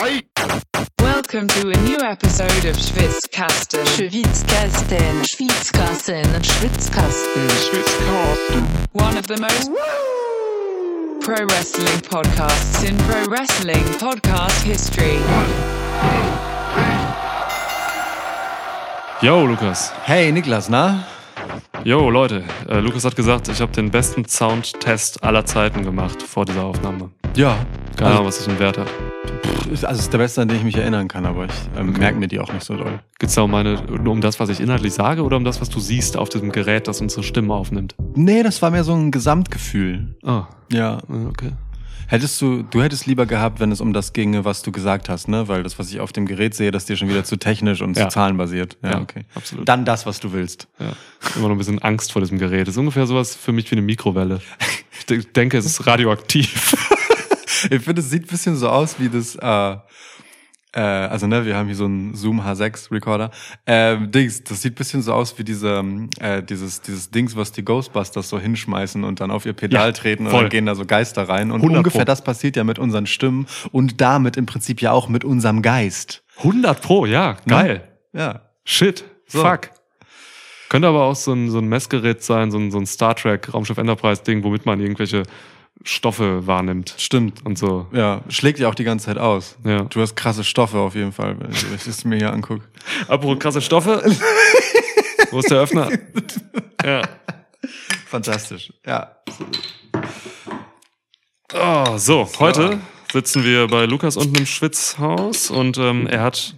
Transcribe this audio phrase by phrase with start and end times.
[0.00, 3.84] Welcome to a new episode of Schwitzkasten.
[3.84, 7.50] Schwitzkasten, Schwitzkasten, Schwitzkasten.
[8.94, 9.70] One of the most
[11.20, 15.18] pro wrestling podcasts in pro wrestling podcast history.
[19.20, 19.90] Yo, Lukas.
[20.06, 21.04] Hey Niklas, na?
[21.84, 22.42] Yo, Leute.
[22.70, 27.10] Äh, Lukas hat gesagt, ich habe den besten Soundtest aller Zeiten gemacht vor dieser Aufnahme.
[27.40, 27.56] Ja.
[27.96, 28.86] Keine Ahnung, was das für einen Wert hat.
[29.70, 32.18] Also, also ist der beste, an den ich mich erinnern kann, aber ich ähm, merke
[32.18, 33.00] mir die auch nicht so doll.
[33.18, 35.60] Geht es da um, meine, nur um das, was ich inhaltlich sage oder um das,
[35.60, 37.94] was du siehst auf diesem Gerät, das unsere Stimme aufnimmt?
[38.14, 40.16] Nee, das war mehr so ein Gesamtgefühl.
[40.22, 40.98] Ah, Ja.
[41.28, 41.52] okay.
[42.08, 45.28] Hättest du, du hättest lieber gehabt, wenn es um das ginge, was du gesagt hast,
[45.28, 45.46] ne?
[45.46, 47.80] Weil das, was ich auf dem Gerät sehe, das ist dir schon wieder zu technisch
[47.82, 48.08] und Ja.
[48.08, 48.76] zu zahlenbasiert.
[48.82, 49.24] Ja, Ja, okay.
[49.34, 49.68] absolut.
[49.68, 50.66] Dann das, was du willst.
[50.80, 50.92] Ja.
[51.36, 52.66] Immer noch ein bisschen Angst vor diesem Gerät.
[52.66, 54.40] Das ist ungefähr sowas für mich wie eine Mikrowelle.
[54.98, 56.74] Ich de- denke, es ist radioaktiv.
[57.70, 59.76] Ich finde, es sieht ein bisschen so aus wie das, äh,
[60.72, 63.30] äh, also ne, wir haben hier so einen Zoom H6 Recorder.
[63.66, 65.82] Ähm, Dings, das sieht ein bisschen so aus wie diese,
[66.20, 69.92] äh, dieses, dieses Dings, was die Ghostbusters so hinschmeißen und dann auf ihr Pedal Ja,
[69.92, 70.42] treten und voll.
[70.42, 71.50] dann gehen da so Geister rein.
[71.50, 72.04] Und 100 ungefähr Pro.
[72.06, 76.22] das passiert ja mit unseren Stimmen und damit im Prinzip ja auch mit unserem Geist.
[76.38, 77.88] 100 Pro, ja, geil.
[78.12, 78.42] Ja.
[78.64, 79.40] Shit, So.
[79.42, 79.70] fuck.
[80.68, 83.52] Könnte aber auch so ein, so ein Messgerät sein, so ein, so ein Star Trek
[83.52, 85.24] Raumschiff Enterprise Ding, womit man irgendwelche
[85.82, 87.44] Stoffe wahrnimmt Stimmt.
[87.46, 87.86] und so.
[87.92, 89.56] Ja, schlägt ja auch die ganze Zeit aus.
[89.64, 89.82] Ja.
[89.84, 92.64] Du hast krasse Stoffe auf jeden Fall, wenn ich das mir hier angucke.
[93.08, 94.02] Apropos krasse Stoffe.
[95.30, 95.90] Wo ist der Öffner?
[96.82, 97.02] Ja.
[98.06, 98.72] Fantastisch.
[98.86, 99.16] Ja.
[101.52, 102.80] Oh, so, heute
[103.12, 106.54] sitzen wir bei Lukas unten im Schwitzhaus und ähm, er hat,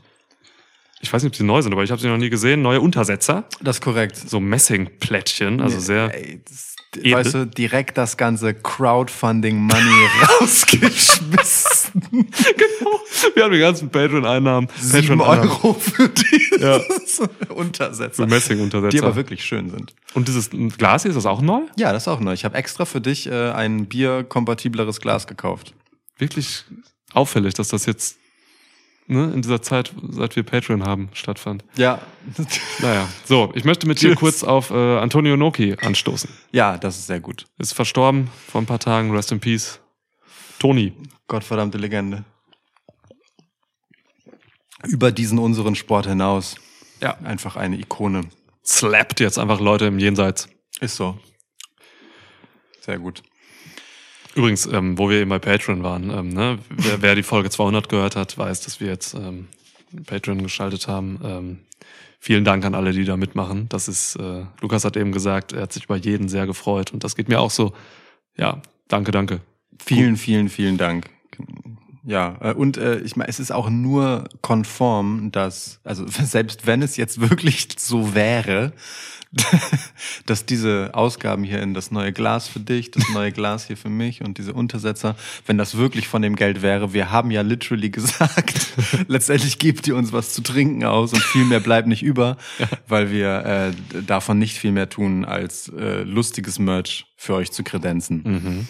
[1.00, 2.80] ich weiß nicht, ob sie neu sind, aber ich habe sie noch nie gesehen, neue
[2.80, 3.44] Untersetzer.
[3.60, 4.16] Das ist korrekt.
[4.16, 6.14] So Messingplättchen, also sehr.
[6.14, 7.12] Ey, das, edel.
[7.14, 10.08] weißt du, direkt das ganze Crowdfunding-Money
[10.40, 12.02] rausgeschmissen.
[12.10, 13.00] Genau.
[13.34, 14.68] Wir haben die ganzen Patreon-Einnahmen.
[14.78, 16.80] Sieben Patreon-Einnahmen Euro für die Ja.
[17.54, 18.26] Untersetzer.
[18.26, 18.90] Messing-Untersetzer.
[18.90, 19.94] Die aber wirklich schön sind.
[20.14, 21.60] Und dieses Glas hier, ist das auch neu?
[21.76, 22.32] Ja, das ist auch neu.
[22.32, 25.74] Ich habe extra für dich äh, ein bierkompatibleres Glas gekauft.
[26.18, 26.64] Wirklich
[27.12, 28.16] auffällig, dass das jetzt
[29.06, 31.64] ne, in dieser Zeit, seit wir Patreon haben, stattfand.
[31.76, 32.00] Ja.
[32.80, 36.30] Naja, so, ich möchte mit dir kurz auf äh, Antonio Noki anstoßen.
[36.52, 37.46] ja, das ist sehr gut.
[37.58, 39.80] Ist verstorben vor ein paar Tagen, rest in peace.
[40.58, 40.92] Toni.
[41.26, 42.24] Gottverdammte Legende.
[44.84, 46.56] Über diesen unseren Sport hinaus.
[47.00, 47.16] Ja.
[47.24, 48.28] Einfach eine Ikone.
[48.64, 50.48] Slappt jetzt einfach Leute im Jenseits.
[50.80, 51.18] Ist so.
[52.80, 53.22] Sehr gut.
[54.34, 57.88] Übrigens, ähm, wo wir eben bei Patreon waren, ähm, ne, wer, wer die Folge 200
[57.88, 59.48] gehört hat, weiß, dass wir jetzt ähm,
[60.06, 61.20] Patreon geschaltet haben.
[61.22, 61.58] Ähm,
[62.18, 63.68] vielen Dank an alle, die da mitmachen.
[63.68, 67.04] Das ist, äh, Lukas hat eben gesagt, er hat sich über jeden sehr gefreut und
[67.04, 67.74] das geht mir auch so.
[68.36, 69.40] Ja, danke, danke.
[69.78, 71.10] Vielen, vielen, vielen Dank.
[72.04, 76.82] Ja, äh, und äh, ich meine, es ist auch nur konform, dass, also selbst wenn
[76.82, 78.72] es jetzt wirklich so wäre,
[80.26, 83.88] dass diese Ausgaben hier in das neue Glas für dich, das neue Glas hier für
[83.88, 85.16] mich und diese Untersetzer,
[85.46, 88.74] wenn das wirklich von dem Geld wäre, wir haben ja literally gesagt,
[89.08, 92.36] letztendlich gebt ihr uns was zu trinken aus und viel mehr bleibt nicht über,
[92.88, 97.62] weil wir äh, davon nicht viel mehr tun, als äh, lustiges Merch für euch zu
[97.62, 98.68] kredenzen.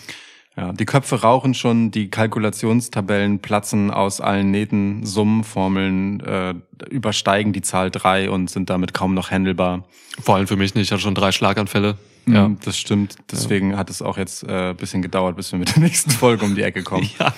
[0.56, 6.54] Ja, die Köpfe rauchen schon, die Kalkulationstabellen platzen aus allen Nähten, Summenformeln äh,
[6.90, 9.84] übersteigen die Zahl drei und sind damit kaum noch handelbar.
[10.20, 11.96] Vor allem für mich nicht, ich hatte schon drei Schlaganfälle.
[12.26, 12.50] Ja, Ja.
[12.64, 13.16] das stimmt.
[13.30, 16.54] Deswegen hat es auch jetzt äh, bisschen gedauert, bis wir mit der nächsten Folge um
[16.54, 17.08] die Ecke kommen.
[17.18, 17.32] Ja.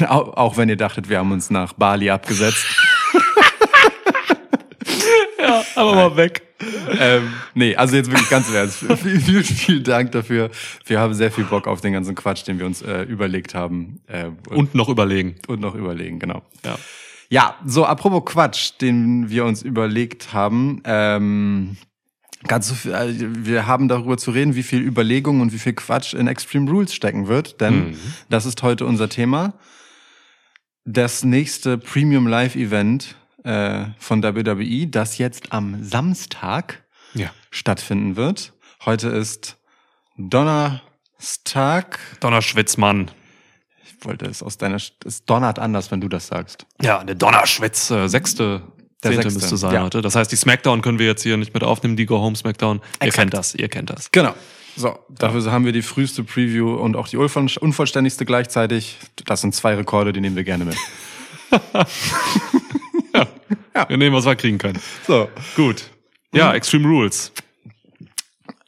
[0.08, 2.64] Auch, auch wenn ihr dachtet, wir haben uns nach Bali abgesetzt.
[5.40, 6.42] ja, aber mal weg.
[6.98, 8.78] Ähm, nee, also jetzt wirklich ganz im Ernst.
[9.02, 10.50] Vielen, vielen, vielen Dank dafür.
[10.86, 14.00] Wir haben sehr viel Bock auf den ganzen Quatsch, den wir uns äh, überlegt haben.
[14.06, 15.36] Äh, Und noch überlegen.
[15.48, 16.42] und noch überlegen, genau.
[16.64, 16.78] Ja.
[17.32, 20.82] Ja, so apropos Quatsch, den wir uns überlegt haben.
[20.84, 21.76] Ähm,
[22.48, 23.14] ganz so viel, äh,
[23.46, 26.92] wir haben darüber zu reden, wie viel Überlegung und wie viel Quatsch in Extreme Rules
[26.92, 27.96] stecken wird, denn Mhm.
[28.30, 29.54] das ist heute unser Thema.
[30.84, 33.14] Das nächste Premium Live Event
[33.44, 36.82] äh, von WWE, das jetzt am Samstag
[37.14, 37.30] Ja.
[37.50, 38.52] stattfinden wird.
[38.84, 39.56] Heute ist
[40.16, 41.98] Donnerstag.
[42.20, 43.10] Donnerschwitzmann.
[43.84, 46.66] Ich wollte es aus deiner, St- es donnert anders, wenn du das sagst.
[46.80, 48.62] Ja, der Donnerschwitz, äh, sechste,
[49.02, 49.82] Der zehnte sechste, müsste sein ja.
[49.82, 50.00] heute.
[50.02, 52.78] Das heißt, die Smackdown können wir jetzt hier nicht mit aufnehmen, die Go Home Smackdown.
[52.78, 53.14] Ihr Exakt.
[53.16, 54.10] kennt das, ihr kennt das.
[54.12, 54.34] Genau.
[54.76, 58.98] So, dafür haben wir die früheste Preview und auch die unvoll- unvollständigste gleichzeitig.
[59.26, 60.76] Das sind zwei Rekorde, die nehmen wir gerne mit.
[63.88, 64.78] Wir nehmen, was wir kriegen können.
[65.06, 65.28] So.
[65.56, 65.90] Gut.
[66.32, 67.32] Ja, Extreme Rules.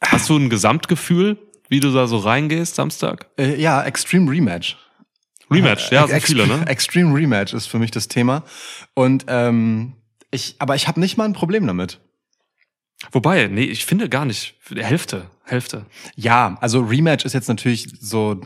[0.01, 1.37] Hast du ein Gesamtgefühl,
[1.69, 3.27] wie du da so reingehst Samstag?
[3.37, 4.77] Äh, ja, Extreme Rematch.
[5.49, 6.65] Rematch, ja, sind viele, ne?
[6.67, 8.43] Extreme Rematch ist für mich das Thema.
[8.93, 9.93] Und ähm,
[10.31, 11.99] ich, aber ich habe nicht mal ein Problem damit.
[13.11, 14.55] Wobei, nee, ich finde gar nicht.
[14.75, 15.85] Hälfte, Hälfte.
[16.15, 18.39] Ja, also Rematch ist jetzt natürlich so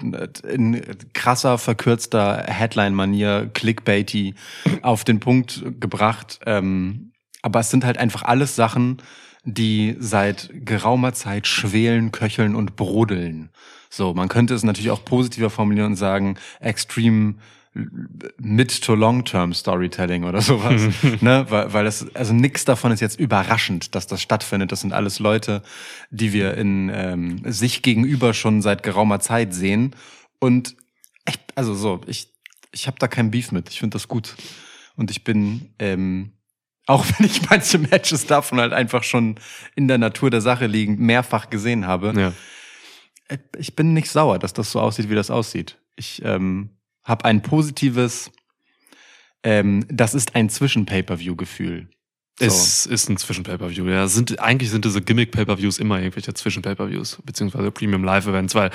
[0.47, 0.81] in
[1.13, 4.35] krasser, verkürzter Headline-Manier, clickbaity
[4.81, 6.39] auf den Punkt gebracht.
[6.45, 7.11] Ähm,
[7.41, 9.01] aber es sind halt einfach alles Sachen,
[9.43, 13.49] die seit geraumer Zeit schwelen, köcheln und brodeln.
[13.89, 17.35] So, man könnte es natürlich auch positiver formulieren und sagen, extreme
[18.39, 20.81] mid to long term Storytelling oder sowas,
[21.21, 24.71] ne, weil, weil das also nix davon ist jetzt überraschend, dass das stattfindet.
[24.71, 25.61] Das sind alles Leute,
[26.09, 29.95] die wir in ähm, sich gegenüber schon seit geraumer Zeit sehen
[30.39, 30.75] und
[31.25, 32.33] echt, also so, ich
[32.71, 33.69] ich habe da kein Beef mit.
[33.69, 34.35] Ich finde das gut
[34.95, 36.33] und ich bin ähm,
[36.85, 39.35] auch wenn ich manche Matches davon halt einfach schon
[39.75, 42.33] in der Natur der Sache liegen mehrfach gesehen habe, Ja.
[43.27, 45.77] äh, ich bin nicht sauer, dass das so aussieht, wie das aussieht.
[45.95, 46.69] Ich ähm,
[47.07, 48.29] habe ein positives,
[49.43, 51.89] ähm, das ist ein Zwischen-Pay-Per-View-Gefühl.
[52.39, 52.45] So.
[52.45, 53.85] Es ist ein Zwischen-Pay-Per-View.
[53.87, 58.69] Ja, sind, eigentlich sind diese Gimmick-Pay-Per-Views immer irgendwelche Zwischen-Pay-Per-Views, beziehungsweise Premium-Live-Events, weil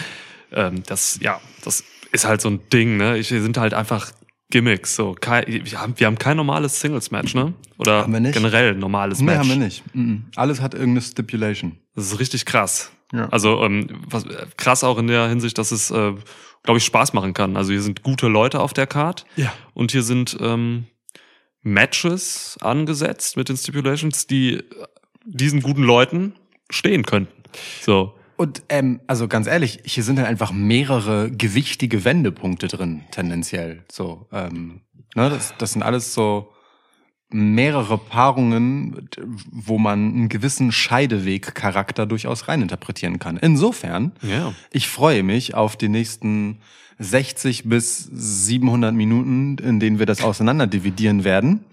[0.50, 3.19] ähm, das, ja, das ist halt so ein Ding, ne?
[3.19, 4.11] Ich, wir sind halt einfach
[4.50, 4.96] Gimmicks.
[4.96, 7.55] So, Kei- wir, haben, wir haben kein normales Singles-Match, ne?
[7.79, 9.38] Oder generell normales nee, Match.
[9.38, 9.82] haben wir nicht.
[9.94, 10.25] Mhm.
[10.34, 11.79] Alles hat irgendeine Stipulation.
[11.94, 12.90] Das ist richtig krass.
[13.12, 13.29] Ja.
[13.29, 16.14] Also ähm, was, äh, krass auch in der Hinsicht, dass es, äh,
[16.62, 17.56] glaube ich, Spaß machen kann.
[17.56, 19.53] Also hier sind gute Leute auf der Card Ja.
[19.75, 20.87] und hier sind ähm,
[21.62, 24.62] Matches angesetzt mit den Stipulations, die äh,
[25.25, 26.35] diesen guten Leuten
[26.70, 27.43] stehen könnten.
[27.81, 28.14] So.
[28.37, 33.85] Und ähm, also ganz ehrlich, hier sind halt einfach mehrere gewichtige Wendepunkte drin, tendenziell.
[33.91, 34.81] So, ähm,
[35.15, 36.53] ne, das, das sind alles so
[37.32, 39.08] mehrere Paarungen,
[39.50, 43.37] wo man einen gewissen Scheideweg-Charakter durchaus reininterpretieren kann.
[43.37, 44.55] Insofern, Ja.
[44.70, 46.58] ich freue mich auf die nächsten
[46.99, 51.64] 60 bis 700 Minuten, in denen wir das auseinander dividieren werden.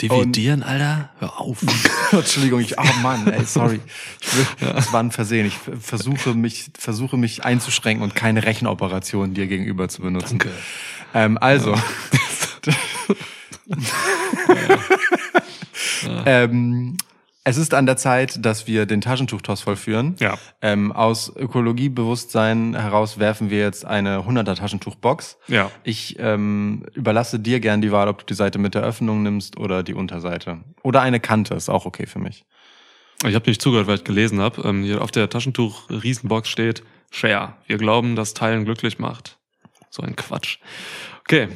[0.00, 1.10] Dividieren, Alter?
[1.20, 1.64] Hör auf.
[2.12, 3.80] Entschuldigung, ich, oh Mann, ey, sorry.
[4.60, 5.46] Das war ein Versehen.
[5.46, 10.38] Ich versuche mich, versuche mich einzuschränken und keine Rechenoperation dir gegenüber zu benutzen.
[10.38, 10.50] Danke.
[11.14, 11.74] Ähm, also.
[16.26, 16.96] ähm,
[17.48, 20.16] es ist an der Zeit, dass wir den Taschentuchtoss vollführen.
[20.18, 20.36] Ja.
[20.60, 25.38] Ähm, aus Ökologiebewusstsein heraus werfen wir jetzt eine 100er Taschentuchbox.
[25.46, 25.70] Ja.
[25.84, 29.58] Ich ähm, überlasse dir gern die Wahl, ob du die Seite mit der Öffnung nimmst
[29.58, 30.58] oder die Unterseite.
[30.82, 32.44] Oder eine Kante, ist auch okay für mich.
[33.24, 34.62] Ich habe nicht zugehört, weil ich gelesen habe.
[34.68, 36.82] Ähm, hier auf der Taschentuch-Riesenbox steht
[37.12, 37.54] Share.
[37.68, 39.38] Wir glauben, dass Teilen glücklich macht.
[39.88, 40.58] So ein Quatsch.
[41.20, 41.46] Okay.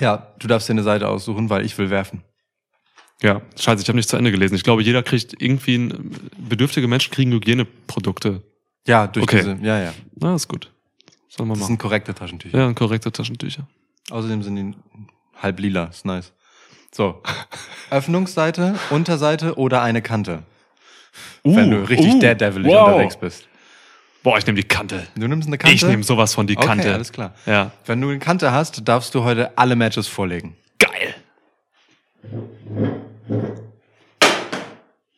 [0.00, 2.24] Ja, du darfst dir eine Seite aussuchen, weil ich will werfen.
[3.22, 4.54] Ja, scheiße, ich habe nicht zu Ende gelesen.
[4.54, 8.42] Ich glaube, jeder kriegt irgendwie, ein, bedürftige Menschen kriegen Hygieneprodukte.
[8.86, 9.36] Ja, durch Okay.
[9.38, 9.94] diese, ja, ja.
[10.16, 10.70] Na, ist gut.
[11.28, 11.68] Sollen wir Das machen.
[11.68, 12.58] sind korrekte Taschentücher.
[12.58, 13.66] Ja, korrekte Taschentücher.
[14.10, 14.74] Außerdem sind die
[15.40, 16.32] halb lila, ist nice.
[16.92, 17.22] So.
[17.90, 20.42] Öffnungsseite, Unterseite oder eine Kante,
[21.42, 22.88] wenn du richtig uh, daredevil wow.
[22.88, 23.48] unterwegs bist.
[24.22, 25.06] Boah, ich nehme die Kante.
[25.16, 25.74] Du nimmst eine Kante?
[25.74, 26.92] Ich nehme sowas von die Okay, Kante.
[26.94, 27.34] alles klar.
[27.46, 27.72] Ja.
[27.84, 30.56] Wenn du eine Kante hast, darfst du heute alle Matches vorlegen.
[30.78, 31.14] Geil.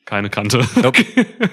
[0.06, 0.60] Keine Kante.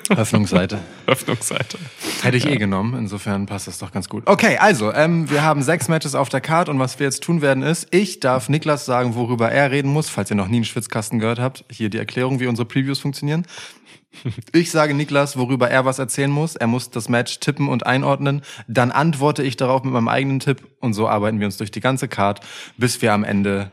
[0.10, 0.80] Öffnungsseite.
[1.08, 1.80] Öffnungsseite.
[2.22, 4.28] Hätte ich eh genommen, insofern passt das doch ganz gut.
[4.28, 7.42] Okay, also, ähm, wir haben sechs Matches auf der Card und was wir jetzt tun
[7.42, 10.66] werden ist, ich darf Niklas sagen, worüber er reden muss, falls ihr noch nie einen
[10.66, 11.66] Schwitzkasten gehört habt.
[11.72, 13.46] Hier die Erklärung, wie unsere Previews funktionieren.
[14.54, 16.56] Ich sage Niklas, worüber er was erzählen muss.
[16.56, 18.44] Er muss das Match tippen und einordnen.
[18.68, 21.80] Dann antworte ich darauf mit meinem eigenen Tipp und so arbeiten wir uns durch die
[21.80, 22.40] ganze Card,
[22.78, 23.72] bis wir am Ende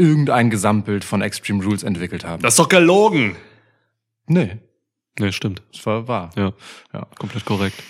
[0.00, 2.42] irgendein Gesamtbild von Extreme Rules entwickelt haben.
[2.42, 3.36] Das ist doch gelogen.
[4.26, 4.58] nee,
[5.18, 5.62] Nee, stimmt.
[5.72, 6.30] das war wahr.
[6.36, 6.52] Ja,
[6.92, 7.06] Ja.
[7.18, 7.82] komplett korrekt.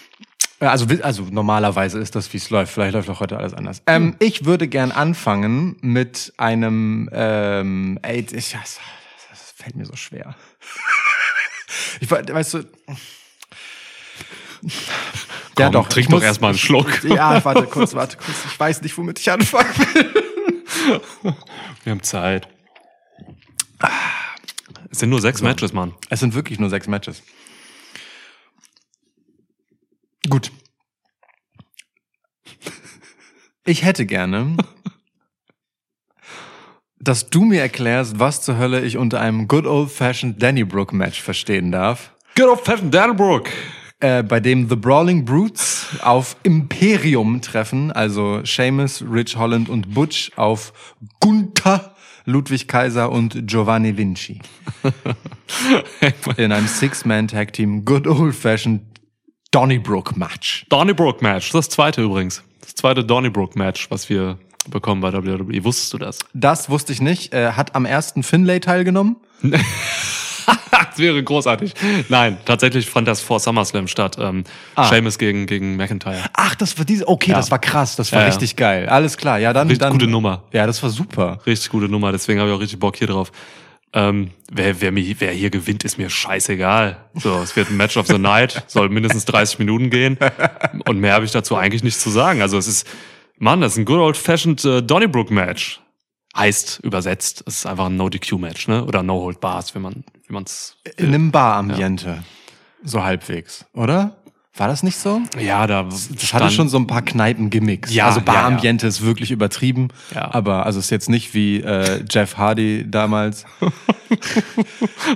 [0.61, 2.73] Ja, Also, also normalerweise ist das, wie es läuft.
[2.73, 3.83] Vielleicht läuft auch heute alles anders.
[3.87, 8.81] Ähm, ich würde gern anfangen mit einem, ähm, ey, ich, das,
[9.31, 10.35] das fällt mir so schwer.
[12.01, 12.59] Ich we- weißt du.
[12.59, 12.65] ja,
[15.55, 15.89] Komm, doch.
[15.89, 17.05] trink ich doch erst mal einen Schluck.
[17.05, 18.37] Ja, warte kurz, warte kurz.
[18.51, 20.13] Ich weiß nicht, womit ich anfangen will.
[21.85, 22.49] Wir haben Zeit.
[24.91, 25.95] Es sind nur sechs Matches, Mann.
[26.09, 27.23] Es sind wirklich nur sechs Matches.
[30.29, 30.53] Gut.
[33.65, 34.57] Ich hätte gerne,
[36.99, 41.71] dass du mir erklärst, was zur Hölle ich unter einem good old-fashioned Dannybrook Match verstehen
[41.71, 43.49] darf, Get off Pfaffen Danbrook.
[44.01, 50.33] Äh, bei dem The Brawling Brutes auf Imperium treffen, also Seamus, Rich Holland und Butch
[50.37, 50.73] auf
[51.21, 54.41] Gunther, Ludwig Kaiser und Giovanni Vinci.
[56.37, 58.83] In einem Six-Man-Tag-Team Good Old-Fashioned
[59.51, 60.67] Donnybrook Match.
[60.69, 62.43] Donnybrook Match, das zweite übrigens.
[62.61, 64.39] Das zweite Donnybrook-Match, was wir
[64.71, 65.65] bekommen bei WWE.
[65.65, 66.21] Wusstest du das?
[66.35, 67.35] Das wusste ich nicht.
[67.35, 69.17] Äh, hat am ersten Finlay teilgenommen.
[70.71, 71.73] das wäre großartig.
[72.09, 74.17] Nein, tatsächlich fand das vor SummerSlam statt.
[74.19, 74.89] Ähm, Ah.
[74.89, 76.19] Sheamus gegen, gegen McIntyre.
[76.33, 77.07] Ach, das war diese.
[77.09, 77.37] Okay, Ja.
[77.37, 77.97] das war krass.
[77.97, 78.31] Das war Ja, ja.
[78.33, 78.89] richtig geil.
[78.89, 79.39] Alles klar.
[79.39, 79.69] Ja, dann.
[79.69, 80.45] Richtig dann, gute Nummer.
[80.53, 81.39] Ja, das war super.
[81.47, 83.33] Richtig gute Nummer, deswegen habe ich auch richtig Bock hier drauf.
[83.93, 86.99] Ähm, wer, wer, mir, wer hier gewinnt, ist mir scheißegal.
[87.15, 90.17] So, es wird ein Match of the Night, soll mindestens 30 Minuten gehen.
[90.87, 92.41] Und mehr habe ich dazu eigentlich nichts zu sagen.
[92.41, 92.87] Also es ist,
[93.39, 95.81] Mann, das ist ein good old fashioned äh, Donnybrook Match.
[96.37, 98.85] Heißt übersetzt, es ist einfach ein No-DQ-Match, ne?
[98.85, 100.77] Oder No-Hold-Bars, wenn man, wie man's.
[100.97, 102.23] In einem Bar-Ambiente.
[102.85, 104.17] So halbwegs, oder?
[104.57, 105.21] War das nicht so?
[105.39, 105.85] Ja, da.
[105.85, 107.93] Das hatte schon so ein paar Kneipen-Gimmicks.
[107.95, 109.89] Ja, also ja, Bar-Ambiente ist wirklich übertrieben.
[110.15, 110.33] Ja.
[110.35, 113.45] Aber also ist jetzt nicht wie äh, Jeff Hardy damals.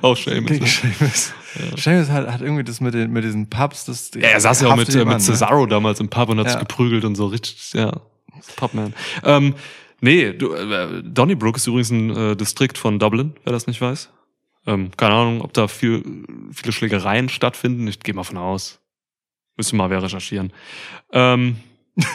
[0.03, 0.49] Oh, Sheamus.
[0.51, 0.67] gegen ne?
[0.71, 1.33] Sheamus.
[1.77, 3.85] Sheamus hat, hat irgendwie das mit, den, mit diesen Pubs.
[3.85, 5.19] Das, Ja, er saß ja auch mit, äh, mit ne?
[5.21, 6.53] Cesaro damals im Pub und hat Ja.
[6.53, 7.93] sich geprügelt und so richtig, ja,
[8.57, 8.95] Pubman.
[9.25, 9.55] Ähm,
[10.01, 14.11] nee, du, äh, Donnybrook ist übrigens ein äh, Distrikt von Dublin, wer das nicht weiß.
[14.67, 16.03] Ähm, keine Ahnung, ob da viel,
[16.53, 17.87] viele Schlägereien stattfinden.
[17.87, 18.81] Ich gehe mal von aus.
[19.57, 20.53] Müssen mal wer recherchieren.
[21.13, 21.57] Ähm,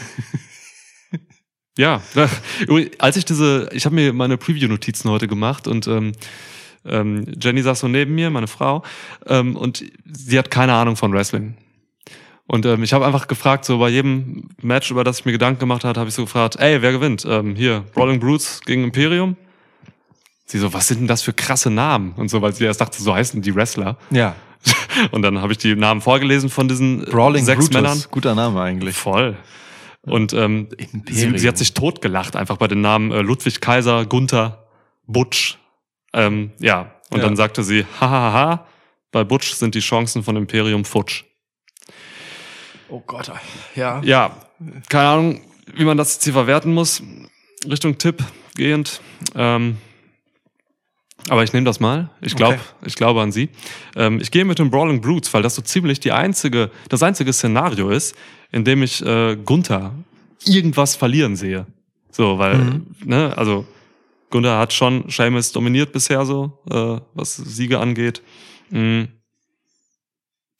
[1.78, 2.02] ja,
[2.98, 6.12] als ich diese, ich habe mir meine Preview-Notizen heute gemacht und ähm,
[6.86, 8.84] ähm, Jenny saß so neben mir, meine Frau,
[9.26, 11.56] ähm, und sie hat keine Ahnung von Wrestling.
[12.51, 15.60] Und ähm, ich habe einfach gefragt, so bei jedem Match, über das ich mir Gedanken
[15.60, 17.24] gemacht habe, habe ich so gefragt, ey, wer gewinnt?
[17.29, 19.36] Ähm, hier, Brawling Brutes gegen Imperium?
[20.46, 22.13] Sie so, was sind denn das für krasse Namen?
[22.18, 23.98] Und so, weil sie erst dachte, so heißen die Wrestler.
[24.10, 24.36] Ja.
[25.12, 27.75] Und dann habe ich die Namen vorgelesen von diesen äh, Brawling sechs Brutus.
[27.84, 28.03] Männern.
[28.10, 28.96] Guter Name eigentlich.
[28.96, 29.38] Voll.
[30.01, 30.70] Und ähm,
[31.08, 34.65] sie, sie hat sich totgelacht, einfach bei den Namen äh, Ludwig Kaiser, Gunther,
[35.06, 35.60] Butch.
[36.13, 37.25] Ähm, ja, und Ja.
[37.25, 38.65] dann sagte sie, hahaha,
[39.12, 41.25] bei Butch sind die Chancen von Imperium futsch.
[42.89, 43.31] Oh Gott.
[43.75, 44.01] Ja.
[44.03, 44.36] Ja,
[44.89, 45.41] keine Ahnung,
[45.75, 47.01] wie man das jetzt hier verwerten muss.
[47.69, 48.24] Richtung Tipp
[48.55, 49.01] gehend.
[49.36, 49.77] Ähm,
[51.27, 52.10] aber ich nehme das mal.
[52.22, 52.88] Ich glaube, Okay.
[52.88, 53.50] ich glaube an Sie.
[53.96, 57.31] Ähm, ich gehe mit den Brawling Brutes, weil das so ziemlich die einzige, das einzige
[57.34, 58.15] Szenario ist,
[58.51, 59.93] in dem ich äh, Gunther
[60.46, 61.67] irgendwas verlieren sehe.
[62.12, 62.96] So, weil, Mhm.
[63.03, 63.67] ne, also
[64.31, 68.22] Gunther hat schon Seamus dominiert bisher so, äh, was Siege angeht.
[68.69, 69.10] Mhm.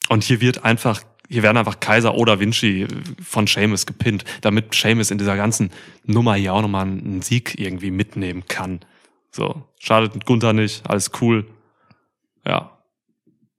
[0.10, 2.88] Und hier wird einfach, hier werden einfach Kaiser oder Vinci
[3.24, 5.70] von Seamus gepinnt, damit Seamus in dieser ganzen
[6.04, 8.80] Nummer hier auch nochmal einen Sieg irgendwie mitnehmen kann.
[9.32, 11.46] So, schadet Gunther nicht, alles cool.
[12.46, 12.80] Ja.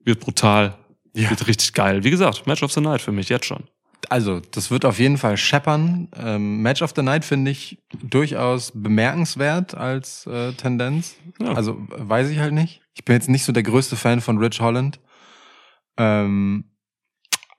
[0.03, 0.77] Wird brutal.
[1.13, 1.29] Ja.
[1.29, 2.03] Wird richtig geil.
[2.03, 3.63] Wie gesagt, Match of the Night für mich jetzt schon.
[4.09, 6.09] Also, das wird auf jeden Fall scheppern.
[6.17, 11.15] Ähm, Match of the Night finde ich durchaus bemerkenswert als äh, Tendenz.
[11.39, 11.53] Ja.
[11.53, 12.81] Also, weiß ich halt nicht.
[12.95, 14.99] Ich bin jetzt nicht so der größte Fan von Rich Holland.
[15.97, 16.70] Ähm,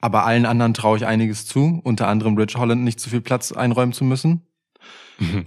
[0.03, 1.81] aber allen anderen traue ich einiges zu.
[1.83, 4.43] Unter anderem Rich Holland nicht zu viel Platz einräumen zu müssen.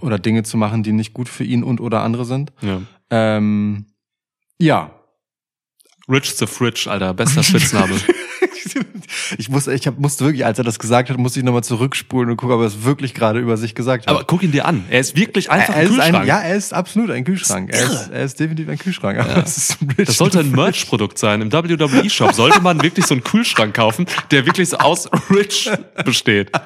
[0.00, 2.52] Oder Dinge zu machen, die nicht gut für ihn und oder andere sind.
[2.62, 2.80] Ja.
[3.10, 3.86] Ähm,
[4.58, 4.90] ja,
[6.08, 7.94] Rich the Fridge, Alter, bester Spitzname.
[9.38, 12.30] ich muss, ich hab, musste wirklich, als er das gesagt hat, musste ich nochmal zurückspulen
[12.30, 14.14] und gucken, ob er es wirklich gerade über sich gesagt hat.
[14.14, 14.84] Aber guck ihn dir an.
[14.90, 16.16] Er ist wirklich einfach er ein ist Kühlschrank.
[16.16, 17.70] ein, ja, er ist absolut ein Kühlschrank.
[17.72, 19.18] Er ist, er ist definitiv ein Kühlschrank.
[19.18, 21.40] Aber das, ein Das sollte ein Merch-Produkt sein.
[21.42, 25.70] Im WWE-Shop sollte man wirklich so einen Kühlschrank kaufen, der wirklich so aus Rich
[26.04, 26.50] besteht.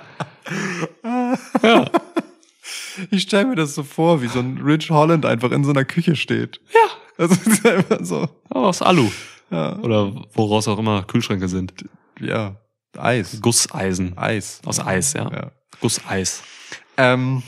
[3.10, 5.84] Ich stelle mir das so vor, wie so ein Rich Holland einfach in so einer
[5.84, 6.60] Küche steht.
[6.74, 6.80] Ja.
[7.18, 8.28] Also ist einfach so.
[8.48, 9.10] Aus Alu.
[9.50, 9.76] Ja.
[9.78, 11.74] Oder woraus auch immer Kühlschränke sind.
[12.20, 12.56] ja.
[12.98, 13.40] Eis.
[13.40, 14.18] Gusseisen.
[14.18, 14.60] Eis.
[14.64, 15.30] Aus Eis, ja.
[15.30, 15.50] Ja.
[15.80, 16.42] Gusseis.
[16.96, 17.42] Ähm,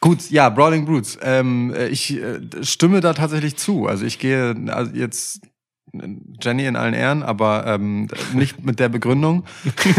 [0.00, 1.18] gut, ja, Brawling Brutes.
[1.22, 3.86] Ähm, äh, ich äh, stimme da tatsächlich zu.
[3.86, 5.40] Also ich gehe also jetzt
[6.40, 9.44] Jenny in allen Ehren, aber ähm, nicht mit der Begründung,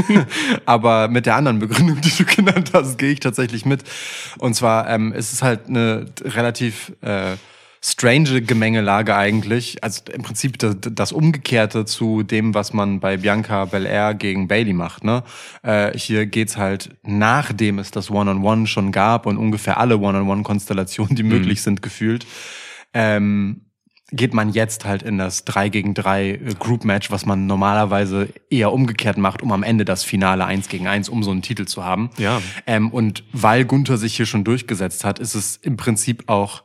[0.66, 3.84] aber mit der anderen Begründung, die du genannt hast, gehe ich tatsächlich mit.
[4.38, 7.36] Und zwar ähm, ist es halt eine relativ äh,
[7.82, 9.84] strange Gemengelage eigentlich.
[9.84, 14.74] Also im Prinzip das, das Umgekehrte zu dem, was man bei Bianca Belair gegen Bailey
[14.74, 15.04] macht.
[15.04, 15.24] Ne?
[15.64, 21.24] Äh, hier geht's halt, nachdem es das One-on-One schon gab und ungefähr alle One-on-One-Konstellationen, die
[21.24, 22.26] möglich sind, gefühlt,
[22.94, 23.62] ähm,
[24.12, 28.74] geht man jetzt halt in das 3 gegen 3 Group Match, was man normalerweise eher
[28.74, 31.86] umgekehrt macht, um am Ende das Finale 1 gegen 1, um so einen Titel zu
[31.86, 32.10] haben.
[32.18, 32.42] Ja.
[32.66, 36.64] Ähm, und weil Gunther sich hier schon durchgesetzt hat, ist es im Prinzip auch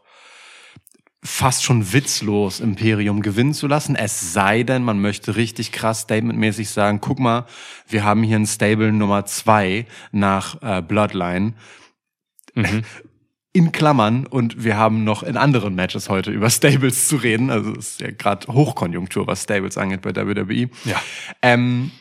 [1.24, 3.96] fast schon witzlos, Imperium gewinnen zu lassen.
[3.96, 7.46] Es sei denn, man möchte richtig krass statementmäßig sagen, guck mal,
[7.88, 11.54] wir haben hier ein Stable Nummer zwei nach äh, Bloodline
[12.54, 12.82] Mhm.
[13.56, 17.50] in Klammern und wir haben noch in anderen Matches heute über Stables zu reden.
[17.50, 20.68] Also es ist ja gerade Hochkonjunktur, was Stables angeht bei WWE.
[20.84, 21.00] Ja.
[21.40, 21.92] Ähm,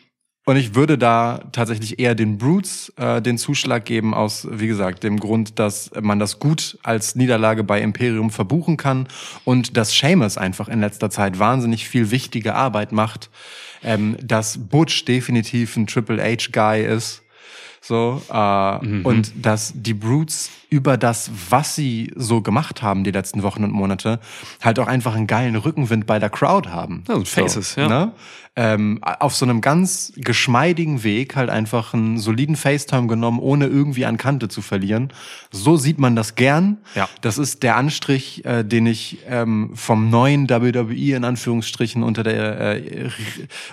[0.46, 5.04] Und ich würde da tatsächlich eher den Brutes äh, den Zuschlag geben, aus, wie gesagt,
[5.04, 9.08] dem Grund, dass man das gut als Niederlage bei Imperium verbuchen kann
[9.46, 13.30] und dass Seamus einfach in letzter Zeit wahnsinnig viel wichtige Arbeit macht,
[13.84, 17.22] ähm, dass Butch definitiv ein Triple H-Guy ist.
[17.80, 23.44] So, äh, und dass die Brutes über das, was sie so gemacht haben die letzten
[23.44, 24.22] Wochen und Monate,
[24.62, 27.04] halt auch einfach einen geilen Rückenwind bei der Crowd haben.
[27.10, 27.90] Ja, so Faces, ja.
[27.90, 28.14] Ne?
[28.56, 34.06] Ähm, auf so einem ganz geschmeidigen Weg halt einfach einen soliden FaceTime genommen, ohne irgendwie
[34.06, 35.12] an Kante zu verlieren.
[35.52, 36.78] So sieht man das gern.
[36.94, 37.10] Ja.
[37.22, 42.86] Das ist der Anstrich, äh, den ich ähm, vom neuen WWE in Anführungsstrichen unter der
[42.86, 43.10] äh,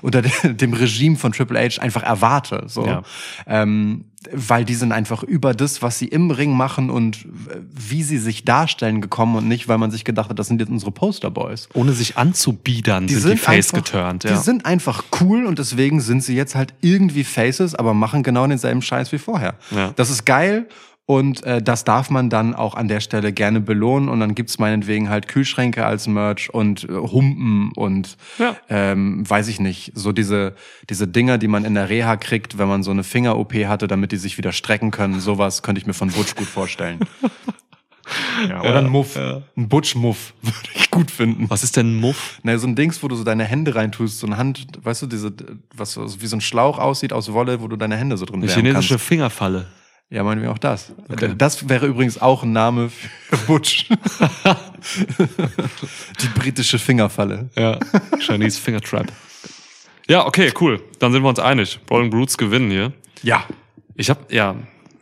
[0.00, 2.64] unter dem Regime von Triple H einfach erwarte.
[2.66, 2.86] So.
[2.86, 3.02] Ja.
[3.46, 7.26] Ähm, weil die sind einfach über das, was sie im Ring machen und
[7.72, 10.68] wie sie sich darstellen gekommen und nicht, weil man sich gedacht hat, das sind jetzt
[10.70, 11.68] unsere Posterboys.
[11.72, 14.24] Ohne sich anzubiedern, sind, die Face einfach, geturnt.
[14.24, 14.36] Die Ja.
[14.36, 18.82] sind einfach cool und deswegen sind sie jetzt halt irgendwie Faces, aber machen genau denselben
[18.82, 19.54] Scheiß wie vorher.
[19.70, 19.92] Ja.
[19.96, 20.66] Das ist geil
[21.10, 24.58] und äh, das darf man dann auch an der Stelle gerne belohnen und dann gibt's
[24.60, 28.54] meinetwegen halt Kühlschränke als Merch und äh, Humpen und Ja.
[28.68, 30.54] ähm, weiß ich nicht, so diese,
[30.88, 34.12] diese Dinger, die man in der Reha kriegt, wenn man so eine Finger-OP hatte, damit
[34.12, 35.18] die sich wieder strecken können.
[35.18, 37.00] Sowas könnte ich mir von Butch gut vorstellen.
[38.48, 39.16] Ja, oder ein Muff.
[39.16, 41.48] Ein Butch-Muff würde ich gut finden.
[41.48, 42.40] Was ist denn ein Muff?
[42.42, 45.06] Na, so ein Dings, wo du so deine Hände reintust, so eine Hand, weißt du,
[45.06, 45.32] diese,
[45.76, 48.42] was so- wie so ein Schlauch aussieht aus Wolle, wo du deine Hände so drin
[48.42, 49.06] Eine chinesische kannst.
[49.06, 49.66] Fingerfalle.
[50.10, 50.92] Ja, meinen wir auch das.
[51.08, 51.34] Okay.
[51.38, 53.88] Das wäre übrigens auch ein Name für Butch.
[56.20, 57.48] Die britische Fingerfalle.
[57.56, 57.78] Ja.
[58.18, 59.06] Chinese Finger Trap.
[60.08, 60.82] Ja, okay, cool.
[60.98, 61.78] Dann sind wir uns einig.
[61.86, 62.92] Brawling Brutes gewinnen hier.
[63.22, 63.44] Ja.
[63.94, 64.56] Ich hab, ja,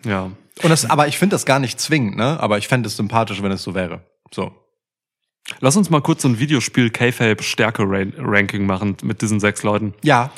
[0.05, 0.31] ja.
[0.63, 2.39] Und das, aber ich finde das gar nicht zwingend, ne?
[2.41, 4.03] Aber ich fände es sympathisch, wenn es so wäre.
[4.31, 4.53] So.
[5.61, 9.95] Lass uns mal kurz so ein Videospiel K-Fape Stärke Ranking machen mit diesen sechs Leuten.
[10.03, 10.31] Ja,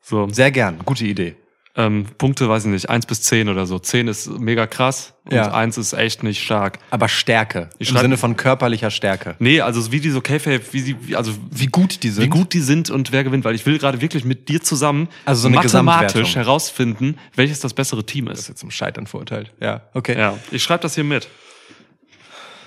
[0.00, 0.78] So, sehr gern.
[0.84, 1.36] Gute Idee.
[1.76, 3.80] Ähm, Punkte, weiß ich nicht, eins bis zehn oder so.
[3.80, 5.52] Zehn ist mega krass und Ja.
[5.52, 6.78] eins ist echt nicht stark.
[6.90, 7.68] Aber Stärke.
[7.78, 9.34] Ich Im Sinne von körperlicher Stärke.
[9.40, 12.22] Nee, also wie die so K-Fape, wie sie, also Wie gut die sind.
[12.24, 15.08] wie gut die sind und wer gewinnt, weil ich will gerade wirklich mit dir zusammen
[15.24, 18.48] Also so eine mathematisch herausfinden, welches das bessere Team Das ist ist.
[18.50, 19.50] jetzt zum Scheitern verurteilt.
[19.60, 20.16] Ja, okay.
[20.16, 21.28] Ja, ich schreibe das hier mit.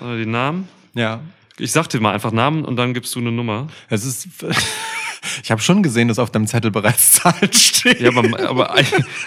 [0.00, 0.68] Die Namen.
[0.94, 1.20] ja.
[1.60, 3.66] Ich sag dir mal einfach Namen und dann gibst du eine Nummer.
[3.88, 4.28] Es ist.
[5.42, 7.96] Ich habe schon gesehen, dass auf deinem Zettel bereits Zahlen stehen.
[8.00, 8.74] Ja, aber, aber,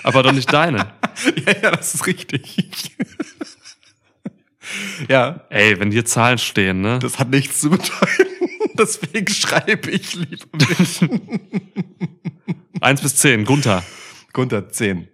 [0.03, 0.77] aber doch nicht deine.
[1.45, 2.91] ja, ja, das ist richtig.
[5.09, 6.99] ja, Ey, wenn hier Zahlen stehen, ne?
[6.99, 7.91] das hat nichts zu bedeuten.
[8.77, 11.01] Deswegen schreibe ich lieber nicht.
[12.79, 13.83] Eins bis zehn, Gunther.
[14.33, 15.07] Gunther 10.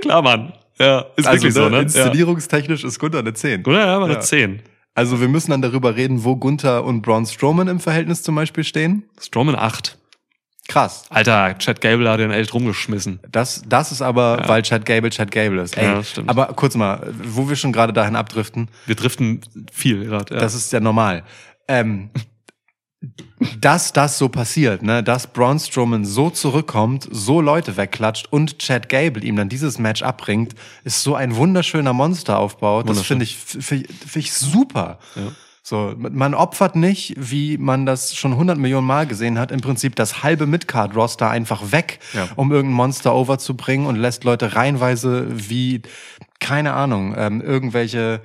[0.00, 0.52] Klar, Mann.
[0.78, 1.76] Ja, ist Also wirklich so, ne, ne?
[1.76, 1.82] Ja.
[1.82, 3.62] inszenierungstechnisch ist Gunther eine 10.
[3.62, 4.20] Gunther, ja, aber eine Ja.
[4.20, 4.62] zehn.
[4.94, 8.64] Also wir müssen dann darüber reden, wo Gunther und Braun Strowman im Verhältnis zum Beispiel
[8.64, 9.04] stehen.
[9.20, 9.98] Strowman acht.
[10.68, 11.04] Krass.
[11.10, 13.18] Alter, Chad Gable hat den echt rumgeschmissen.
[13.30, 15.76] Das, das ist aber, weil Chad Gable Chad Gable ist.
[15.76, 16.28] Ey, Ja, stimmt.
[16.28, 19.40] aber kurz mal, wo wir schon gerade dahin abdriften, Wir driften
[19.72, 20.34] viel gerade.
[20.34, 20.40] Ja.
[20.40, 21.24] Das ist ja normal.
[21.68, 22.10] Ähm,
[23.60, 28.88] dass das so passiert, ne, dass Braun Strowman so zurückkommt, so Leute wegklatscht und Chad
[28.88, 32.82] Gable ihm dann dieses Match abbringt, ist so ein wunderschöner Monsteraufbau.
[32.82, 34.98] Das finde ich, finde find ich super.
[35.64, 39.94] So, man opfert nicht, wie man das schon 100 Millionen Mal gesehen hat, im Prinzip
[39.94, 42.28] das halbe Midcard-Roster einfach weg, Ja.
[42.34, 45.82] um irgendein Monster overzubringen und lässt Leute reihenweise wie,
[46.40, 48.20] keine Ahnung, ähm, irgendwelche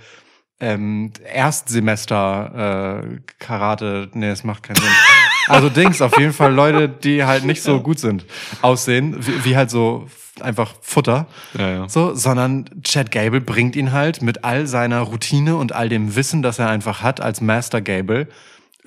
[0.60, 4.89] ähm, Erstsemester äh, Karate, nee, das macht keinen Sinn.
[5.48, 8.26] Also Dings, auf jeden Fall Leute, die halt nicht so gut sind,
[8.62, 10.08] aussehen, wie, wie halt so
[10.41, 11.28] einfach Futter.
[11.58, 11.89] Ja, ja.
[11.89, 16.41] So, sondern Chad Gable bringt ihn halt mit all seiner Routine und all dem Wissen,
[16.41, 18.28] das er einfach hat als Master Gable,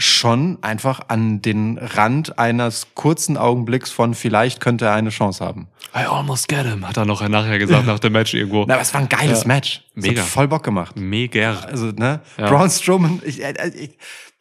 [0.01, 5.69] schon einfach an den Rand eines kurzen Augenblicks von vielleicht könnte er eine Chance haben.
[5.95, 8.65] I almost get him, hat er noch nachher gesagt nach dem Match irgendwo.
[8.67, 9.49] Na, aber es war ein geiles Ja.
[9.49, 9.83] Match.
[9.95, 10.23] Mega.
[10.23, 10.97] Hat voll Bock gemacht.
[10.97, 11.61] Mega.
[11.61, 12.21] Also, ne?
[12.39, 12.49] Ja.
[12.49, 13.99] Braun Strowman, ich, äh, ich,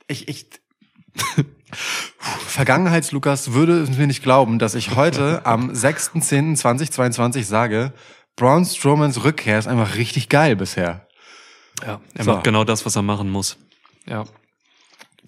[0.08, 0.46] ich, ich
[2.48, 7.94] Vergangenheits-Lukas würde es mir nicht glauben, dass ich heute am 6.10.2022 sage,
[8.36, 11.08] Braun Strowmans Rückkehr ist einfach richtig geil bisher.
[11.86, 12.34] Ja, er So.
[12.34, 13.58] macht genau das, was er machen muss.
[14.06, 14.24] Ja.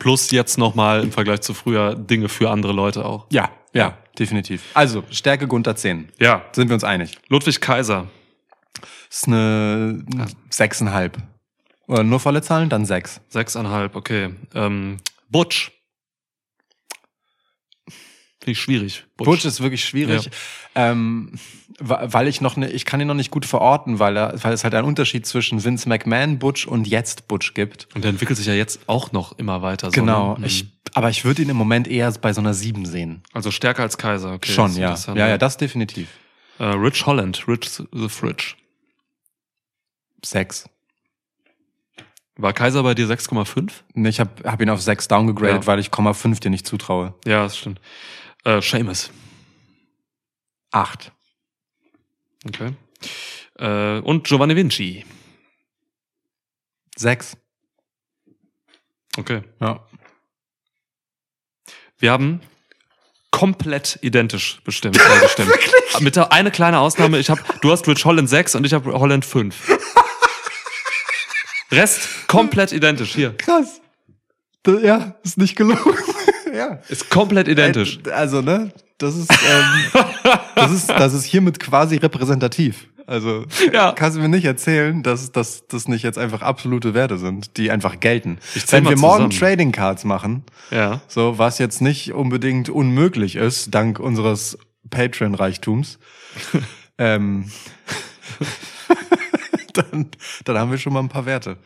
[0.02, 3.28] Plus jetzt nochmal im Vergleich zu früher Dinge für andere Leute auch.
[3.30, 4.64] Ja, ja, definitiv.
[4.74, 6.10] Also, Stärke Gunther 10.
[6.20, 6.44] Ja.
[6.54, 7.20] Sind wir uns einig?
[7.30, 8.08] Ludwig Kaiser.
[9.12, 10.04] Ist eine
[10.50, 11.20] sechseinhalb.
[11.86, 12.68] Oder nur volle Zahlen?
[12.68, 13.22] Dann sechs.
[13.30, 14.34] Sechseinhalb, okay.
[14.56, 14.98] Ähm,
[15.30, 15.72] Butch.
[18.44, 19.06] Finde ich schwierig.
[19.18, 20.30] Butch, ist wirklich schwierig,
[20.74, 21.32] ähm,
[21.78, 24.52] wa- weil ich noch ne, ich kann ihn noch nicht gut verorten, weil er, weil
[24.54, 27.88] es halt einen Unterschied zwischen Vince McMahon Butch und jetzt Butch gibt.
[27.94, 29.88] Und der entwickelt sich ja jetzt auch noch immer weiter.
[29.88, 30.38] So, Genau.
[30.38, 30.48] ne?
[30.48, 33.22] Ich, aber ich würde ihn im Moment eher bei so einer 7 sehen.
[33.32, 34.34] Also stärker als Kaiser.
[34.34, 34.96] Okay, Schon, ja.
[35.14, 36.08] Ja, ja, das definitiv.
[36.58, 38.56] Äh, Rich Holland, Rich the Fridge.
[40.26, 40.68] 6.
[42.38, 43.72] War Kaiser bei dir 6,5?
[44.08, 45.68] Ich habe hab ihn auf 6 downgegradet, Ja.
[45.68, 47.14] weil ich Komma 5 dir nicht zutraue.
[47.26, 47.80] Ja, das stimmt.
[48.44, 49.12] Äh, Seamus.
[50.72, 51.12] 8.
[52.48, 52.74] Okay.
[53.60, 55.06] Äh, und Giovanni Vinci.
[56.98, 57.38] 6.
[59.18, 59.44] Okay.
[59.60, 59.86] Ja.
[61.98, 62.42] Wir haben
[63.32, 64.98] komplett identisch bestimmt.
[64.98, 65.52] äh, bestimmt.
[66.00, 68.92] Mit der eine kleine Ausnahme, ich habe, du hast Rich Holland 6 und ich habe
[68.94, 69.78] Holland 5.
[71.72, 73.14] Rest komplett identisch.
[73.14, 73.36] Hier.
[73.38, 73.82] Krass.
[74.68, 75.96] Ja, ist nicht gelogen.
[76.54, 76.80] Ja.
[76.90, 78.00] Ist komplett identisch.
[78.06, 80.02] Äh, Also, ne, das ist, ähm,
[80.56, 82.88] das ist, das ist hiermit quasi repräsentativ.
[83.08, 83.92] Also, Ja.
[83.94, 87.70] kannst du mir nicht erzählen, dass, dass das nicht jetzt einfach absolute Werte sind, die
[87.72, 88.38] einfach gelten.
[88.56, 89.40] Ich Wenn wir morgen zusammen.
[89.58, 91.02] Trading Cards machen, Ja.
[91.08, 94.58] so, was jetzt nicht unbedingt unmöglich ist, dank unseres
[94.92, 96.00] Patreon-Reichtums,
[96.98, 97.52] ähm,
[99.74, 100.08] dann,
[100.46, 101.58] dann haben wir schon mal ein paar Werte.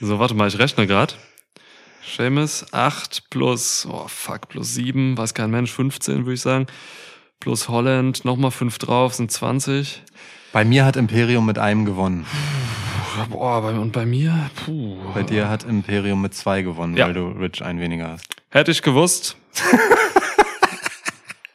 [0.00, 1.18] So, warte mal, ich rechne grad.
[2.02, 6.66] Seamus 8 plus, oh fuck, plus 7, weiß kein Mensch, 15 würde ich sagen.
[7.40, 10.02] Plus Holland, nochmal 5 drauf, sind 20.
[10.52, 12.26] Bei mir hat Imperium mit einem gewonnen.
[13.30, 14.50] Boah, bei, und bei mir?
[14.64, 14.96] Puh.
[15.14, 17.06] Bei dir hat Imperium mit zwei gewonnen, Ja.
[17.06, 18.24] weil du Rich ein weniger hast.
[18.50, 19.36] Hätte ich gewusst.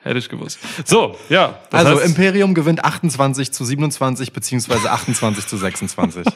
[0.01, 0.59] Hätte ich gewusst.
[0.85, 1.57] So, ja.
[1.71, 6.25] also heißt- Imperium gewinnt 28 zu 27 beziehungsweise 28 zu 26.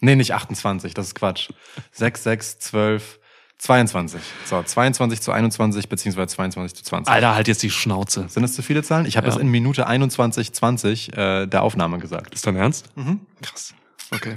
[0.00, 1.48] Nee, nicht 28, das ist Quatsch.
[1.92, 3.18] 6, 6, 12,
[3.58, 4.20] 22.
[4.44, 7.12] So, 22 zu 21 beziehungsweise 22 zu 20.
[7.12, 8.28] Alter, halt jetzt die Schnauze.
[8.28, 9.06] Sind das zu viele Zahlen?
[9.06, 9.32] Ich habe Ja.
[9.32, 12.34] das in Minute 21, 20 äh, der Aufnahme gesagt.
[12.34, 12.94] Ist dein Ernst?
[12.96, 13.20] Mhm.
[13.42, 13.74] Krass.
[14.12, 14.36] Okay.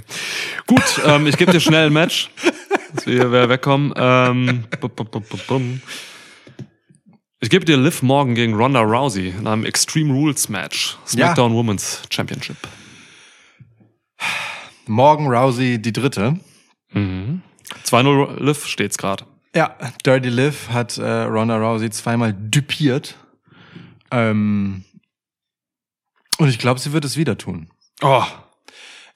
[0.66, 2.30] Gut, ähm, ich gebe dir schnell ein Match,
[2.94, 3.92] dass wir hier wegkommen.
[3.96, 5.82] Ähm, bum, bum, bum, bum, bum.
[7.40, 10.96] ich gebe dir Liv Morgan gegen Ronda Rousey in einem Extreme Rules Match.
[11.06, 12.56] SmackDown Women's Championship.
[14.86, 16.40] Morgan Rousey, die dritte.
[17.84, 19.24] 2-0 Liv steht's gerade.
[19.54, 19.74] Ja,
[20.06, 23.16] Dirty Liv hat äh, Ronda Rousey zweimal düpiert.
[24.10, 24.84] Ähm,
[26.38, 27.68] und ich glaube, sie wird es wieder tun.
[28.02, 28.24] Oh,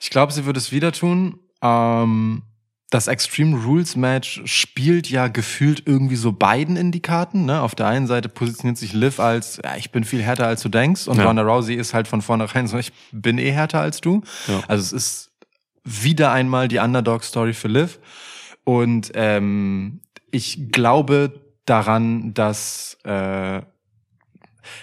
[0.01, 1.39] Ich glaube, sie wird es wieder tun.
[1.63, 2.43] Ähm,
[2.91, 7.45] das Extreme Rules Match spielt ja gefühlt irgendwie so beiden in die Karten.
[7.45, 7.61] Ne?
[7.61, 10.69] Auf der einen Seite positioniert sich Liv als, ja, ich bin viel härter als du
[10.69, 11.09] denkst.
[11.09, 11.25] Und Ja.
[11.27, 14.23] Ronda Rousey ist halt von vornherein so, ich bin eh härter als du.
[14.49, 14.63] Ja.
[14.69, 15.31] Also es ist
[15.85, 17.99] wieder einmal die Underdog-Story für Liv.
[18.65, 20.01] Und ähm,
[20.31, 23.63] ich glaube daran, dass äh,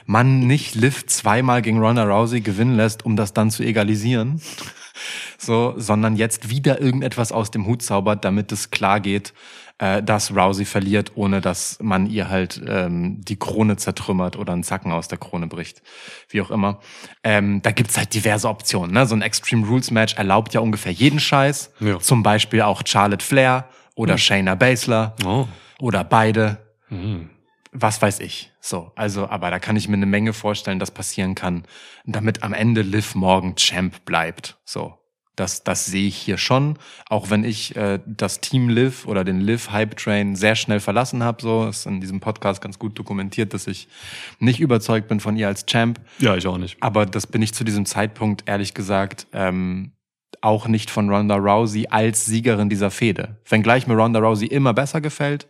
[0.05, 4.41] man nicht Liv zweimal gegen Ronda Rousey gewinnen lässt, um das dann zu egalisieren.
[5.39, 9.33] So, sondern jetzt wieder irgendetwas aus dem Hut zaubert, damit es klar geht,
[9.81, 14.63] äh, dass Rousey verliert, ohne dass man ihr halt ähm, die Krone zertrümmert oder einen
[14.63, 15.81] Zacken aus der Krone bricht.
[16.29, 16.79] Wie auch immer.
[17.23, 18.93] Ähm, da gibt's halt diverse Optionen.
[18.93, 19.05] Ne?
[19.07, 21.71] So ein Extreme Rules Match erlaubt ja ungefähr jeden Scheiß.
[21.79, 21.99] Ja.
[21.99, 25.47] Zum Beispiel auch Charlotte Flair oder Shayna Baszler oh.
[25.79, 26.59] oder beide
[26.91, 27.29] Mhm.
[27.71, 28.51] was weiß ich.
[28.59, 31.63] So, also, aber da kann ich mir eine Menge vorstellen, dass passieren kann,
[32.05, 34.59] damit am Ende Liv morgen Champ bleibt.
[34.65, 34.93] So,
[35.41, 36.77] das, das sehe ich hier schon.
[37.09, 41.23] Auch wenn ich äh, das Team Liv oder den Liv Hype Train sehr schnell verlassen
[41.23, 43.87] habe, so ist in diesem Podcast ganz gut dokumentiert, dass ich
[44.39, 45.99] nicht überzeugt bin von ihr als Champ.
[46.19, 46.77] Ja, ich auch nicht.
[46.81, 49.93] Aber das bin ich zu diesem Zeitpunkt ehrlich gesagt ähm,
[50.41, 53.41] auch nicht von Ronda Rousey als Siegerin dieser Fehde.
[53.49, 55.47] Wenngleich mir Ronda Rousey immer besser gefällt,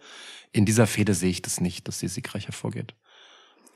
[0.54, 2.96] in dieser Fehde sehe ich das nicht, dass sie siegreich hervorgeht.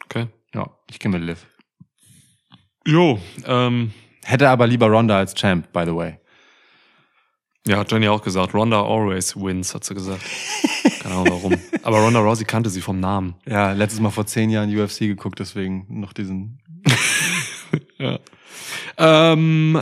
[0.05, 0.27] Okay.
[0.53, 1.45] Ja, ich gehe mit Liv.
[2.87, 3.91] Jo, ähm,
[4.27, 6.17] Hätte aber lieber Ronda als Champ, by the way.
[7.67, 8.55] ja, hat Jenny auch gesagt.
[8.55, 10.23] Ronda always wins, hat sie gesagt.
[11.03, 11.53] Keine Ahnung warum.
[11.83, 13.35] Aber Ronda Rousey kannte sie vom Namen.
[13.45, 16.59] Ja, letztes Mal vor zehn Jahren UFC geguckt, deswegen noch diesen.
[17.97, 18.19] Ja.
[18.97, 19.79] Ähm,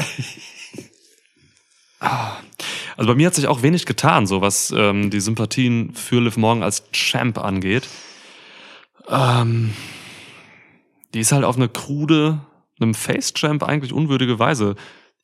[1.99, 2.37] ah,
[2.95, 6.37] also bei mir hat sich auch wenig getan, so was ähm, die Sympathien für Liv
[6.37, 7.87] Morgan als Champ angeht.
[9.09, 9.73] Ähm,
[11.13, 12.39] die ist halt auf eine krude,
[12.83, 14.75] einem Face-Champ eigentlich unwürdige Weise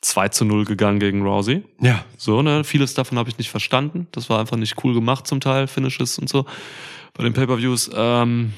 [0.01, 1.63] 2 zu 0 gegangen gegen Rousey.
[1.81, 2.05] Ja.
[2.17, 2.63] So, ne?
[2.63, 4.07] Vieles davon habe ich nicht verstanden.
[4.11, 6.45] Das war einfach nicht cool gemacht zum Teil, Finishes und so.
[7.13, 7.91] Bei den Pay-Per-Views.
[7.93, 8.53] Ähm,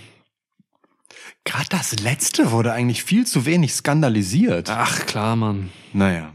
[1.44, 4.70] Gerade das letzte wurde eigentlich viel zu wenig skandalisiert.
[4.70, 5.72] ach, klar, Mann.
[5.94, 6.34] Naja.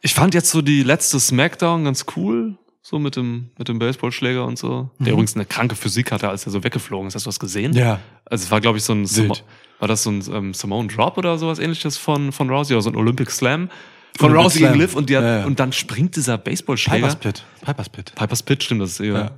[0.00, 2.56] Ich fand jetzt so die letzte Smackdown ganz cool.
[2.90, 4.88] So mit dem, mit dem Baseballschläger und so.
[4.98, 7.14] Der übrigens eine kranke Physik hatte, als er so weggeflogen ist.
[7.14, 7.74] Hast du was gesehen?
[7.74, 8.00] Ja.
[8.24, 9.44] Also es war, glaube ich, so ein Wild.
[9.78, 12.88] war das so ein ähm, Simone Drop oder sowas ähnliches von, von Rousey oder so
[12.88, 13.68] ein Olympic Slam
[14.16, 14.74] von Olympic Rousey gegen.
[14.80, 15.44] Liv und, die hat, Ja, ja.
[15.44, 17.08] und dann springt dieser Baseballschläger.
[17.08, 17.44] Pipers Pit.
[17.60, 18.14] Pipers Pit.
[18.14, 19.30] Pipers Pitch, stimmt, das ist eher, Ja.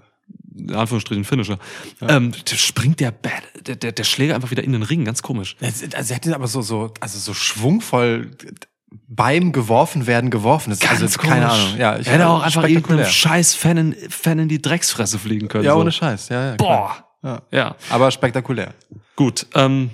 [0.56, 1.58] in Anführungsstrichen Finisher.
[2.02, 5.22] Ähm, da springt der, Bad, der, der, der Schläger einfach wieder in den Ring, ganz
[5.22, 5.56] komisch.
[5.60, 8.30] Also er hätte aber so, so, also so schwungvoll
[9.08, 10.70] beim geworfen werden geworfen.
[10.70, 11.76] Das ist also keine Ahnung.
[11.78, 15.64] Ja, ich hätte auch einfach irgendeinem scheiß Fan in, Fan in die Drecksfresse fliegen können.
[15.64, 15.80] Ja, so.
[15.80, 16.28] ohne Scheiß.
[16.28, 16.54] Ja, ja.
[16.56, 17.04] Boah.
[17.22, 17.42] Ja.
[17.50, 17.76] Ja.
[17.90, 18.74] Aber spektakulär.
[19.16, 19.46] Gut.
[19.54, 19.90] Ähm,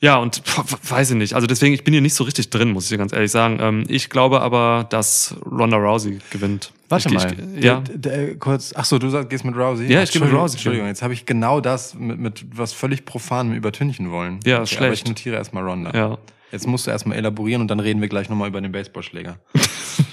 [0.00, 0.42] ja, und
[0.88, 1.34] weiß ich nicht.
[1.34, 3.58] Also deswegen, ich bin hier nicht so richtig drin, muss ich dir ganz ehrlich sagen.
[3.60, 6.72] Ähm, ich glaube aber, dass Ronda Rousey gewinnt.
[6.90, 7.34] Warte ich, mal.
[7.56, 7.80] Ich, ja.
[7.80, 8.74] Der, der, kurz.
[8.76, 9.90] Ach so, du sagst, gehst mit Rousey?
[9.90, 10.56] Ja, ich gehe mit Rousey.
[10.56, 14.40] Entschuldigung, jetzt habe ich genau das mit, mit was völlig Profanem übertünchen wollen.
[14.44, 15.02] Ja, Aber schlecht.
[15.02, 15.90] ich notiere erstmal Ronda.
[15.94, 16.18] Ja.
[16.54, 19.40] Jetzt musst du erstmal elaborieren und dann reden wir gleich nochmal über den Baseballschläger.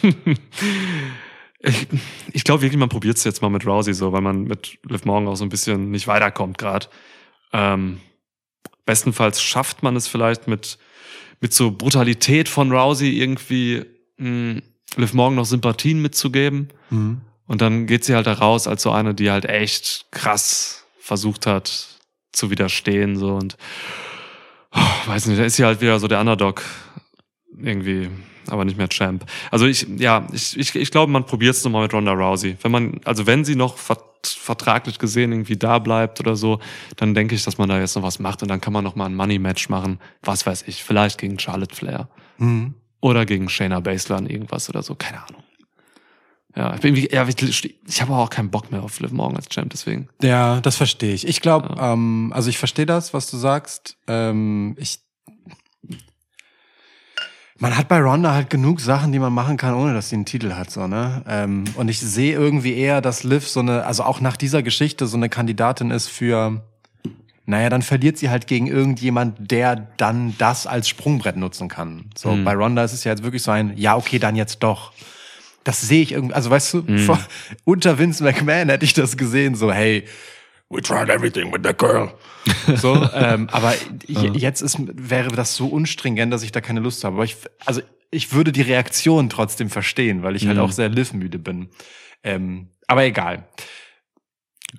[1.63, 1.88] Ich,
[2.34, 5.06] ich glaube wirklich, man probiert es jetzt mal mit Rousey so, weil man mit Liv
[5.06, 6.88] Morgan auch so ein bisschen nicht weiterkommt gerade.
[7.54, 7.99] Ähm,
[8.88, 10.80] bestenfalls schafft man es vielleicht mit,
[11.39, 13.86] mit so Brutalität von Rousey irgendwie
[14.17, 14.62] mh,
[14.95, 16.69] Liv Morgan noch Sympathien mitzugeben.
[17.45, 21.45] Und dann geht sie halt da raus als so eine, die halt echt krass versucht
[21.45, 21.99] hat
[22.32, 23.17] zu widerstehen.
[23.17, 23.56] So und
[24.73, 26.63] oh, weiß nicht, da ist sie halt wieder so der Underdog
[27.57, 28.10] irgendwie,
[28.47, 29.25] aber nicht mehr Champ.
[29.51, 32.57] Also ich, ja, ich, ich, ich glaube, man probiert es nochmal mit Ronda Rousey.
[32.62, 36.60] Wenn man, also wenn sie noch vert vertraglich gesehen irgendwie da bleibt oder so,
[36.95, 38.95] dann denke ich, dass man da jetzt noch was macht und dann kann man noch
[38.95, 39.99] mal ein Money-Match machen.
[40.21, 42.07] Was weiß ich, vielleicht gegen Charlotte Flair.
[42.38, 42.75] Mhm.
[42.99, 45.40] Oder gegen Shayna Baszler irgendwas oder so, keine Ahnung.
[46.56, 49.48] Ja, ich bin ja, ich, ich habe auch keinen Bock mehr auf Liv Morgan als
[49.48, 50.10] Champ, deswegen.
[50.22, 51.28] Ja, das verstehe ich.
[51.28, 53.98] Ich glaube, ähm, also ich verstehe das, was du sagst.
[54.08, 55.00] Ähm, ich
[57.62, 60.26] man hat bei Ronda halt genug Sachen, die man machen kann, ohne dass sie einen
[60.26, 61.24] Titel hat, so, ne?
[61.28, 65.06] Ähm, und ich sehe irgendwie eher, dass Liv so eine, also auch nach dieser Geschichte
[65.06, 66.64] so eine Kandidatin ist für,
[67.46, 72.10] naja, dann verliert sie halt gegen irgendjemand, der dann das als Sprungbrett nutzen kann.
[72.18, 74.92] So, bei Ronda ist es ja jetzt wirklich so ein, ja, okay, dann jetzt doch.
[75.63, 77.19] Das sehe ich irgendwie, also weißt du, vor,
[77.65, 80.06] unter Vince McMahon hätte ich das gesehen, so, hey,
[80.69, 82.12] we tried everything with that girl.
[82.78, 83.74] So, ähm, aber
[84.08, 87.15] jetzt ist, wäre das so unstringent, dass ich da keine Lust habe.
[87.15, 91.39] Aber ich, also ich würde die Reaktion trotzdem verstehen, weil ich halt auch sehr live-müde
[91.39, 91.69] bin.
[92.24, 93.47] Ähm, aber egal.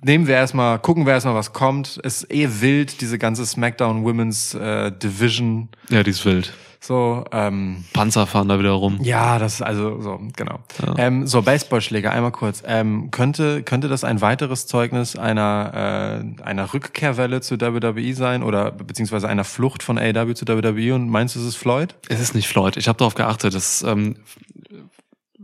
[0.01, 1.97] Nehmen wir erstmal, gucken wir erstmal, was kommt.
[1.97, 5.69] Ist eh wild, diese ganze SmackDown Women's äh, Division.
[5.89, 6.53] Ja, die ist wild.
[6.85, 8.99] So, ähm, Panzer fahren da wieder rum.
[9.01, 10.59] ja, das ist also so, genau.
[10.97, 12.61] Ähm, so, Baseballschläger, einmal kurz.
[12.67, 18.71] Ähm, könnte, könnte das ein weiteres Zeugnis einer, äh, einer Rückkehrwelle zu WWE sein oder
[18.71, 21.95] beziehungsweise einer Flucht von AEW zu WWE und meinst du, es ist Floyd?
[22.09, 22.75] Es ist nicht Floyd.
[22.75, 24.17] Ich habe darauf geachtet, dass ähm,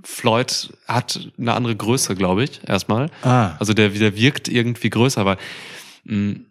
[0.03, 3.09] Floyd hat eine andere Größe, glaube ich, erstmal.
[3.23, 3.51] Ah.
[3.59, 5.37] Also der, der wirkt irgendwie größer, aber
[6.03, 6.41] mh,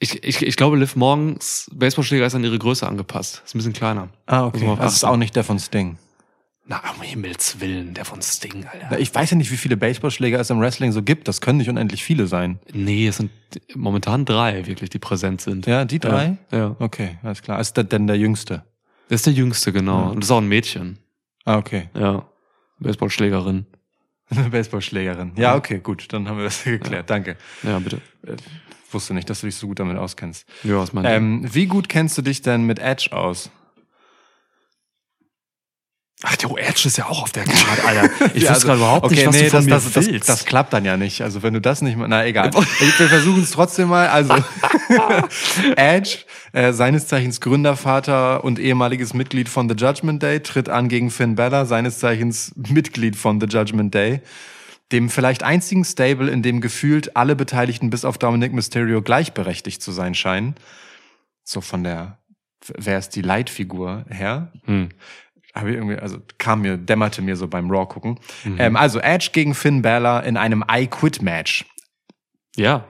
[0.00, 3.42] ich, ich, ich glaube, Liv Morgens Baseballschläger ist an ihre Größe angepasst.
[3.44, 4.08] Ist ein bisschen kleiner.
[4.26, 4.74] Ah, okay.
[4.78, 5.12] Das ist achten.
[5.14, 5.98] auch nicht der von Sting.
[6.66, 8.88] Na, um Himmels Willen, der von Sting, Alter.
[8.92, 11.28] Na, Ich weiß ja nicht, wie viele Baseballschläger es im Wrestling so gibt.
[11.28, 12.60] Das können nicht unendlich viele sein.
[12.72, 13.30] Nee, es sind
[13.74, 15.66] momentan drei wirklich, die präsent sind.
[15.66, 16.38] Ja, die drei?
[16.50, 16.58] Ja.
[16.58, 16.76] ja.
[16.78, 17.60] Okay, alles klar.
[17.60, 18.64] Ist der denn der Jüngste?
[19.08, 20.00] Das ist der Jüngste, genau.
[20.02, 20.06] Ja.
[20.10, 20.98] Und das ist auch ein Mädchen.
[21.44, 21.90] Ah, okay.
[21.94, 22.26] Ja.
[22.78, 23.66] Baseballschlägerin.
[24.30, 25.32] Eine Baseballschlägerin.
[25.36, 26.06] Ja, okay, gut.
[26.12, 27.10] Dann haben wir das geklärt.
[27.10, 27.36] Danke.
[27.64, 28.00] Ja, bitte.
[28.90, 30.44] Ich wusste nicht, dass du dich so gut damit auskennst.
[30.64, 31.08] Ja, was meinst?
[31.08, 33.48] Ähm, wie gut kennst du dich denn mit Edge aus?
[36.24, 38.10] Ach, der Edge ist ja auch auf der Karte, Alter.
[38.34, 40.28] Ich Ja, wusste gerade überhaupt nicht, was nee, du von das, mir das, willst.
[40.28, 41.22] Das, das klappt dann ja nicht.
[41.22, 42.50] Also wenn du das nicht, na egal.
[42.98, 44.08] Wir versuchen es trotzdem mal.
[44.08, 44.34] Also
[45.76, 46.18] Edge,
[46.52, 51.36] äh, seines Zeichens Gründervater und ehemaliges Mitglied von The Judgment Day, tritt an gegen Finn
[51.36, 54.20] Balor, seines Zeichens Mitglied von The Judgment Day.
[54.92, 59.92] Dem vielleicht einzigen Stable, in dem gefühlt alle Beteiligten bis auf Dominic Mysterio gleichberechtigt zu
[59.92, 60.56] sein scheinen.
[61.44, 62.18] So von der,
[62.76, 64.52] wer ist die Leitfigur her?
[64.64, 64.88] hm.
[65.54, 68.18] habe ich irgendwie, also kam mir, dämmerte mir so beim Raw gucken.
[68.58, 71.64] Ähm, also Edge gegen Finn Balor in einem I Quit Match.
[72.56, 72.84] Ja.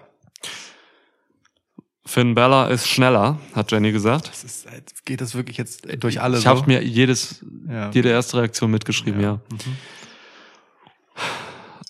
[2.07, 4.29] Finn Balor ist schneller, hat Jenny gesagt.
[4.29, 6.51] Das ist, äh, geht das wirklich jetzt durch alle Ich so?
[6.51, 7.91] habe mir jedes, Ja.
[7.93, 9.41] jede erste Reaktion mitgeschrieben, ja.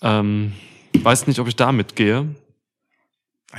[0.01, 0.53] Ähm,
[0.93, 2.27] weiß nicht, ob ich da mitgehe.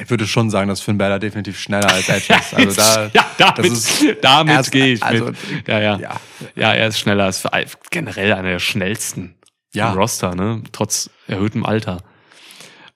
[0.01, 2.55] Ich würde schon sagen, dass Finn Balor definitiv schneller als Edge ist.
[2.55, 5.37] Also da, ja, damit, ist damit gehe ich also, mit.
[5.67, 6.21] Ja, ja, ja.
[6.55, 6.73] ja.
[6.73, 7.29] er ist schneller.
[7.29, 7.47] Ist
[7.91, 9.35] generell einer der schnellsten
[9.75, 9.93] Ja.
[9.93, 10.63] im Roster, ne?
[10.73, 12.03] Trotz erhöhtem Alter.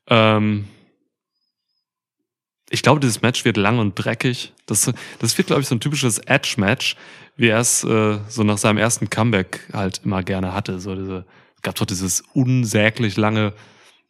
[0.09, 0.69] Ähm,
[2.71, 4.53] ich glaube, dieses Match wird lang und dreckig.
[4.67, 6.97] Das, das wird, glaube ich, so ein typisches Edge-Match,
[7.37, 10.81] wie er es äh, so nach seinem ersten Comeback halt immer gerne hatte.
[10.81, 11.27] So diese,
[11.57, 13.53] es gab doch dieses unsäglich lange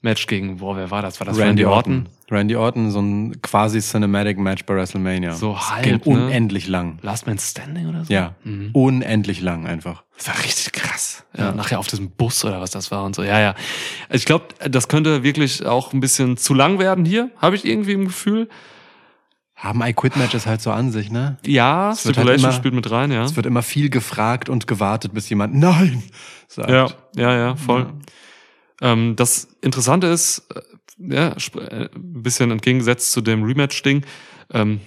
[0.02, 1.18] Match gegen, boah, wer war das?
[1.20, 2.08] War das Randy, Orton?
[2.30, 5.32] Randy Orton, so ein quasi Cinematic Match bei WrestleMania.
[5.32, 6.12] So halb, ne?
[6.12, 6.98] unendlich lang.
[7.02, 8.12] Last Man Standing oder so?
[8.12, 8.70] Ja, Mhm.
[8.72, 10.04] unendlich lang einfach.
[10.16, 11.24] Das war richtig krass.
[11.36, 13.22] Ja, nachher auf diesem Bus oder was das war und so.
[13.22, 13.54] Ja, ja.
[14.10, 17.92] Ich glaube, das könnte wirklich auch ein bisschen zu lang werden hier, habe ich irgendwie
[17.92, 18.48] im Gefühl.
[19.56, 21.38] Haben I-Quit-Matches halt so an sich, ne?
[21.46, 23.24] Ja, wird halt Stipulation immer- spielt mit rein, ja.
[23.24, 26.02] Es wird immer viel gefragt und gewartet, bis jemand Nein
[26.46, 26.68] sagt.
[26.68, 27.92] Ja, ja, ja, voll.
[28.82, 30.60] Ähm, das Interessante ist, äh,
[31.14, 34.04] ja, äh, ein bisschen entgegengesetzt zu dem Rematch-Ding,
[34.52, 34.80] ähm,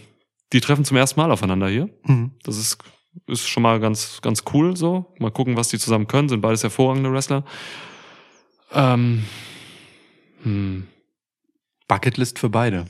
[0.54, 1.90] die treffen zum ersten Mal aufeinander hier.
[2.04, 2.32] Mhm.
[2.44, 2.78] Das ist,
[3.26, 5.14] ist schon mal ganz, ganz cool so.
[5.18, 6.30] Mal gucken, was die zusammen können.
[6.30, 7.44] Sind beides hervorragende Wrestler.
[8.72, 9.26] Ähm,
[10.44, 10.88] hm.
[11.88, 12.86] Bucketlist für beide.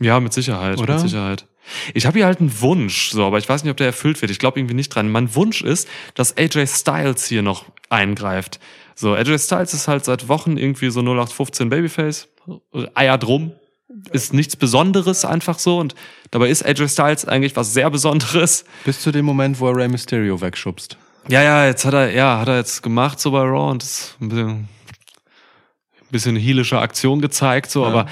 [0.00, 0.94] Ja, mit Sicherheit, Oder?
[0.94, 1.46] mit Sicherheit.
[1.94, 4.30] Ich habe hier halt einen Wunsch, so, aber ich weiß nicht, ob der erfüllt wird.
[4.30, 5.10] Ich glaube irgendwie nicht dran.
[5.12, 8.58] Mein Wunsch ist, dass AJ Styles hier noch eingreift.
[8.94, 12.28] So, AJ Styles ist halt seit Wochen irgendwie so 0815 Babyface,
[12.94, 13.52] Eier drum,
[14.12, 15.94] ist nichts Besonderes einfach so und
[16.30, 18.64] dabei ist AJ Styles eigentlich was sehr Besonderes.
[18.84, 20.96] Bis zu dem Moment, wo er Rey Mysterio wegschubst.
[21.28, 24.16] Ja, ja, jetzt hat er, ja, hat er jetzt gemacht so bei Raw und ist
[24.20, 24.68] ein bisschen, ein
[26.10, 27.88] bisschen heelische Aktion gezeigt, so, Ja.
[27.88, 28.06] aber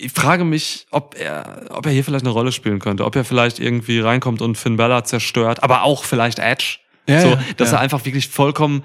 [0.00, 3.24] ich frage mich, ob er, ob er hier vielleicht eine Rolle spielen könnte, ob er
[3.24, 6.78] vielleicht irgendwie reinkommt und Finn Bella zerstört, aber auch vielleicht Edge.
[7.08, 7.78] Ja, so, ja, dass ja.
[7.78, 8.82] er einfach wirklich vollkommen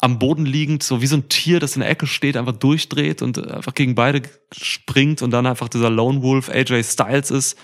[0.00, 3.22] am Boden liegend, so wie so ein Tier, das in der Ecke steht, einfach durchdreht
[3.22, 7.58] und einfach gegen beide springt und dann einfach dieser Lone Wolf AJ Styles ist,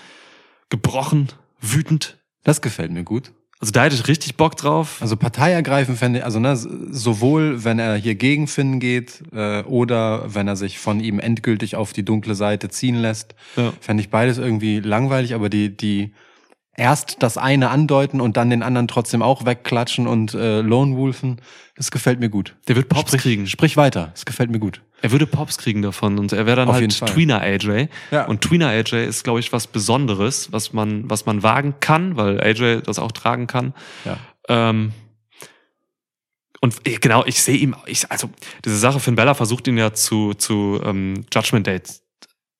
[0.69, 2.17] gebrochen, wütend.
[2.43, 3.31] Das gefällt mir gut.
[3.59, 4.97] Also da hätte ich richtig Bock drauf.
[5.01, 9.63] Also Partei ergreifen fände ich, also ne, sowohl wenn er hier gegen Finn geht äh,
[9.63, 13.73] oder wenn er sich von ihm endgültig auf die dunkle Seite ziehen lässt, Ja.
[13.81, 16.11] fände ich beides irgendwie langweilig, aber die, die
[16.77, 21.41] erst das eine andeuten und dann den anderen trotzdem auch wegklatschen und äh, Lone Wolfen,
[21.75, 22.55] das gefällt mir gut.
[22.67, 23.47] Der wird Pops sprich, kriegen.
[23.47, 24.81] Sprich weiter, das gefällt mir gut.
[25.01, 26.91] Er würde Pops kriegen davon und er wäre dann Auf halt.
[26.91, 27.87] Tweener AJ.
[28.11, 28.25] Ja.
[28.25, 32.39] Und Tweener AJ ist, glaube ich, was Besonderes, was man, was man wagen kann, weil
[32.41, 33.73] AJ das auch tragen kann.
[34.05, 34.17] Ja.
[34.47, 34.93] Ähm,
[36.61, 38.29] und ich- genau, ich sehe ihm, ich, also
[38.65, 41.81] diese Sache, Finn Bella versucht ihn ja zu, zu ähm, Judgment Day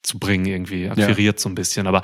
[0.04, 2.02] zu bringen, irgendwie, akquiriert so ein bisschen, aber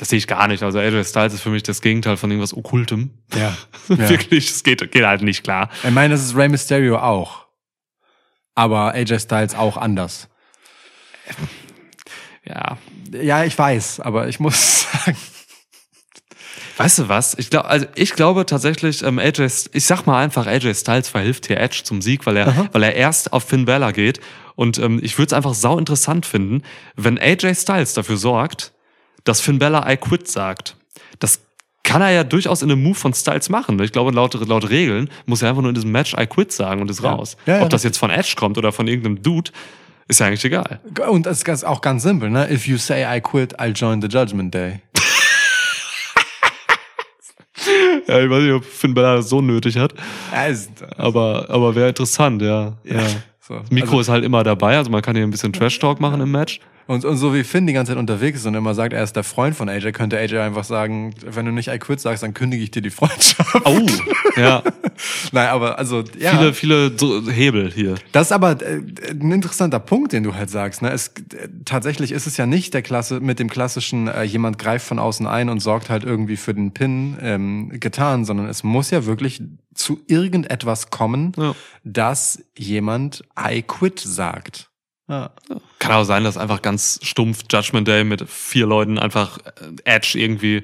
[0.00, 0.62] das sehe ich gar nicht.
[0.62, 3.10] Also AJ Styles ist für mich das Gegenteil von irgendwas Okkultem.
[3.34, 3.54] Ja.
[3.88, 5.68] Wirklich, es geht, geht halt nicht klar.
[5.84, 7.44] Ich meine, das ist Rey Mysterio auch.
[8.54, 10.28] Aber AJ Styles auch anders.
[12.46, 12.78] Ja,
[13.12, 15.18] Ja, ich weiß, aber ich muss sagen.
[16.78, 17.34] Weißt du was?
[17.34, 21.48] Ich glaube, also ich glaube tatsächlich, ähm, AJ, ich sag mal einfach, AJ Styles verhilft
[21.48, 24.18] hier Edge zum Sieg, weil er, weil er erst auf Finn Balor geht.
[24.54, 26.62] Und ähm, ich würde es einfach sau interessant finden,
[26.96, 28.72] wenn AJ Styles dafür sorgt,
[29.24, 30.76] dass Finn Balor I quit sagt.
[31.18, 31.40] Das
[31.82, 33.80] kann er ja durchaus in einem Move von Styles machen.
[33.82, 36.80] Ich glaube, laut, laut Regeln muss er einfach nur in diesem Match I quit sagen
[36.80, 37.36] und ist raus.
[37.46, 39.50] Ja, ja, Ob das jetzt von Edge kommt oder von irgendeinem Dude,
[40.08, 40.80] ist ja eigentlich egal.
[41.08, 42.50] Und das ist auch ganz simpel, ne?
[42.52, 44.80] If you say I quit, I'll join the Judgment Day.
[48.06, 49.94] Ja, ich weiß nicht, ob Finn Balor das so nötig hat,
[50.32, 52.76] Also, aber, aber wäre interessant, ja.
[52.82, 53.06] ja.
[53.40, 53.58] so.
[53.58, 56.30] Das Mikro ist halt immer dabei, also man kann hier ein bisschen Trash-Talk machen im
[56.32, 56.58] Match.
[56.90, 59.14] Und, und so wie Finn die ganze Zeit unterwegs ist und immer sagt, er ist
[59.14, 62.34] der Freund von AJ, könnte AJ einfach sagen, wenn du nicht I quit sagst, dann
[62.34, 63.62] kündige ich dir die Freundschaft.
[63.64, 63.86] Oh,
[64.36, 64.64] ja.
[65.30, 66.32] Nein, aber also, ja.
[66.32, 67.94] Viele, viele so Hebel hier.
[68.10, 70.82] Das ist aber äh, ein interessanter Punkt, den du halt sagst.
[70.82, 70.90] Ne?
[70.90, 74.84] Es, äh, tatsächlich ist es ja nicht der Klasse mit dem klassischen, äh, jemand greift
[74.84, 78.90] von außen ein und sorgt halt irgendwie für den Pin ähm, getan, sondern es muss
[78.90, 79.40] ja wirklich
[79.74, 81.54] zu irgendetwas kommen, Ja.
[81.84, 84.69] dass jemand I quit sagt.
[85.10, 85.30] Ja.
[85.80, 90.18] Kann auch sein, dass einfach ganz stumpf Judgment Day mit vier Leuten einfach äh, Edge
[90.18, 90.62] irgendwie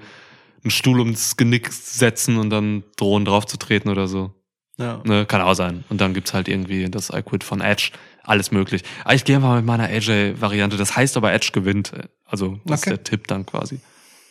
[0.62, 4.32] einen Stuhl ums Genick setzen und dann drohen draufzutreten oder so.
[4.78, 5.00] Ja.
[5.04, 5.84] Ne, kann auch sein.
[5.88, 7.90] Und dann gibt's halt irgendwie das I Quit von Edge.
[8.22, 8.82] Alles möglich.
[9.04, 10.76] Aber ich gehe mal mit meiner AJ-Variante.
[10.76, 11.92] Das heißt aber, Edge gewinnt.
[12.24, 12.90] Also, das Okay.
[12.90, 13.80] ist der Tipp dann quasi.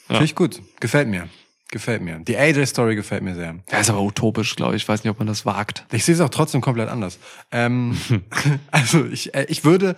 [0.08, 0.62] Finde ich gut.
[0.80, 1.30] Gefällt mir.
[1.72, 2.20] Gefällt mir.
[2.20, 3.56] Die AJ-Story gefällt mir sehr.
[3.72, 4.84] Ja, ist aber utopisch, glaube ich.
[4.84, 5.86] Ich weiß nicht, ob man das wagt.
[5.92, 7.18] Ich sehe es auch trotzdem komplett anders.
[7.52, 7.98] Ähm,
[8.72, 9.96] also ich, äh, ich würde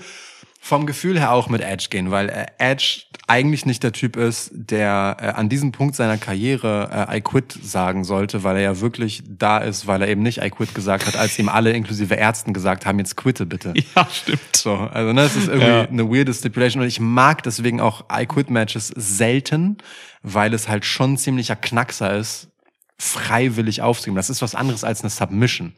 [0.60, 4.52] vom Gefühl her auch mit Edge gehen, weil äh, Edge eigentlich nicht der Typ ist,
[4.54, 8.80] der äh, an diesem Punkt seiner Karriere äh, I quit sagen sollte, weil er ja
[8.80, 12.16] wirklich da ist, weil er eben nicht I quit gesagt hat, als ihm alle inklusive
[12.16, 13.74] Ärzten gesagt haben, jetzt quitte bitte.
[13.96, 14.56] Ja, stimmt.
[14.56, 15.82] So, also ne, es ist irgendwie Ja.
[15.88, 19.78] eine weirde Stipulation und ich mag deswegen auch I Quit Matches selten,
[20.24, 22.50] weil es halt schon ziemlicher Knackser ist,
[22.98, 24.16] freiwillig aufzugeben.
[24.16, 25.74] Das ist was anderes als eine Submission.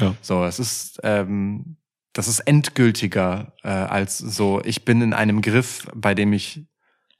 [0.00, 0.14] Ja.
[0.20, 1.76] So, es ist ähm,
[2.14, 6.62] das ist endgültiger äh, als so, ich bin in einem Griff, bei dem ich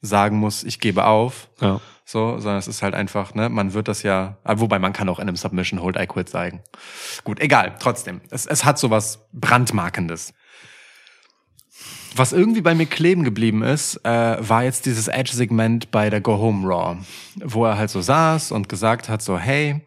[0.01, 1.49] sagen muss, ich gebe auf.
[1.61, 1.81] Ja.
[2.07, 5.09] So, sondern es ist halt einfach, ne, man wird das ja, ah, wobei man kann
[5.09, 6.63] auch in einem Submission Hold I Quit sagen.
[7.25, 8.21] Gut, egal, trotzdem.
[8.31, 10.35] Es, es hat sowas Brandmarkendes.
[12.15, 16.37] Was irgendwie bei mir kleben geblieben ist, äh, war jetzt dieses Edge-Segment bei der Go
[16.39, 16.99] Home Raw,
[17.43, 19.81] wo er halt so saß und gesagt hat, so, hey,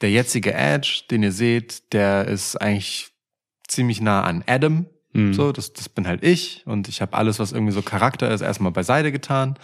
[0.00, 3.13] der jetzige Edge, den ihr seht, der ist eigentlich
[3.68, 4.86] ziemlich nah an Adam.
[5.32, 8.40] So, das, das bin halt ich und ich habe alles, was irgendwie so Charakter ist,
[8.40, 9.56] erstmal beiseite getan.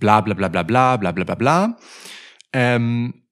[0.00, 1.78] Bla bla bla bla bla bla bla bla bla.
[2.52, 3.22] Ähm,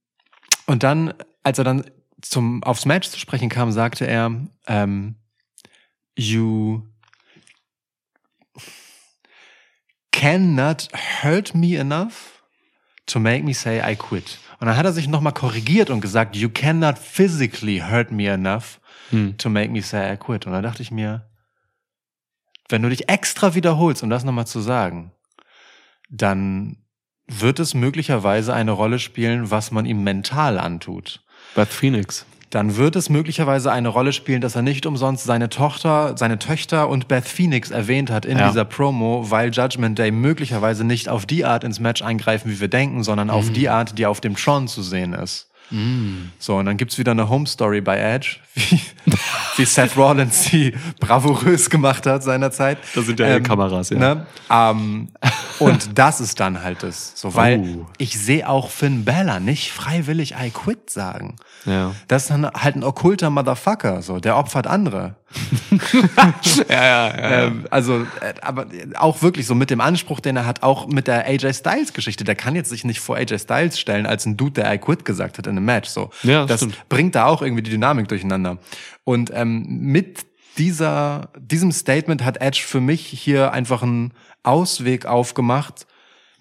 [0.66, 1.84] und dann, als er dann
[2.20, 4.30] zum aufs Match zu sprechen kam, sagte er,
[4.68, 5.16] ähm,
[6.16, 6.82] you
[10.12, 10.88] cannot
[11.22, 12.44] hurt me enough
[13.06, 14.38] to make me say I quit.
[14.60, 18.78] Und dann hat er sich nochmal korrigiert und gesagt, you cannot physically hurt me enough
[19.38, 20.46] to make me say I quit.
[20.46, 21.28] Und da dachte ich mir,
[22.68, 25.12] wenn du dich extra wiederholst, um das nochmal zu sagen,
[26.10, 26.78] dann
[27.26, 31.22] wird es möglicherweise eine Rolle spielen, was man ihm mental antut.
[31.54, 32.26] Beth Phoenix.
[32.50, 36.88] Dann wird es möglicherweise eine Rolle spielen, dass er nicht umsonst seine Tochter, seine Töchter
[36.90, 38.48] und Beth Phoenix erwähnt hat in Ja.
[38.48, 42.68] dieser Promo, weil Judgment Day möglicherweise nicht auf die Art ins Match eingreifen, wie wir
[42.68, 45.50] denken, sondern auf die Art, die auf dem Tron zu sehen ist.
[46.38, 48.78] So, und dann gibt's wieder eine Home Story bei Edge, wie,
[49.56, 52.76] wie Seth Rollins sie bravourös gemacht hat seinerzeit.
[52.94, 53.98] Da sind ja die Kameras, ja.
[53.98, 54.26] Ne?
[54.50, 55.08] Ähm,
[55.60, 57.12] und das ist dann halt das.
[57.14, 57.86] So, weil Oh.
[57.96, 61.36] ich sehe auch Finn Balor nicht freiwillig I quit sagen.
[61.64, 61.94] Ja.
[62.08, 65.14] Das ist dann halt ein okkulter Motherfucker, so, der opfert andere.
[66.68, 67.42] Ja, ja, ja.
[67.44, 68.66] Ähm, also, äh, aber
[68.98, 72.24] auch wirklich so mit dem Anspruch, den er hat, auch mit der AJ Styles Geschichte.
[72.24, 75.04] Der kann jetzt sich nicht vor AJ Styles stellen als ein Dude, der I quit
[75.04, 75.88] gesagt hat in einem Match.
[75.88, 76.88] So, Ja, das stimmt.
[76.88, 78.58] bringt da auch irgendwie die Dynamik durcheinander.
[79.04, 80.26] Und ähm, mit
[80.58, 85.86] dieser, diesem Statement hat Edge für mich hier einfach einen Ausweg aufgemacht,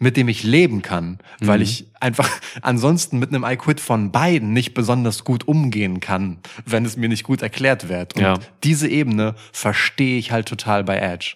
[0.01, 1.63] mit dem ich leben kann, weil Mhm.
[1.63, 2.27] ich einfach
[2.61, 7.07] ansonsten mit einem I Quit von beiden nicht besonders gut umgehen kann, wenn es mir
[7.07, 8.15] nicht gut erklärt wird.
[8.15, 8.39] Und Ja.
[8.63, 11.35] diese Ebene verstehe ich halt total bei Edge.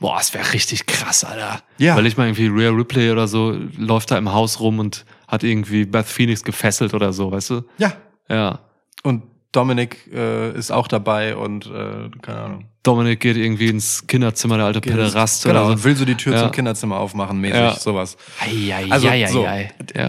[0.00, 1.60] Boah, es wäre richtig krass, Alter.
[1.76, 1.96] Ja.
[1.96, 5.42] Weil ich mal irgendwie Rhea Ripley oder so läuft da im Haus rum und hat
[5.44, 7.62] irgendwie Beth Phoenix gefesselt oder so, weißt du?
[7.78, 7.92] Ja.
[8.30, 8.60] Ja.
[9.02, 12.64] Und Dominik äh, ist auch dabei und äh, keine Ahnung.
[12.82, 16.34] Dominik geht irgendwie ins Kinderzimmer, der alte Pederast Genau, oder und will so die Tür
[16.34, 16.42] Ja.
[16.42, 17.74] zum Kinderzimmer aufmachen, mäßig, Ja.
[17.74, 18.16] sowas.
[18.40, 19.70] Ei, ei, Also ei, so, ei.
[19.94, 20.08] Ja.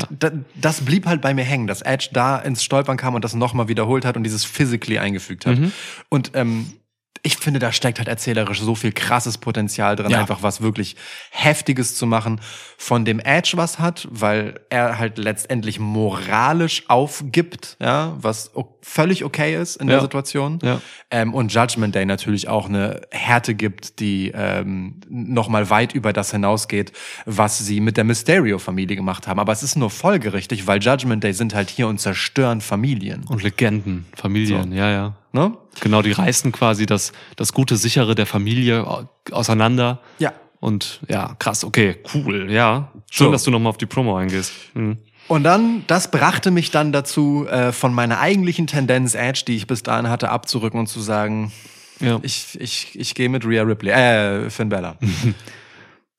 [0.55, 3.67] das blieb halt bei mir hängen, dass Edge da ins Stolpern kam und das nochmal
[3.69, 5.57] wiederholt hat und dieses physically eingefügt hat.
[5.57, 5.71] Mhm.
[6.09, 6.73] Und ähm,
[7.21, 10.19] ich finde, da steckt halt erzählerisch so viel krasses Potenzial drin, Ja.
[10.19, 10.95] einfach was wirklich
[11.31, 12.39] Heftiges zu machen,
[12.77, 18.51] von dem Edge was hat, weil er halt letztendlich moralisch aufgibt, ja, was
[18.81, 20.01] völlig okay ist in der Ja.
[20.01, 20.59] Situation.
[20.63, 20.81] Ja.
[21.11, 26.31] Ähm, und Judgment Day natürlich auch eine Härte gibt, die ähm, nochmal weit über das
[26.31, 26.93] hinausgeht,
[27.25, 29.39] was sie mit der Mysterio-Familie gemacht haben.
[29.39, 33.25] Aber es ist nur folgerichtig, weil Judgment Day sind halt hier und zerstören Familien.
[33.27, 35.15] Und Legenden, Familien, ja, ja.
[35.31, 35.55] Ne?
[35.81, 39.99] Genau, die reißen quasi das, das gute Sichere der Familie au- auseinander.
[40.17, 40.33] Ja.
[40.59, 42.91] Und ja, krass, okay, cool, ja.
[43.11, 43.31] Schön, So.
[43.31, 44.51] dass du nochmal auf die Promo eingehst.
[44.73, 44.97] Mhm.
[45.27, 49.67] Und dann, das brachte mich dann dazu, äh, von meiner eigentlichen Tendenz Edge, die ich
[49.67, 51.51] bis dahin hatte, abzurücken und zu sagen,
[51.99, 52.19] Ja.
[52.23, 54.97] ich, ich, ich gehe mit Rhea Ripley, äh, Finn Bella.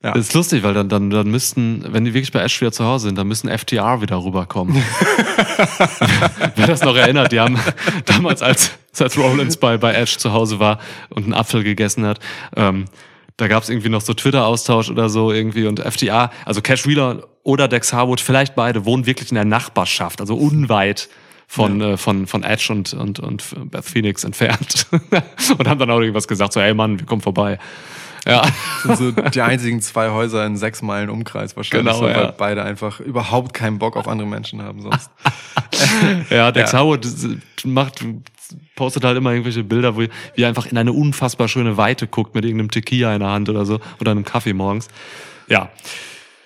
[0.02, 0.12] Ja.
[0.12, 2.86] Das ist lustig, weil dann, dann, dann müssten, wenn die wirklich bei Ash wieder zu
[2.86, 4.74] Hause sind, dann müssen FTR wieder rüberkommen.
[6.56, 7.58] Wer das noch erinnert, die haben
[8.06, 10.78] damals, als, als Rollins bei, bei Ash zu Hause war
[11.10, 12.18] und einen Apfel gegessen hat,
[12.56, 12.86] ähm,
[13.36, 17.26] da gab es irgendwie noch so Twitter-Austausch oder so irgendwie und FTR, also Cash Wheeler
[17.42, 21.10] oder Dex Harwood, vielleicht beide, wohnen wirklich in der Nachbarschaft, also unweit
[21.46, 24.86] von, äh, von, von Edge und, und, und Beth Phoenix entfernt.
[25.58, 27.58] und haben dann auch irgendwas gesagt, so, hey Mann, wir kommen vorbei.
[28.26, 28.42] Ja.
[28.82, 32.34] sind so die einzigen zwei Häuser in sechs Meilen Umkreis wahrscheinlich, Genau, so, weil ja.
[32.36, 35.10] beide einfach überhaupt keinen Bock auf andere Menschen haben sonst.
[36.30, 36.80] Ja, Dex Ja.
[36.80, 37.06] Howard
[37.64, 38.04] macht,
[38.76, 42.34] postet halt immer irgendwelche Bilder, wo wie er einfach in eine unfassbar schöne Weite guckt
[42.34, 44.88] mit irgendeinem Tequila in der Hand oder so oder einem Kaffee morgens.
[45.48, 45.70] Ja,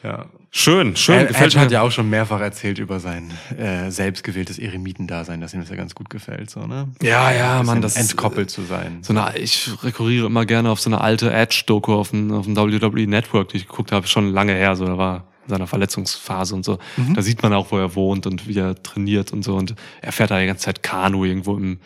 [0.03, 0.27] ja.
[0.57, 1.16] Schön, schön.
[1.16, 1.72] Edge gefällt hat mir.
[1.74, 5.94] ja auch schon mehrfach erzählt über sein äh, selbstgewähltes Eremitendasein, dass ihm das ja ganz
[5.94, 6.88] gut gefällt, so, ne?
[7.02, 8.98] Ja, ja, Mann, das entkoppelt zu sein.
[9.02, 12.57] So eine, ich rekurriere immer gerne auf so eine alte Edge-Doku auf dem, auf dem
[12.57, 16.55] WWE Network, die ich geguckt habe, schon lange her, so, da war in seiner Verletzungsphase
[16.55, 16.78] und so.
[16.96, 17.14] Mhm.
[17.14, 19.57] Da sieht man auch, wo er wohnt und wie er trainiert und so.
[19.57, 21.80] Und er fährt da die ganze Zeit Kanu irgendwo im,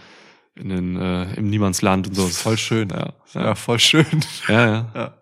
[0.55, 2.27] in den, äh, im Niemandsland und so.
[2.29, 2.89] Voll schön.
[2.91, 4.07] Ja, Ja, voll schön.
[4.49, 4.87] ja, ja.
[4.95, 5.15] Ja.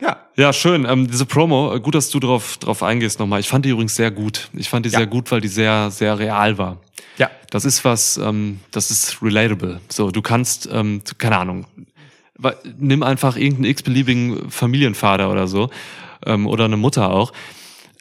[0.00, 0.18] Ja.
[0.36, 0.84] Ja, schön.
[0.88, 3.40] Ähm, diese Promo, äh, gut, dass du drauf, drauf eingehst nochmal.
[3.40, 4.50] Ich fand die übrigens sehr gut.
[4.52, 4.98] Ich fand die Ja.
[4.98, 6.78] sehr gut, weil die sehr, sehr real war.
[7.16, 7.30] Ja.
[7.50, 9.80] Das ist was, ähm, das ist relatable.
[9.88, 11.66] So, du kannst, ähm, keine Ahnung,
[12.78, 15.70] nimm einfach irgendeinen x-beliebigen Familienvater oder so,
[16.26, 17.32] ähm, oder eine Mutter auch.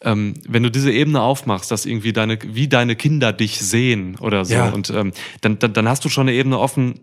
[0.01, 4.43] Ähm, wenn du diese Ebene aufmachst, dass irgendwie deine, wie deine Kinder dich sehen oder
[4.43, 4.69] so, Ja.
[4.69, 6.99] und ähm, dann, dann, dann hast du schon eine Ebene offen,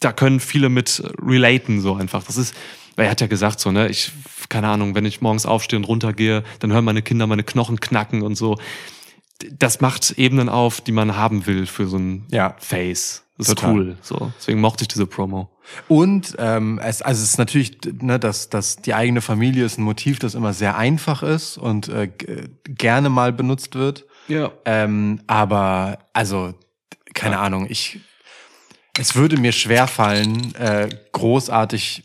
[0.00, 2.22] da können viele mit relaten, so einfach.
[2.22, 2.54] Das ist,
[2.96, 4.12] weil er hat ja gesagt, so, ne, ich,
[4.48, 8.22] keine Ahnung, wenn ich morgens aufstehe und runtergehe, dann hören meine Kinder meine Knochen knacken
[8.22, 8.58] und so.
[9.58, 12.54] Das macht Ebenen auf, die man haben will für so ein Ja.
[12.58, 13.24] Face.
[13.38, 13.72] Das ist Total.
[13.74, 13.98] cool.
[14.02, 14.30] So.
[14.38, 15.50] Deswegen mochte ich diese Promo.
[15.88, 19.82] Und ähm, es, also es ist natürlich, ne, dass, dass die eigene Familie ist ein
[19.84, 24.04] Motiv, das immer sehr einfach ist und äh, g- gerne mal benutzt wird.
[24.28, 24.52] Ja.
[24.64, 26.54] Ähm, aber also,
[27.14, 28.00] keine Ahnung, ich
[28.98, 32.04] es würde mir schwerfallen, äh, großartig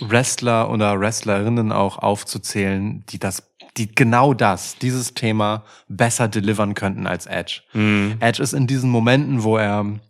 [0.00, 3.42] Wrestler oder Wrestlerinnen auch aufzuzählen, die das,
[3.76, 7.62] die genau das, dieses Thema besser delivern könnten als Edge.
[8.20, 10.00] Edge ist in diesen Momenten, wo er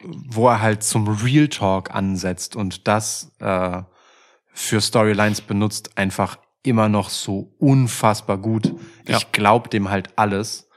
[0.00, 3.82] wo er halt zum Real Talk ansetzt und das äh,
[4.52, 8.74] für Storylines benutzt, einfach immer noch so unfassbar gut.
[9.06, 9.16] Ja.
[9.16, 10.68] Ich glaub dem halt alles.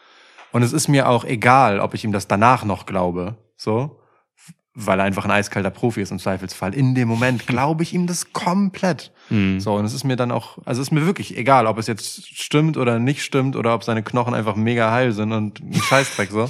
[0.52, 4.01] Und es ist mir auch egal, ob ich ihm das danach noch glaube, so,
[4.74, 6.74] weil er einfach ein eiskalter Profi ist im Zweifelsfall.
[6.74, 9.12] In dem Moment glaube ich ihm das komplett.
[9.60, 11.88] So, und es ist mir dann auch, also es ist mir wirklich egal, ob es
[11.88, 15.74] jetzt stimmt oder nicht stimmt oder ob seine Knochen einfach mega heil sind und ein
[15.84, 16.50] Scheißdreck so.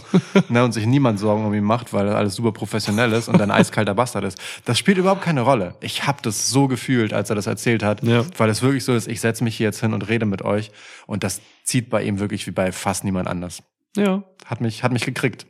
[0.49, 3.51] ne, und sich niemand Sorgen um ihn macht, weil alles super professionell ist und ein
[3.51, 4.39] eiskalter Bastard ist.
[4.65, 5.75] Das spielt überhaupt keine Rolle.
[5.81, 8.25] Ich habe das so gefühlt, als er das erzählt hat, Ja.
[8.39, 10.71] weil es wirklich so ist, ich setze mich hier jetzt hin und rede mit euch
[11.05, 13.61] und das zieht bei ihm wirklich wie bei fast niemand anders.
[13.95, 14.23] Ja.
[14.45, 15.45] Hat mich, hat mich gekriegt.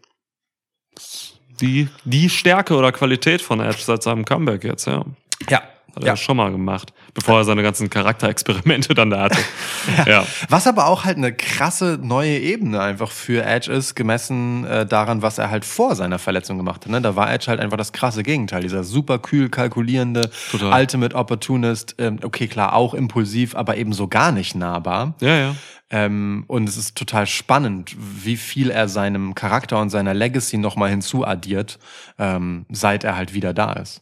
[1.62, 5.06] Die, die Stärke oder Qualität von Edge seit seinem Comeback jetzt, ja.
[5.50, 5.62] Ja.
[5.96, 9.40] Hat er schon mal gemacht, bevor er seine ganzen Charakterexperimente dann da hatte.
[10.08, 10.26] ja.
[10.50, 15.22] Was aber auch halt eine krasse neue Ebene einfach für Edge ist, gemessen äh, daran,
[15.22, 16.92] was er halt vor seiner Verletzung gemacht hat.
[16.92, 17.02] Ne?
[17.02, 18.62] Da war Edge halt einfach das krasse Gegenteil.
[18.62, 20.82] Dieser super kühl kalkulierende, Total.
[20.82, 21.96] Ultimate Opportunist.
[21.98, 25.16] Ähm, okay, klar, auch impulsiv, aber eben so gar nicht nahbar.
[25.22, 25.56] Ja, ja.
[25.92, 30.90] Ähm, und es ist total spannend, wie viel er seinem Charakter und seiner Legacy nochmal
[30.90, 31.80] hinzuaddiert,
[32.18, 34.02] ähm, seit er halt wieder da ist.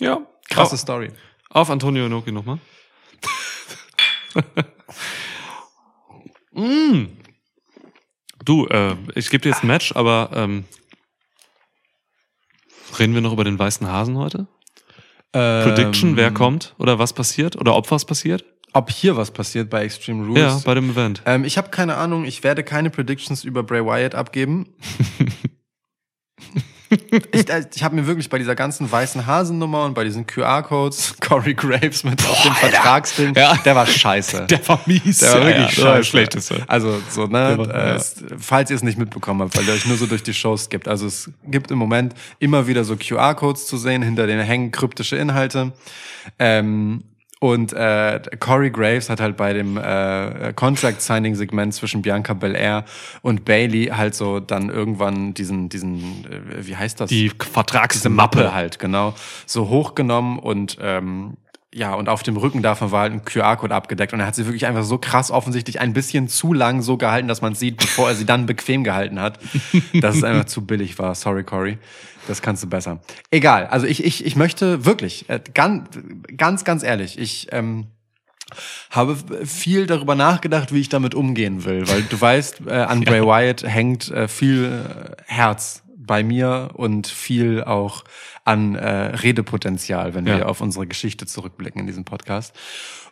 [0.00, 0.22] Ja.
[0.48, 1.12] Krasse Auf, Story.
[1.50, 2.58] Auf Antonio Inoki nochmal.
[6.52, 7.06] mm.
[8.44, 10.64] Du, äh, ich gebe dir jetzt ein Match, aber ähm,
[12.98, 14.46] reden wir noch über den weißen Hasen heute?
[15.32, 18.44] Prediction, Ähm, wer kommt oder was passiert oder ob was passiert?
[18.72, 20.40] Ob hier was passiert bei Extreme Rules?
[20.40, 21.22] Ja, bei dem Event.
[21.26, 24.74] Ähm, ich habe keine Ahnung, ich werde keine Predictions über Bray Wyatt abgeben.
[26.90, 31.14] ich äh, ich habe mir wirklich bei dieser ganzen weißen Hasennummer und bei diesen QR-Codes
[31.20, 33.56] Corey Graves mit auf dem Vertragsding, Ja.
[33.64, 34.46] der war scheiße.
[34.50, 35.18] Der war mies.
[35.18, 36.04] Der war wirklich ja, scheiße.
[36.04, 36.64] schlechteste.
[36.66, 37.94] Also so, ne, war- äh, ja.
[37.94, 40.68] es, falls ihr es nicht mitbekommen habt, weil ihr euch nur so durch die Shows
[40.68, 40.88] gibt.
[40.88, 45.16] Also es gibt im Moment immer wieder so QR-Codes zu sehen, hinter denen hängen kryptische
[45.16, 45.72] Inhalte.
[46.38, 47.04] Ähm,
[47.40, 52.84] und äh, Corey Graves hat halt bei dem äh, Contract-Signing-Segment zwischen Bianca Belair
[53.22, 57.08] und Bailey halt so dann irgendwann diesen, diesen, äh, wie heißt das?
[57.08, 58.10] Die Vertragsmappe
[58.40, 59.14] Mappe halt, genau,
[59.46, 61.38] so hochgenommen und ähm,
[61.72, 64.44] ja, und auf dem Rücken davon war halt ein QR-Code abgedeckt und er hat sie
[64.44, 67.78] wirklich einfach so krass offensichtlich ein bisschen zu lang so gehalten, dass man es sieht,
[67.78, 69.38] bevor er sie dann bequem gehalten hat,
[69.94, 71.14] dass es einfach zu billig war.
[71.14, 71.78] Sorry, Cory.
[72.30, 73.00] Das kannst du besser.
[73.32, 75.88] Egal, also ich, ich, ich möchte wirklich, äh, ganz,
[76.36, 77.88] ganz, ganz ehrlich, ich ähm,
[78.90, 83.22] habe viel darüber nachgedacht, wie ich damit umgehen will, weil du weißt, äh, an Bray
[83.22, 88.04] Wyatt hängt äh, viel äh, Herz bei mir und viel auch
[88.44, 90.38] an äh, Redepotenzial, wenn Ja.
[90.38, 92.54] wir auf unsere Geschichte zurückblicken in diesem Podcast.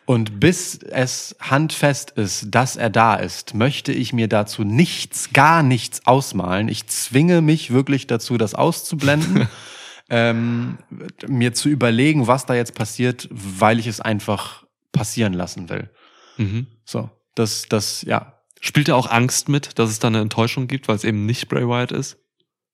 [0.09, 5.61] Und bis es handfest ist, dass er da ist, möchte ich mir dazu nichts, gar
[5.61, 6.67] nichts ausmalen.
[6.67, 9.47] Ich zwinge mich wirklich dazu, das auszublenden,
[10.09, 10.79] ähm,
[11.27, 15.91] mir zu überlegen, was da jetzt passiert, weil ich es einfach passieren lassen will.
[16.37, 16.65] Mhm.
[16.85, 18.41] So, das, das, ja.
[18.61, 21.49] Spielt er auch Angst mit, dass es da eine Enttäuschung gibt, weil es eben nicht
[21.49, 22.17] Bray Wyatt ist?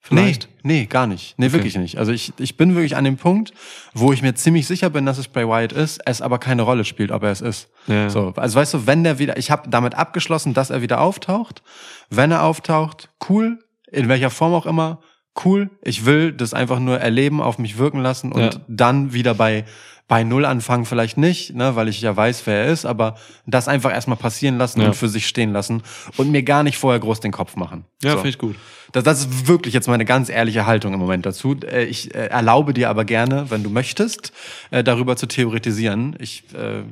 [0.08, 0.50] Vielleicht?
[0.62, 1.34] Nee, nee, gar nicht.
[1.40, 1.98] Nee, wirklich nicht.
[1.98, 3.54] Also ich, ich bin wirklich an dem Punkt,
[3.96, 6.86] wo ich mir ziemlich sicher bin, dass es Bray Wyatt ist, es aber keine Rolle
[6.86, 7.70] spielt, ob er es ist.
[7.88, 8.08] Ja.
[8.12, 11.64] So, also weißt du, wenn der wieder, ich habe damit abgeschlossen, dass er wieder auftaucht.
[12.12, 13.58] Wenn er auftaucht, cool,
[13.92, 15.00] in welcher Form auch immer,
[15.44, 15.72] cool.
[15.82, 18.62] Ich will das einfach nur erleben, auf mich wirken lassen und Ja.
[18.68, 19.66] dann wieder bei
[20.08, 23.16] bei Null anfangen vielleicht nicht, ne, weil ich ja weiß, wer er ist, aber
[23.48, 24.88] das einfach erstmal passieren lassen Ja.
[24.88, 25.82] und für sich stehen lassen
[26.18, 27.86] und mir gar nicht vorher groß den Kopf machen.
[28.04, 28.18] Ja, So.
[28.18, 28.56] finde ich gut.
[28.92, 31.56] Das, das ist wirklich jetzt meine ganz ehrliche Haltung im Moment dazu.
[31.66, 34.32] Äh, Ich äh, erlaube dir aber gerne, wenn du möchtest,
[34.70, 36.16] äh, darüber zu theoretisieren.
[36.20, 36.84] Ich äh,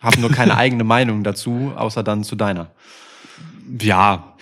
[0.00, 2.70] habe nur keine eigene Meinung dazu, außer dann zu deiner.
[3.80, 4.34] Ja,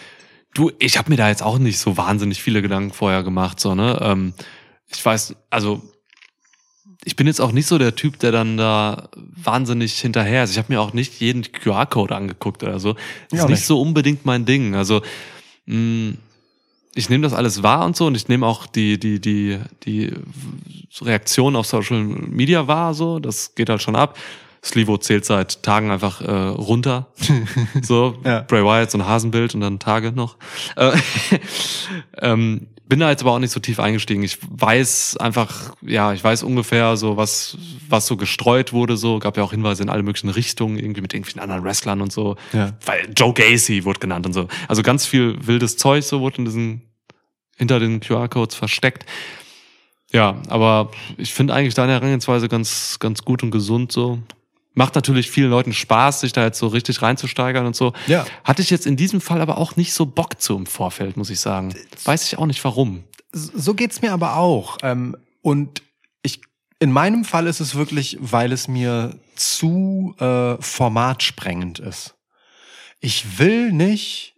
[0.54, 3.74] du, ich habe mir da jetzt auch nicht so wahnsinnig viele Gedanken vorher gemacht, so,
[3.74, 3.98] ne?
[4.00, 4.34] Ähm,
[4.86, 5.82] ich weiß, also
[7.04, 10.50] ich bin jetzt auch nicht so der Typ, der dann da wahnsinnig hinterher ist.
[10.52, 12.94] Ich habe mir auch nicht jeden QR-Code angeguckt oder so.
[12.94, 13.66] Das Ja, ist nicht nicht.
[13.66, 14.74] so unbedingt mein Ding.
[14.74, 15.02] Also
[15.66, 16.14] mh,
[16.94, 20.12] ich nehme das alles wahr und so und ich nehme auch die die die die
[21.02, 22.94] Reaktion auf Social Media wahr.
[22.94, 24.16] So, das geht halt schon ab.
[24.64, 27.08] Slivo zählt seit Tagen einfach äh, runter.
[27.82, 28.40] So, Ja.
[28.40, 30.36] Bray Wyatt, so ein Hasenbild und dann Tage noch.
[30.76, 30.92] Äh,
[32.22, 34.22] ähm, bin da jetzt aber auch nicht so tief eingestiegen.
[34.22, 37.56] Ich weiß einfach, ja, ich weiß ungefähr so, was,
[37.88, 39.18] was so gestreut wurde, so.
[39.18, 42.36] Gab ja auch Hinweise in alle möglichen Richtungen, irgendwie mit irgendwelchen anderen Wrestlern und so.
[42.52, 42.74] Ja.
[42.84, 44.48] Weil Joe Gacy wurde genannt und so.
[44.68, 46.82] Also ganz viel wildes Zeug, so wurde in diesen,
[47.56, 49.06] hinter den QR-Codes versteckt.
[50.12, 54.18] Ja, aber ich finde eigentlich deine Herangehensweise ganz, ganz gut und gesund so.
[54.74, 57.92] Macht natürlich vielen Leuten Spaß, sich da jetzt so richtig reinzusteigern und so.
[58.08, 58.26] Ja.
[58.42, 61.30] Hatte ich jetzt in diesem Fall aber auch nicht so Bock zu im Vorfeld, muss
[61.30, 61.74] ich sagen.
[62.04, 63.04] Weiß ich auch nicht warum.
[63.32, 64.78] So geht's mir aber auch.
[64.82, 65.82] Ähm, und
[66.22, 66.40] ich,
[66.80, 72.14] in meinem Fall ist es wirklich, weil es mir zu äh, formatsprengend ist.
[72.98, 74.34] Ich will nicht,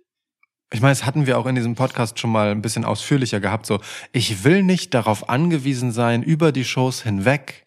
[0.73, 3.65] ich meine, das hatten wir auch in diesem Podcast schon mal ein bisschen ausführlicher gehabt,
[3.65, 3.81] so,
[4.13, 7.66] ich will nicht darauf angewiesen sein, über die Shows hinweg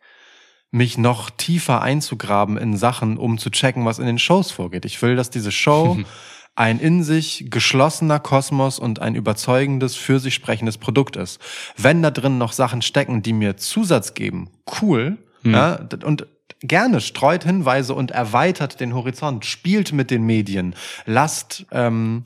[0.72, 4.86] mich noch tiefer einzugraben in Sachen, um zu checken, was in den Shows vorgeht.
[4.86, 5.98] Ich will, dass diese Show
[6.56, 11.40] ein in sich geschlossener Kosmos und ein überzeugendes, für sich sprechendes Produkt ist.
[11.78, 14.50] Wenn da drin noch Sachen stecken, die mir Zusatz geben,
[14.82, 15.18] cool.
[15.44, 16.28] Ja, d- und
[16.62, 22.26] gerne streut Hinweise und erweitert den Horizont, spielt mit den Medien, lasst ähm,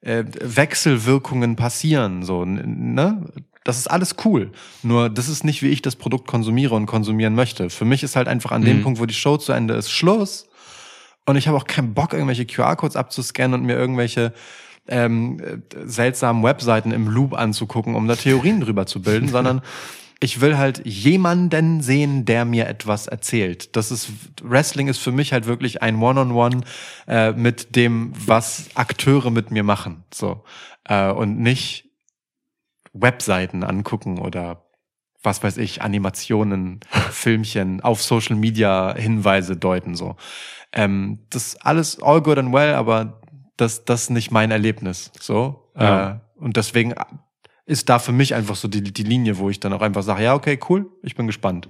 [0.00, 3.26] äh, Wechselwirkungen passieren, so, ne?
[3.66, 4.52] Das ist alles cool.
[4.84, 7.68] Nur das ist nicht, wie ich das Produkt konsumiere und konsumieren möchte.
[7.68, 10.46] Für mich ist halt einfach an dem Punkt, wo die Show zu Ende ist, Schluss.
[11.24, 14.32] Und ich habe auch keinen Bock, irgendwelche QR-Codes abzuscannen und mir irgendwelche
[14.86, 19.62] ähm, äh, seltsamen Webseiten im Loop anzugucken, um da Theorien drüber zu bilden, sondern
[20.20, 23.74] ich will halt jemanden sehen, der mir etwas erzählt.
[23.74, 24.12] Das ist
[24.44, 26.60] Wrestling ist für mich halt wirklich ein One-on-One
[27.08, 30.44] äh, mit dem, was Akteure mit mir machen, so
[30.84, 31.85] äh, und nicht
[33.00, 34.62] Webseiten angucken oder
[35.22, 36.80] was weiß ich, Animationen,
[37.10, 40.16] Filmchen, auf Social Media Hinweise deuten, so.
[40.72, 43.20] Ähm, das alles all good and well, aber
[43.56, 45.70] das, das ist nicht mein Erlebnis, so.
[45.78, 46.10] Ja.
[46.10, 46.94] Äh, und deswegen
[47.64, 50.22] ist da für mich einfach so die, die Linie, wo ich dann auch einfach sage,
[50.22, 51.68] ja, okay, cool, ich bin gespannt.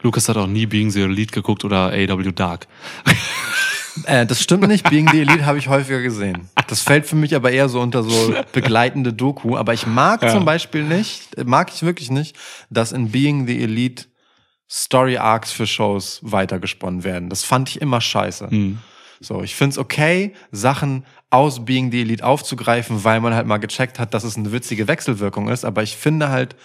[0.00, 2.66] Lukas hat auch nie Being the Elite geguckt oder AW Dark.
[4.04, 4.88] Äh, das stimmt nicht.
[4.88, 6.48] Being the Elite habe ich häufiger gesehen.
[6.66, 9.56] Das fällt für mich aber eher so unter so begleitende Doku.
[9.56, 10.28] Aber ich mag Ja.
[10.30, 12.36] zum Beispiel nicht, äh, mag ich wirklich nicht,
[12.70, 14.06] dass in Being the Elite
[14.70, 17.28] Story Arcs für Shows weitergesponnen werden.
[17.28, 18.48] Das fand ich immer scheiße.
[18.50, 18.78] Hm.
[19.20, 23.98] So, ich find's okay, Sachen aus Being the Elite aufzugreifen, weil man halt mal gecheckt
[23.98, 25.64] hat, dass es eine witzige Wechselwirkung ist.
[25.64, 26.56] Aber ich finde halt,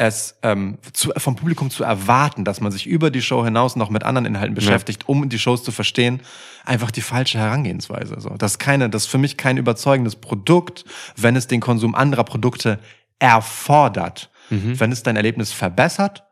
[0.00, 3.90] es ähm, zu, vom Publikum zu erwarten, dass man sich über die Show hinaus noch
[3.90, 6.20] mit anderen Inhalten beschäftigt, um die Shows zu verstehen,
[6.64, 8.20] einfach die falsche Herangehensweise.
[8.20, 10.84] So, das ist keine, das ist für mich kein überzeugendes Produkt,
[11.16, 12.78] wenn es den Konsum anderer Produkte
[13.18, 14.30] erfordert.
[14.50, 16.22] Wenn es dein Erlebnis verbessert,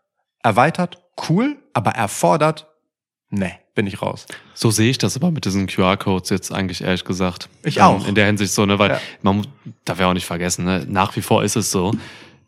[0.43, 2.67] erweitert, cool, aber erfordert,
[3.29, 4.25] ne, bin ich raus.
[4.55, 7.51] So sehe ich das aber mit diesen QR-Codes jetzt eigentlich ehrlich gesagt.
[7.63, 8.09] Ich Ähm, auch.
[8.09, 9.01] In der Hinsicht so, ne, weil Ja.
[9.21, 9.49] man muss-
[9.85, 11.93] darf ja auch nicht vergessen, ne, nach wie vor ist es so,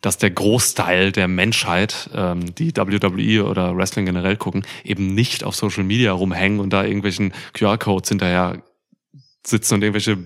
[0.01, 5.57] dass der Großteil der Menschheit, ähm, die WWE oder Wrestling generell gucken, eben nicht auf
[5.57, 8.63] Social Media rumhängen und da irgendwelchen QR-Codes hinterher
[9.45, 10.19] sitzen und irgendwelche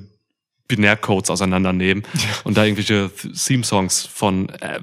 [0.68, 2.04] Binärcodes auseinandernehmen
[2.44, 4.80] und da irgendwelche Theme-Songs von äh,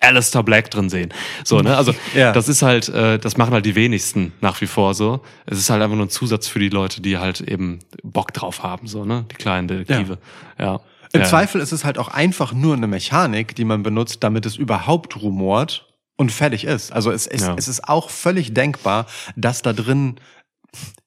[0.00, 1.12] Alistair Black drin sehen.
[1.44, 1.76] So, ne?
[1.76, 2.32] Also Ja.
[2.32, 5.20] das ist halt, äh, das machen halt die wenigsten nach wie vor so.
[5.46, 8.62] Es ist halt einfach nur ein Zusatz für die Leute, die halt eben Bock drauf
[8.62, 9.26] haben, so, ne?
[9.30, 10.18] Die kleinen Detektive.
[10.58, 10.80] Ja.
[11.12, 11.26] Im ja.
[11.26, 15.20] Zweifel ist es halt auch einfach nur eine Mechanik, die man benutzt, damit es überhaupt
[15.20, 15.86] rumort
[16.16, 16.92] und fertig ist.
[16.92, 17.54] Also es, es, Ja.
[17.56, 19.06] es ist auch völlig denkbar,
[19.36, 20.16] dass da drin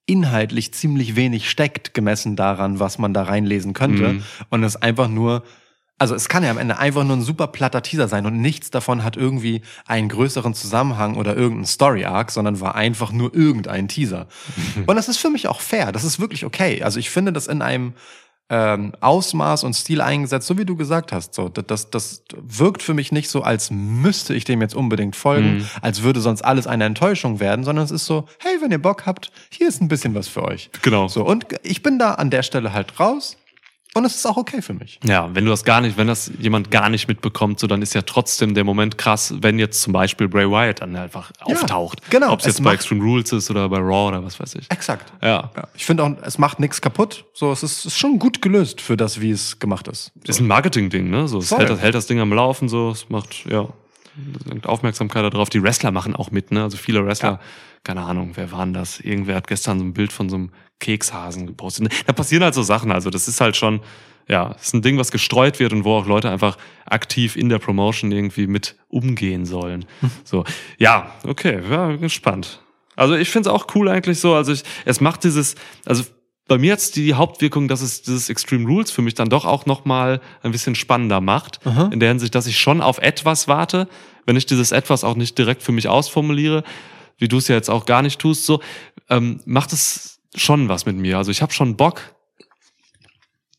[0.05, 4.13] inhaltlich ziemlich wenig steckt, gemessen daran, was man da reinlesen könnte.
[4.13, 4.23] Mhm.
[4.49, 5.43] Und es einfach nur,
[5.97, 8.69] also es kann ja am Ende einfach nur ein super platter Teaser sein und nichts
[8.71, 14.27] davon hat irgendwie einen größeren Zusammenhang oder irgendeinen Story-Arc, sondern war einfach nur irgendein Teaser.
[14.85, 15.93] Und das ist für mich auch fair.
[15.93, 16.83] Das ist wirklich okay.
[16.83, 17.93] Also ich finde das in einem
[18.49, 21.33] ähm, Ausmaß und Stil eingesetzt, so wie du gesagt hast.
[21.33, 25.57] So, das, das, wirkt für mich nicht so, als müsste ich dem jetzt unbedingt folgen,
[25.57, 25.65] Mhm.
[25.81, 29.05] als würde sonst alles eine Enttäuschung werden, sondern es ist so, hey, wenn ihr Bock
[29.05, 30.69] habt, hier ist ein bisschen was für euch.
[30.81, 31.07] Genau.
[31.07, 33.37] So, und ich bin da an der Stelle halt raus
[33.95, 34.99] und es ist auch okay für mich.
[35.03, 37.93] Ja, wenn du das gar nicht, wenn das jemand gar nicht mitbekommt, so dann ist
[37.93, 42.01] ja trotzdem der Moment krass, wenn jetzt zum Beispiel Bray Wyatt dann einfach Ja, auftaucht.
[42.09, 42.31] genau.
[42.33, 44.69] Ob es jetzt bei Extreme Rules ist oder bei Raw oder was weiß ich.
[44.71, 45.11] Exakt.
[45.21, 45.51] Ja.
[45.55, 47.25] Ja, ich finde auch, es macht nichts kaputt.
[47.33, 50.11] So, es ist, ist schon gut gelöst für das, wie es gemacht ist.
[50.25, 51.27] Ist ein Marketing-Ding, ne?
[51.27, 53.67] So, es hält das, hält das Ding am Laufen, so, es macht, ja,
[54.63, 55.49] Aufmerksamkeit darauf.
[55.49, 56.63] Die Wrestler machen auch mit, ne?
[56.63, 57.39] Also viele Wrestler, Ja.
[57.83, 58.99] keine Ahnung, wer waren das?
[58.99, 61.91] Irgendwer hat gestern so ein Bild von so einem Kekshasen gepostet.
[62.05, 63.81] Da passieren halt so Sachen, also das ist halt schon,
[64.27, 67.59] ja, ist ein Ding, was gestreut wird und wo auch Leute einfach aktiv in der
[67.59, 69.85] Promotion irgendwie mit umgehen sollen.
[70.23, 70.43] So,
[70.77, 72.61] ja, okay, ja, gespannt.
[72.95, 75.55] Also ich finde es auch cool eigentlich so, also ich, es macht dieses,
[75.85, 76.03] also
[76.47, 79.65] bei mir hat's die Hauptwirkung, dass es dieses Extreme Rules für mich dann doch auch
[79.65, 81.61] noch mal ein bisschen spannender macht.
[81.91, 83.87] In der Hinsicht, dass ich schon auf etwas warte,
[84.25, 86.63] wenn ich dieses etwas auch nicht direkt für mich ausformuliere,
[87.17, 88.61] wie du es ja jetzt auch gar nicht tust, so
[89.09, 91.17] ähm, macht es schon was mit mir.
[91.17, 92.01] Also ich habe schon Bock,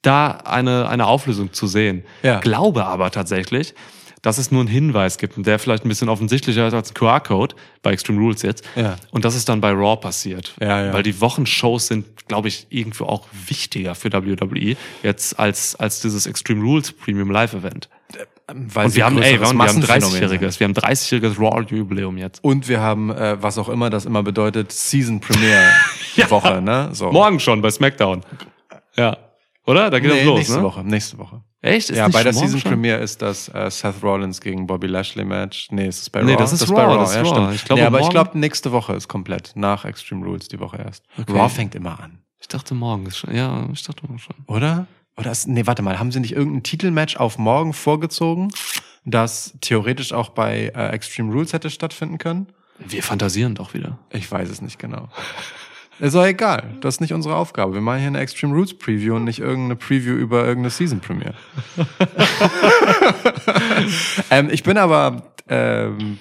[0.03, 2.05] da eine, eine Auflösung zu sehen.
[2.23, 2.41] Ja.
[2.41, 3.75] Glaube aber tatsächlich,
[4.23, 6.95] dass es nur einen Hinweis gibt, und der vielleicht ein bisschen offensichtlicher ist als ein
[6.95, 8.65] QR-Code bei Extreme Rules jetzt.
[8.75, 8.97] Ja.
[9.11, 10.55] Und dass es dann bei Raw passiert.
[10.61, 10.93] Ja, ja.
[10.93, 16.27] Weil die Wochenshows sind, glaube ich, irgendwo auch wichtiger für WWE jetzt als, als dieses
[16.27, 17.89] Extreme Rules Premium Live Event.
[18.47, 22.19] Weil Und wir haben, ey, wir haben, wir haben Massenphänomen 30-jähriges, wir haben 30-jähriges Raw-Jubiläum
[22.19, 22.45] jetzt.
[22.45, 25.63] Und wir haben, äh, was auch immer das immer bedeutet, Season Premiere
[26.29, 26.91] Woche, ne?
[26.93, 27.11] So.
[27.11, 28.23] Morgen schon bei SmackDown.
[28.97, 29.17] Ja.
[29.67, 29.89] Oder?
[29.89, 30.63] Da geht Nee, das los, nächste ne?
[30.63, 31.41] Woche, nächste Woche.
[31.63, 31.89] Echt?
[31.89, 32.73] Ist ja, bei der Season schon?
[32.73, 35.69] Premiere ist das äh, Seth Rollins gegen Bobby Lashley Match.
[35.71, 36.43] Nee, es ist bei Nee, Raw.
[36.43, 37.31] das ist bei Raw, das ist ja, Raw.
[37.31, 37.55] stimmt.
[37.55, 39.53] Ich glaube, nee, aber ich glaube, nächste Woche ist komplett.
[39.55, 41.03] Nach Extreme Rules die Woche erst.
[41.19, 41.33] Okay.
[41.33, 42.19] Raw fängt immer an.
[42.39, 43.35] Ich dachte morgen ist schon.
[43.35, 44.37] Ja, ich dachte morgen schon.
[44.47, 44.87] Oder?
[45.17, 48.51] Oder ist, nee, warte mal, haben sie nicht irgendein Titelmatch auf morgen vorgezogen,
[49.05, 52.49] das theoretisch auch bei äh, Extreme Rules hätte stattfinden können?
[52.79, 53.99] Wir fantasieren doch wieder.
[54.11, 55.09] Ich weiß es nicht genau.
[56.01, 56.77] Ist auch egal.
[56.81, 57.75] Das ist nicht unsere Aufgabe.
[57.75, 61.35] Wir machen hier eine Extreme Rules Preview und nicht irgendeine Preview über irgendeine Season Premiere.
[64.31, 66.19] ähm, ich bin aber, ähm,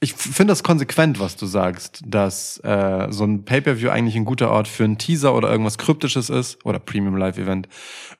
[0.00, 4.50] ich finde das konsequent, was du sagst, dass äh, so ein Pay-per-View eigentlich ein guter
[4.50, 7.68] Ort für einen Teaser oder irgendwas Kryptisches ist oder Premium Live Event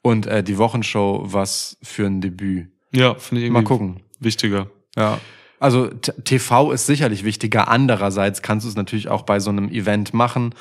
[0.02, 2.68] und äh, die Wochenshow was für ein Debüt.
[2.92, 4.00] Ja, finde ich irgendwie Mal gucken.
[4.20, 4.68] wichtiger.
[4.96, 5.18] Ja.
[5.58, 7.68] Also TV ist sicherlich wichtiger.
[7.68, 10.54] Andererseits kannst du es natürlich auch bei so einem Event machen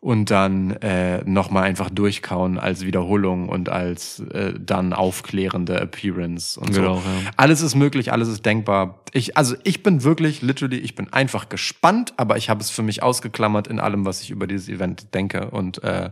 [0.00, 6.72] und dann äh, nochmal einfach durchkauen als Wiederholung und als äh, dann aufklärende Appearance und
[6.74, 7.00] Genau, so.
[7.00, 7.30] ja.
[7.36, 9.00] Alles ist möglich, alles ist denkbar.
[9.12, 12.82] Ich, also ich bin wirklich, literally, ich bin einfach gespannt, aber ich habe es für
[12.82, 16.10] mich ausgeklammert in allem, was ich über dieses Event denke und äh,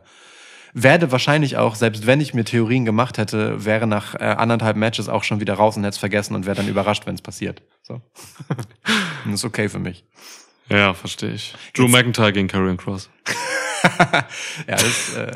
[0.74, 5.08] werde wahrscheinlich auch, selbst wenn ich mir Theorien gemacht hätte, wäre nach äh, anderthalb Matches
[5.08, 7.62] auch schon wieder raus und hätte es vergessen und wäre dann überrascht, wenn es passiert.
[7.82, 7.94] So.
[8.48, 10.04] und das ist okay für mich.
[10.68, 11.54] Ja, verstehe ich.
[11.74, 13.08] Drew McIntyre gegen Karrion Cross.
[14.66, 15.32] Ja, das ist, äh,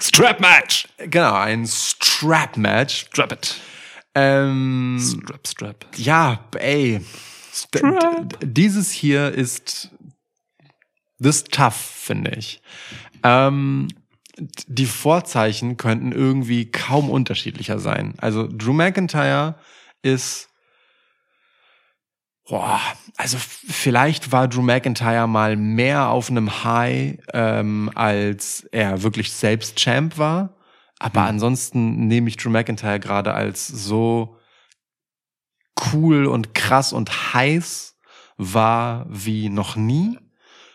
[0.00, 0.86] Strap Match!
[0.98, 3.06] genau, ein Strap-Match.
[3.12, 3.56] Strap it.
[4.14, 5.86] Ähm, Strap, strap.
[5.96, 7.00] ja, ey.
[7.74, 7.82] D-
[8.42, 9.90] dieses hier ist
[11.18, 12.62] das ist tough, finde ich.
[13.24, 13.88] Ähm,
[14.68, 18.14] die Vorzeichen könnten irgendwie kaum unterschiedlicher sein.
[18.18, 19.56] Also Drew McIntyre
[20.02, 20.48] ist
[22.48, 22.80] Boah,
[23.16, 29.76] also vielleicht war Drew McIntyre mal mehr auf einem High, ähm, als er wirklich selbst
[29.76, 30.56] Champ war.
[30.98, 34.38] Aber ansonsten nehme ich Drew McIntyre gerade als so
[35.92, 37.96] cool und krass und heiß
[38.36, 40.18] war wie noch nie.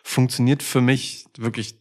[0.04, 1.80] Funktioniert für mich wirklich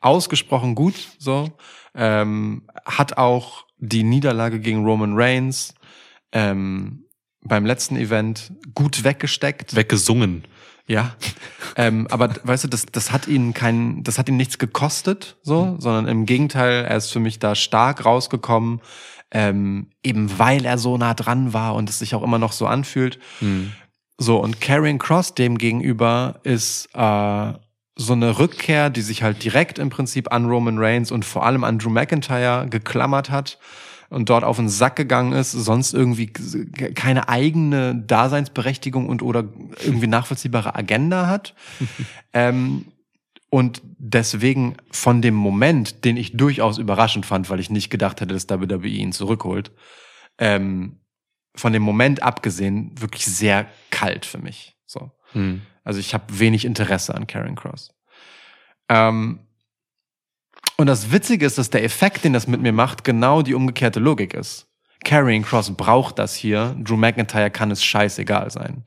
[0.00, 0.94] ausgesprochen gut.
[1.18, 1.50] So
[1.94, 5.74] ähm, hat auch die Niederlage gegen Roman Reigns
[6.32, 7.07] ähm,
[7.48, 9.74] beim letzten Event gut weggesteckt.
[9.74, 10.44] Weggesungen.
[10.86, 11.14] Ja.
[11.76, 15.76] ähm, aber weißt du, das, das hat ihn kein, das hat ihn nichts gekostet, so,
[15.78, 18.80] sondern im Gegenteil, er ist für mich da stark rausgekommen,
[19.30, 22.66] ähm, eben weil er so nah dran war und es sich auch immer noch so
[22.66, 23.18] anfühlt.
[23.40, 23.72] Hm.
[24.16, 27.52] So, und Karrion Cross dem gegenüber ist äh,
[27.96, 31.64] so eine Rückkehr, die sich halt direkt im Prinzip an Roman Reigns und vor allem
[31.64, 33.58] an Drew McIntyre geklammert hat
[34.10, 39.44] und dort auf den Sack gegangen ist, sonst irgendwie keine eigene Daseinsberechtigung und oder
[39.84, 41.54] irgendwie nachvollziehbare Agenda hat.
[42.32, 42.86] ähm,
[43.50, 48.34] und deswegen von dem Moment, den ich durchaus überraschend fand, weil ich nicht gedacht hätte,
[48.34, 49.72] dass WWE ihn zurückholt,
[50.38, 51.00] ähm,
[51.54, 54.76] von dem Moment abgesehen, wirklich sehr kalt für mich.
[54.86, 55.10] So.
[55.32, 55.62] Hm.
[55.82, 57.94] Also ich habe wenig Interesse an Karen Cross.
[58.88, 59.40] Ähm,
[60.80, 63.98] Und das Witzige ist, dass der Effekt, den das mit mir macht, genau die umgekehrte
[63.98, 64.66] Logik ist.
[65.04, 66.76] Carrying Cross braucht das hier.
[66.78, 68.84] Drew McIntyre kann es scheißegal sein.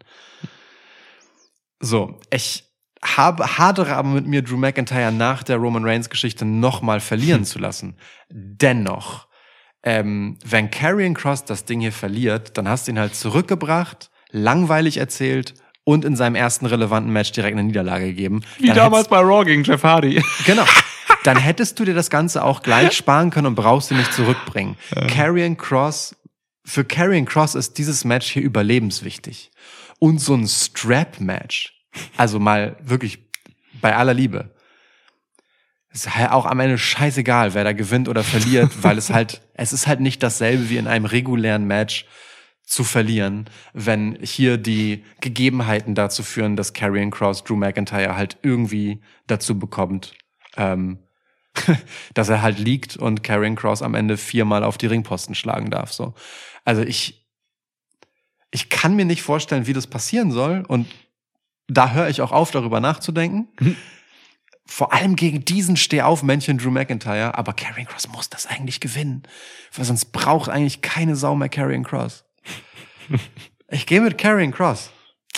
[1.81, 2.63] So, ich
[3.03, 7.59] habe, hadere aber mit mir, Drew McIntyre nach der Roman Reigns Geschichte nochmal verlieren zu
[7.59, 7.97] lassen.
[8.29, 9.27] Dennoch,
[9.83, 14.97] ähm, wenn Carrying Cross das Ding hier verliert, dann hast du ihn halt zurückgebracht, langweilig
[14.97, 18.43] erzählt und in seinem ersten relevanten Match direkt eine Niederlage gegeben.
[18.59, 20.23] Wie Dann damals bei Raw gegen Jeff Hardy.
[20.45, 20.63] Genau.
[21.23, 24.75] Dann hättest du dir das Ganze auch gleich sparen können und brauchst ihn nicht zurückbringen.
[25.07, 26.15] Carrying Cross,
[26.65, 29.51] für Carrying Cross ist dieses Match hier überlebenswichtig.
[29.99, 31.73] Und so ein Strap-Match,
[32.17, 33.19] also mal wirklich
[33.81, 34.55] bei aller Liebe,
[35.93, 39.73] ist halt auch am Ende scheißegal, wer da gewinnt oder verliert, weil es halt, es
[39.73, 42.05] ist halt nicht dasselbe wie in einem regulären Match
[42.63, 49.01] zu verlieren, wenn hier die Gegebenheiten dazu führen, dass Karrion Cross Drew McIntyre halt irgendwie
[49.27, 50.13] dazu bekommt,
[50.55, 50.99] ähm,
[52.13, 55.91] dass er halt liegt und Karrion Cross am Ende viermal auf die Ringposten schlagen darf.
[55.91, 56.13] So,
[56.65, 57.27] also ich,
[58.51, 60.87] ich kann mir nicht vorstellen, wie das passieren soll und
[61.67, 63.47] da höre ich auch auf, darüber nachzudenken.
[64.65, 69.23] Vor allem gegen diesen Stehaufmännchen Drew McIntyre, aber Karrion Cross muss das eigentlich gewinnen,
[69.75, 72.25] weil sonst braucht eigentlich keine Sau mehr Karrion Cross.
[73.73, 74.91] Ich gehe mit Karrion Cross.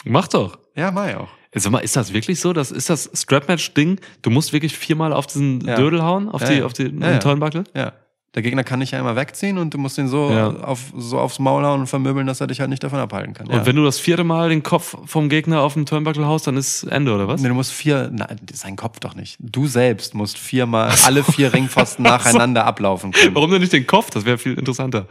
[0.05, 0.57] Mach doch.
[0.75, 1.29] Ja, mach ich auch.
[1.55, 2.51] Sag mal, ist das wirklich so?
[2.53, 3.99] Das ist das Strap-Match-Ding?
[4.21, 5.75] Du musst wirklich viermal auf diesen Ja.
[5.75, 6.65] Dödel hauen, auf Ja, die, ja.
[6.65, 7.17] auf die Ja.
[7.19, 7.63] Turnbuckle?
[7.75, 7.93] Ja.
[8.35, 11.37] Der Gegner kann dich ja immer wegziehen und du musst ihn so, auf, so aufs
[11.37, 13.45] Maul hauen und vermöbeln, dass er dich halt nicht davon abhalten kann.
[13.45, 16.57] Und wenn du das vierte Mal den Kopf vom Gegner auf den Turnbuckle haust, dann
[16.57, 17.41] ist Ende, oder was?
[17.43, 19.37] Nee, du musst vier, nein, sein Kopf doch nicht.
[19.39, 23.35] Du selbst musst viermal alle vier Ringpfosten nacheinander ablaufen können.
[23.35, 24.09] Warum denn nicht den Kopf?
[24.09, 25.05] Das wäre viel interessanter.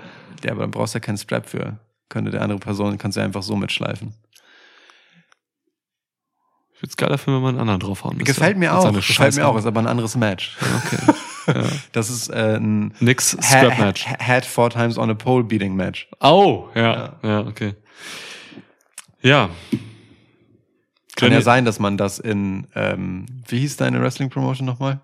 [0.44, 1.78] Ja, aber dann brauchst du ja keinen Strap für.
[2.08, 4.14] Könnte der andere Person, kannst du einfach so mitschleifen.
[6.82, 8.32] Ich würde es geiler finden, wenn man einen anderen draufhauen müsste.
[8.34, 8.82] Gefällt mir auch.
[8.86, 9.46] Gefällt mir Scheiße.
[9.46, 10.56] auch, ist aber ein anderes Match.
[10.86, 11.12] Okay.
[11.90, 14.06] Das ist äh, ein Nix Strap-Match.
[14.06, 16.06] ha- Head four times on a pole beating Match.
[16.20, 17.74] Oh, ja, ja, okay.
[19.22, 19.48] Ja.
[21.16, 25.00] Kann Jenny- ja sein, dass man das in, ähm, wie hieß deine Wrestling Promotion nochmal?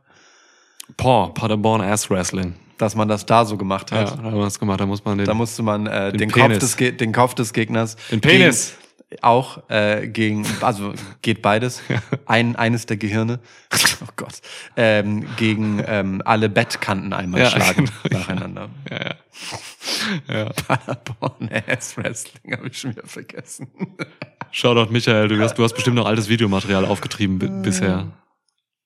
[0.97, 2.55] Paw, Paderborn Ass Wrestling.
[2.79, 4.19] Dass man das da so gemacht Ja, hat.
[4.19, 4.81] da haben wir das gemacht.
[4.81, 7.53] Da muss man den, Da musste man äh, den, Den Kopf des, den Kopf des
[7.53, 7.97] Gegners.
[8.13, 8.75] den Penis.
[9.23, 10.93] Auch äh, gegen, also
[11.23, 11.81] geht beides.
[12.27, 13.41] Ein, eines der Gehirne.
[14.01, 14.41] Oh Gott.
[14.77, 18.19] Ähm, gegen ähm, alle Bettkanten einmal Ja, schlagen genau.
[18.19, 18.71] nacheinander.
[18.91, 19.17] Ja,
[20.29, 20.39] ja.
[20.45, 20.45] ja.
[20.51, 23.69] Paderborn Ass Wrestling habe ich schon wieder vergessen.
[24.53, 28.07] Shoutout Michael, du hast, du hast bestimmt noch altes Videomaterial aufgetrieben bi- bisher.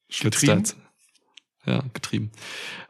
[0.08, 0.76] Jetzt.
[1.66, 2.32] Ja, getrieben.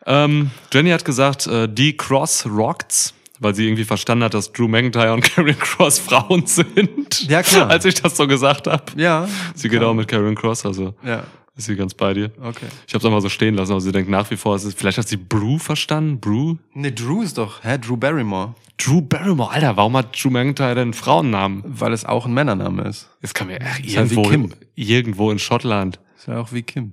[0.07, 4.69] Ähm, Jenny hat gesagt, äh, die Cross rockt's, weil sie irgendwie verstanden hat, dass Drew
[4.69, 7.29] McIntyre und Karen Cross Frauen sind.
[7.29, 7.69] Ja, klar.
[7.71, 8.85] Als ich das so gesagt habe.
[8.97, 9.29] Ja.
[9.55, 11.25] Sie geht auch mit Karen Cross, also Ja,
[11.57, 12.31] ist sie ganz bei dir.
[12.41, 12.67] okay.
[12.87, 14.79] Ich habe es einfach so stehen lassen, aber sie denkt nach wie vor, es ist,
[14.79, 16.19] vielleicht hat sie Brew verstanden.
[16.21, 16.57] Brew?
[16.75, 17.77] Ne, Drew ist doch, hä?
[17.79, 18.55] Drew Barrymore.
[18.79, 21.63] Drew Barrymore, Alter, warum hat Drew McIntyre denn einen Frauennamen?
[21.67, 23.11] Weil es auch ein Männername ist.
[23.21, 24.53] Das kann mir ach, Ist irgendwo, Kim.
[24.75, 26.01] irgendwo in Schottland.
[26.17, 26.93] Ist ja auch wie Kim.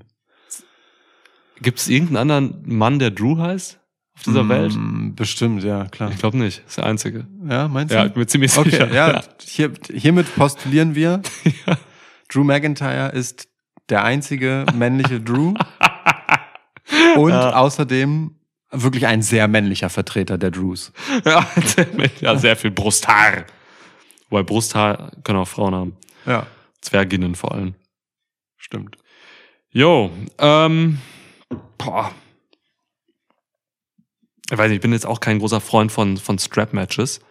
[1.61, 3.78] Gibt es irgendeinen anderen Mann, der Drew heißt?
[4.19, 4.73] Auf dieser Welt?
[4.75, 6.11] Mm, Bestimmt, ja, klar.
[6.11, 6.61] Ich glaube nicht.
[6.67, 7.25] Ist der einzige.
[7.47, 7.97] Ja, meinst du?
[7.97, 8.91] Ja, ich bin mir ziemlich Okay, sicher.
[8.93, 11.21] ja, hier, hiermit postulieren wir,
[12.29, 13.47] Drew McIntyre ist
[13.89, 15.53] der einzige männliche Drew
[17.15, 18.35] und außerdem
[18.71, 20.91] wirklich ein sehr männlicher Vertreter der Drews.
[21.25, 21.47] Ja,
[22.21, 23.45] ja, sehr viel Brusthaar.
[24.29, 25.97] Wobei Brusthaar können auch Frauen haben.
[26.25, 26.45] Ja,
[26.81, 27.73] Zwerginnen vor allem.
[28.57, 28.97] stimmt.
[29.71, 30.99] Jo, ähm,
[31.77, 32.11] boah.
[34.51, 37.21] Ich weiß nicht, ich bin jetzt auch kein großer Freund von, von Strap-Matches.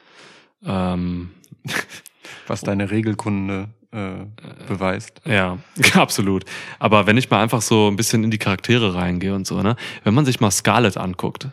[0.64, 1.30] Ähm,
[2.46, 4.26] Was deine Regelkunde äh,
[4.66, 5.20] beweist.
[5.24, 5.58] Ja,
[5.94, 6.44] absolut.
[6.78, 9.76] Aber wenn ich mal einfach so ein bisschen in die Charaktere reingehe und so, ne,
[10.04, 11.48] wenn man sich mal Scarlett anguckt,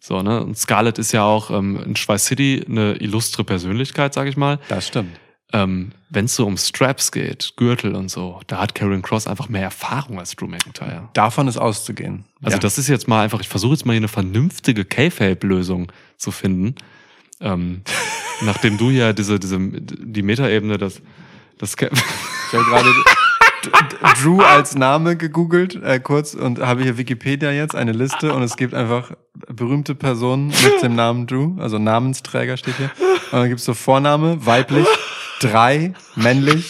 [0.00, 4.28] so, ne, und Scarlett ist ja auch ähm, in Schweiß City eine illustre Persönlichkeit, sag
[4.28, 4.58] ich mal.
[4.68, 5.18] Das stimmt.
[5.52, 9.48] Ähm, wenn es so um Straps geht, Gürtel und so, da hat Karen Cross einfach
[9.48, 11.08] mehr Erfahrung als Drew McIntyre.
[11.12, 12.24] Davon ist auszugehen.
[12.42, 12.60] Also ja.
[12.60, 16.74] das ist jetzt mal einfach, ich versuche jetzt mal hier eine vernünftige K-Fape-Lösung zu finden.
[17.40, 17.82] Ähm,
[18.42, 21.00] nachdem du ja diese, diese, die Metaebene, das,
[21.58, 22.90] das, K- Ich habe gerade
[24.22, 28.56] Drew als Name gegoogelt, äh, kurz, und habe hier Wikipedia jetzt eine Liste und es
[28.56, 29.12] gibt einfach
[29.48, 32.90] berühmte Personen mit dem Namen Drew, also Namensträger steht hier.
[33.32, 34.86] Und dann gibt's so Vorname, weiblich,
[35.48, 36.68] drei, männlich.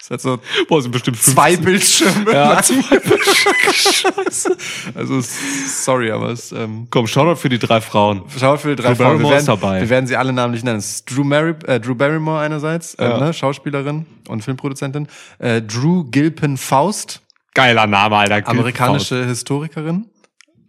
[0.00, 2.32] Das hat so boah, sind bestimmt fünf- zwei Bildschirme.
[2.32, 2.60] Ja.
[3.72, 4.56] Scheiße.
[4.94, 5.20] Also
[5.68, 8.22] sorry, aber es ähm, Komm, Shoutout für die drei Frauen.
[8.38, 9.06] Schaut für die drei Drew Frauen.
[9.12, 9.80] Wir Barrymore ist werden, dabei.
[9.80, 10.78] wir werden sie alle namentlich nennen.
[10.78, 13.18] Es ist Drew, Mary, äh, Drew Barrymore einerseits, äh, Ja.
[13.20, 15.06] ne, Schauspielerin und Filmproduzentin.
[15.38, 17.20] Äh, Drew Gilpin Faust,
[17.54, 18.48] Geiler Name, Alter.
[18.48, 20.06] amerikanische Historikerin.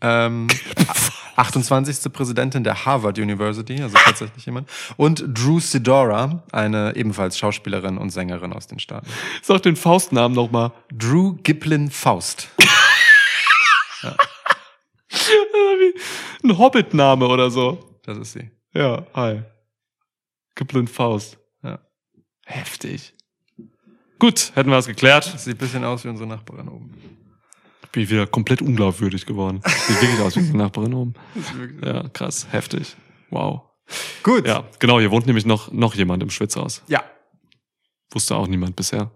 [0.02, 0.48] Ähm,
[1.36, 2.12] 28.
[2.12, 4.70] Präsidentin der Harvard University, also tatsächlich jemand.
[4.98, 9.08] Und Drew Sidora, eine ebenfalls Schauspielerin und Sängerin aus den Staaten.
[9.42, 10.72] Sag den Faustnamen nochmal.
[10.92, 12.50] Drew Giplin Faust.
[16.44, 18.00] Ein Hobbit-Name oder so.
[18.04, 18.50] Das ist sie.
[18.74, 19.44] Ja, hi.
[20.56, 21.38] Geblind Faust.
[21.64, 21.80] Ja.
[22.46, 23.14] Heftig.
[24.20, 25.24] Gut, hätten wir es geklärt.
[25.24, 27.21] Sieht ein bisschen aus wie unsere Nachbarin oben.
[27.92, 29.62] Bin ich wieder komplett unglaubwürdig geworden.
[29.88, 31.14] Sieht wirklich aus wie unsere Nachbarin oben.
[31.86, 32.48] Ja, krass.
[32.52, 32.96] Heftig.
[33.30, 33.62] Wow.
[34.24, 34.48] Gut.
[34.48, 36.82] Ja, genau, hier wohnt nämlich noch, noch jemand im Schwitzhaus.
[36.88, 37.04] Ja.
[38.12, 39.12] Wusste auch niemand bisher.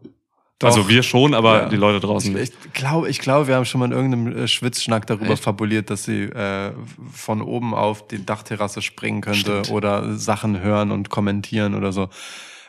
[0.59, 0.69] Doch.
[0.69, 1.69] Also wir schon, aber Ja.
[1.69, 2.53] die Leute draußen Ich, nicht.
[2.65, 5.43] ich glaube, ich glaube, wir haben schon mal in irgendeinem äh, Schwitzschnack darüber Echt?
[5.43, 6.71] fabuliert, dass sie äh,
[7.11, 9.71] von oben auf die Dachterrasse springen könnte Stimmt.
[9.71, 12.09] oder Sachen hören und kommentieren oder so.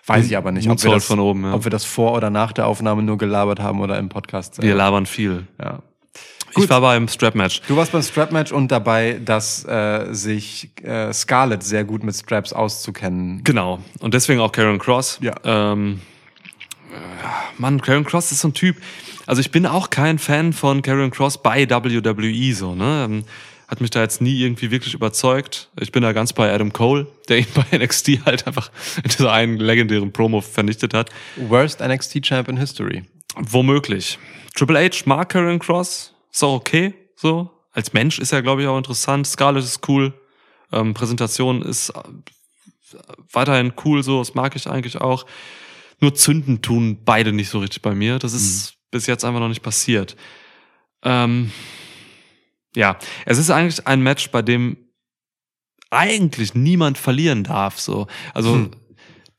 [0.04, 1.54] Weiß ich aber nicht, ob wir, das, von oben, ja.
[1.54, 4.62] ob wir das vor oder nach der Aufnahme nur gelabert haben oder im Podcast.
[4.62, 5.46] Wir labern viel.
[5.60, 5.80] ja.
[6.56, 7.62] Ich war beim Strap-Match.
[7.68, 12.52] Du warst beim Strap-Match und dabei, dass äh, sich äh, Scarlett sehr gut mit Straps
[12.52, 13.42] auszukennen.
[13.44, 13.80] Genau.
[14.00, 15.18] Und deswegen auch Karen Cross.
[15.20, 15.34] Ja.
[15.44, 16.00] Ähm,
[16.92, 16.96] äh,
[17.58, 18.76] Mann, Karen Cross ist so ein Typ.
[19.26, 23.04] Also ich bin auch kein Fan von Karen Cross bei WWE so, ne?
[23.08, 23.24] Ähm,
[23.68, 25.70] Hat mich da jetzt nie irgendwie wirklich überzeugt.
[25.80, 28.70] Ich bin da ganz bei Adam Cole, der ihn bei NXT halt einfach
[29.02, 31.10] in dieser einen legendären Promo vernichtet hat.
[31.36, 33.02] Worst NXT Champ in History.
[33.34, 34.18] Womöglich.
[34.54, 37.50] Triple H mag Karen Cross, ist auch okay, so.
[37.72, 39.26] Als Mensch ist er, glaube ich, auch interessant.
[39.26, 40.12] Scarlett ist cool.
[40.72, 42.02] Ähm, Präsentation ist äh,
[43.32, 44.18] weiterhin cool, so.
[44.18, 45.26] Das mag ich eigentlich auch.
[46.00, 48.18] Nur zünden tun beide nicht so richtig bei mir.
[48.18, 50.16] Das ist bis jetzt einfach noch nicht passiert.
[51.02, 51.52] Ähm,
[52.74, 54.76] ja, es ist eigentlich ein Match, bei dem
[55.90, 58.06] eigentlich niemand verlieren darf, so.
[58.34, 58.70] Also, Hm.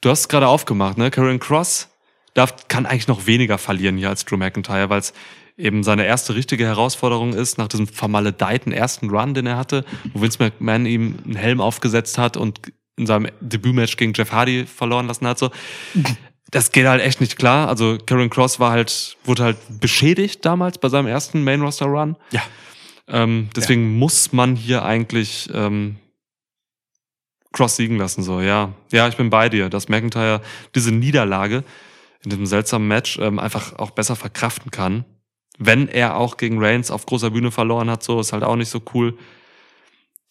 [0.01, 1.11] du hast es gerade aufgemacht, ne?
[1.11, 1.89] Karen Cross
[2.33, 5.13] darf, kann eigentlich noch weniger verlieren hier als Drew McIntyre, weil es
[5.57, 9.83] eben seine erste richtige Herausforderung ist, nach diesem vermaledeiten ersten Run, den er hatte,
[10.13, 12.61] wo Vince McMahon ihm einen Helm aufgesetzt hat und
[12.95, 15.51] in seinem Debütmatch gegen Jeff Hardy verloren lassen hat, so.
[16.49, 17.67] Das geht halt echt nicht klar.
[17.67, 22.15] Also Karen Cross war halt, wurde halt beschädigt damals bei seinem ersten Main Roster Run.
[22.31, 22.41] Ja.
[23.09, 25.97] Ähm, deswegen muss man hier eigentlich ähm,
[27.51, 28.73] Cross siegen lassen, so, ja.
[28.91, 30.41] Ja, ich bin bei dir, dass McIntyre
[30.73, 31.63] diese Niederlage
[32.23, 35.05] in diesem seltsamen Match ähm, einfach auch besser verkraften kann.
[35.57, 38.69] Wenn er auch gegen Reigns auf großer Bühne verloren hat, so, ist halt auch nicht
[38.69, 39.17] so cool.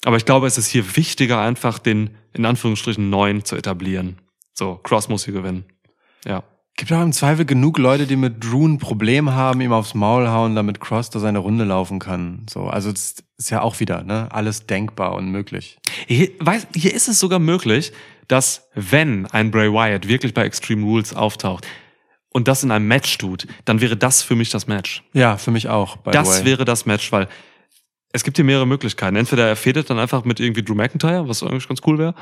[0.05, 4.19] Aber ich glaube, es ist hier wichtiger, einfach den, in Anführungsstrichen, neuen zu etablieren.
[4.55, 5.65] So, Cross muss hier gewinnen.
[6.25, 6.45] Ja.
[6.77, 10.29] Gibt auch im Zweifel genug Leute, die mit Drew ein Problem haben, ihm aufs Maul
[10.29, 12.45] hauen, damit Cross da seine Runde laufen kann.
[12.51, 14.29] So, also das ist ja auch wieder, ne?
[14.31, 15.79] Alles denkbar und möglich.
[16.07, 17.93] Hier, weiß, hier ist es sogar möglich,
[18.29, 21.67] dass wenn ein Bray Wyatt wirklich bei Extreme Rules auftaucht
[22.37, 25.03] und das in einem Match tut, dann wäre das für mich das Match.
[25.15, 25.97] Ja, für mich auch.
[26.05, 27.29] Das wäre das Match, weil
[28.13, 29.17] es gibt hier mehrere Möglichkeiten.
[29.17, 32.15] Entweder er fädet dann einfach mit irgendwie Drew McIntyre, was eigentlich ganz cool wäre.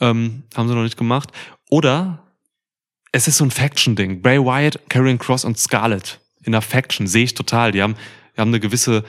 [0.00, 1.30] Ähm, haben sie noch nicht gemacht.
[1.70, 2.26] Oder
[3.12, 4.20] es ist so ein Faction-Ding.
[4.20, 7.70] Bray Wyatt, Karrion Cross und Scarlett in einer Faction sehe ich total.
[7.70, 7.94] Die haben,
[8.36, 9.04] die haben eine gewisse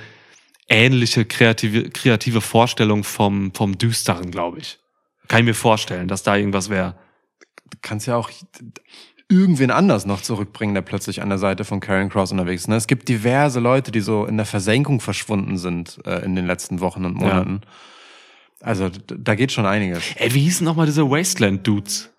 [0.69, 4.77] ähnliche kreative, kreative Vorstellung vom, vom Düsteren, glaube ich.
[5.29, 6.95] Kann ich mir vorstellen, dass da irgendwas wäre.
[7.71, 8.29] Du kannst ja auch
[9.29, 12.67] irgendwen anders noch zurückbringen, der plötzlich an der Seite von Karen Cross unterwegs ist.
[12.67, 12.75] Ne?
[12.75, 16.79] Es gibt diverse Leute, die so in der Versenkung verschwunden sind äh, in den letzten
[16.81, 17.61] Wochen und Monaten.
[18.61, 20.03] Also d- da geht schon einiges.
[20.15, 22.09] Ey, wie hießen nochmal diese Wasteland-Dudes?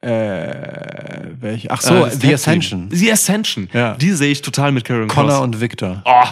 [0.00, 1.70] Äh, welche?
[1.70, 2.34] Ach so, Äh, The.
[2.34, 2.88] Ascension.
[2.90, 3.68] The Ascension.
[3.72, 3.94] Ja.
[3.94, 5.14] Die sehe ich total mit Karen Cross.
[5.26, 6.02] Connor und Victor.
[6.04, 6.24] Oh,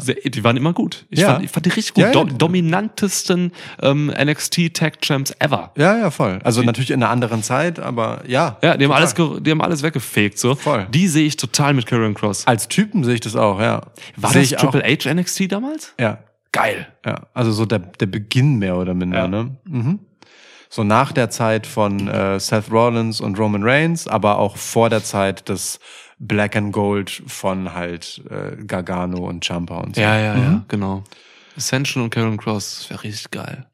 [0.00, 1.06] sehr, die waren immer gut.
[1.10, 1.34] Ich, Ja.
[1.34, 2.02] fand, ich fand die richtig gut.
[2.02, 2.12] Ja, ja.
[2.12, 5.70] Do dominantesten ähm, NXT Tag Champs ever.
[5.76, 6.40] Ja, ja, voll.
[6.44, 8.58] Also natürlich in einer anderen Zeit, aber ja.
[8.62, 10.38] Ja, die haben alles, die haben alles weggefegt.
[10.38, 10.54] So.
[10.54, 10.86] Voll.
[10.90, 12.46] Die sehe ich total mit Karen Cross.
[12.46, 13.82] Als Typen sehe ich das auch, ja.
[14.16, 15.94] War Sehe das ich Triple H NXT damals?
[15.96, 16.02] Auch.
[16.02, 16.18] Ja,
[16.52, 16.86] Geil.
[17.04, 17.20] ja.
[17.34, 19.28] Also so der, der Beginn mehr oder minder, Ja.
[19.28, 19.56] ne?
[19.64, 19.98] Mhm.
[20.68, 25.04] So nach der Zeit von äh, Seth Rollins und Roman Reigns, aber auch vor der
[25.04, 25.78] Zeit des
[26.18, 30.00] Black and Gold von halt äh, Gargano und Ciampa und so.
[30.00, 30.42] Ja, ja, Mhm.
[30.42, 31.04] ja, genau.
[31.56, 33.66] Ascension und Karen Cross, das wäre richtig geil.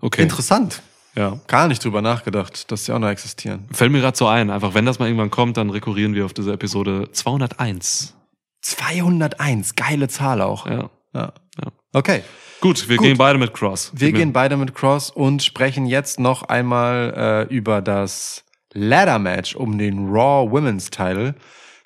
[0.00, 0.22] Okay.
[0.22, 0.82] Interessant.
[1.16, 1.38] ja.
[1.46, 3.66] Gar nicht drüber nachgedacht, dass sie auch noch existieren.
[3.72, 4.50] Fällt mir gerade so ein.
[4.50, 8.14] Einfach, wenn das mal irgendwann kommt, dann rekurrieren wir auf diese Episode 201.
[8.62, 10.66] 201, geile Zahl auch.
[10.66, 10.90] Ja.
[11.14, 11.32] Ja.
[11.62, 11.70] Ja.
[11.92, 12.22] Okay.
[12.60, 13.06] Gut, wir Gut.
[13.06, 13.92] gehen beide mit Cross.
[13.94, 18.43] Wir gehen beide mit Cross und sprechen jetzt noch einmal äh, über das
[18.74, 21.34] Ladder Match um den Raw Women's Title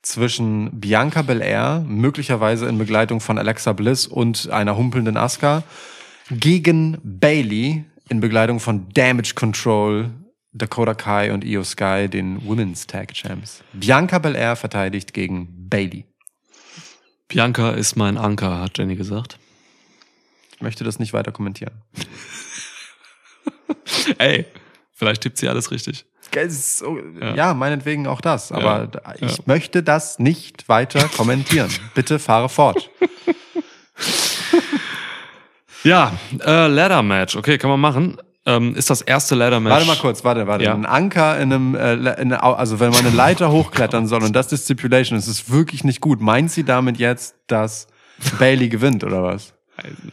[0.03, 5.62] zwischen Bianca Belair, möglicherweise in Begleitung von Alexa Bliss und einer humpelnden Asuka,
[6.30, 10.11] gegen Bailey in Begleitung von Damage Control,
[10.53, 13.62] Dakota Kai und Io Sky, den Women's Tag Champs.
[13.74, 16.07] Bianca Belair verteidigt gegen Bailey.
[17.28, 19.39] Bianca ist mein Anker, hat Jenny gesagt.
[20.55, 21.82] Ich möchte das nicht weiter kommentieren.
[24.18, 24.47] Ey,
[24.95, 26.07] vielleicht tippt sie alles richtig.
[26.84, 27.34] Oh, Ja.
[27.34, 27.54] Ja.
[27.54, 28.52] meinetwegen auch das.
[28.52, 29.42] Aber Ja, ich ja.
[29.46, 31.70] möchte das nicht weiter kommentieren.
[31.94, 32.90] Bitte fahre fort.
[35.84, 36.12] Ja,
[36.44, 37.36] äh, Ladder Match.
[37.36, 38.16] Okay, kann man machen.
[38.46, 39.72] Ähm, ist das erste Ladder Match.
[39.72, 40.70] Warte mal kurz, warte, warte.
[40.72, 44.52] Ein Anker in einem, äh, in also wenn man eine Leiter hochklettern soll und das
[44.52, 46.20] ist Stipulation, das ist wirklich nicht gut.
[46.20, 47.86] Meint sie damit jetzt, dass
[48.38, 49.54] Bailey gewinnt oder was?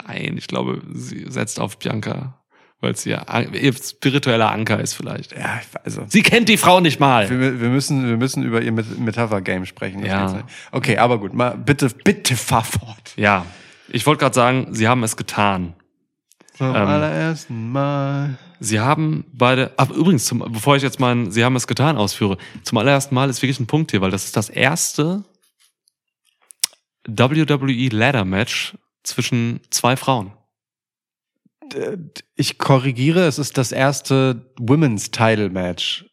[0.07, 2.37] Nein, ich glaube, sie setzt auf Bianca,
[2.81, 5.31] weil sie ja an- ihr spiritueller Anker ist vielleicht.
[5.31, 6.05] Ja, also.
[6.07, 7.29] Sie kennt die Frau nicht mal.
[7.29, 10.01] Wir, wir müssen, wir müssen über ihr Met- Metapher-Game sprechen.
[10.01, 10.43] das Ja.
[10.71, 13.13] Okay, aber gut, mal bitte, bitte fahr fort.
[13.15, 13.45] Ja,
[13.89, 15.73] ich wollte gerade sagen, sie haben es getan.
[16.57, 16.75] Zum Ähm.
[16.75, 18.37] allerersten Mal.
[18.61, 22.37] Sie haben beide, ach übrigens, zum, bevor ich jetzt meinen Sie haben es getan ausführe,
[22.63, 25.23] zum allerersten Mal ist wirklich ein Punkt hier, weil das ist das erste
[27.07, 30.31] WWE Ladder Match zwischen zwei Frauen.
[32.35, 36.05] Ich korrigiere, es ist das erste Women's Title Match,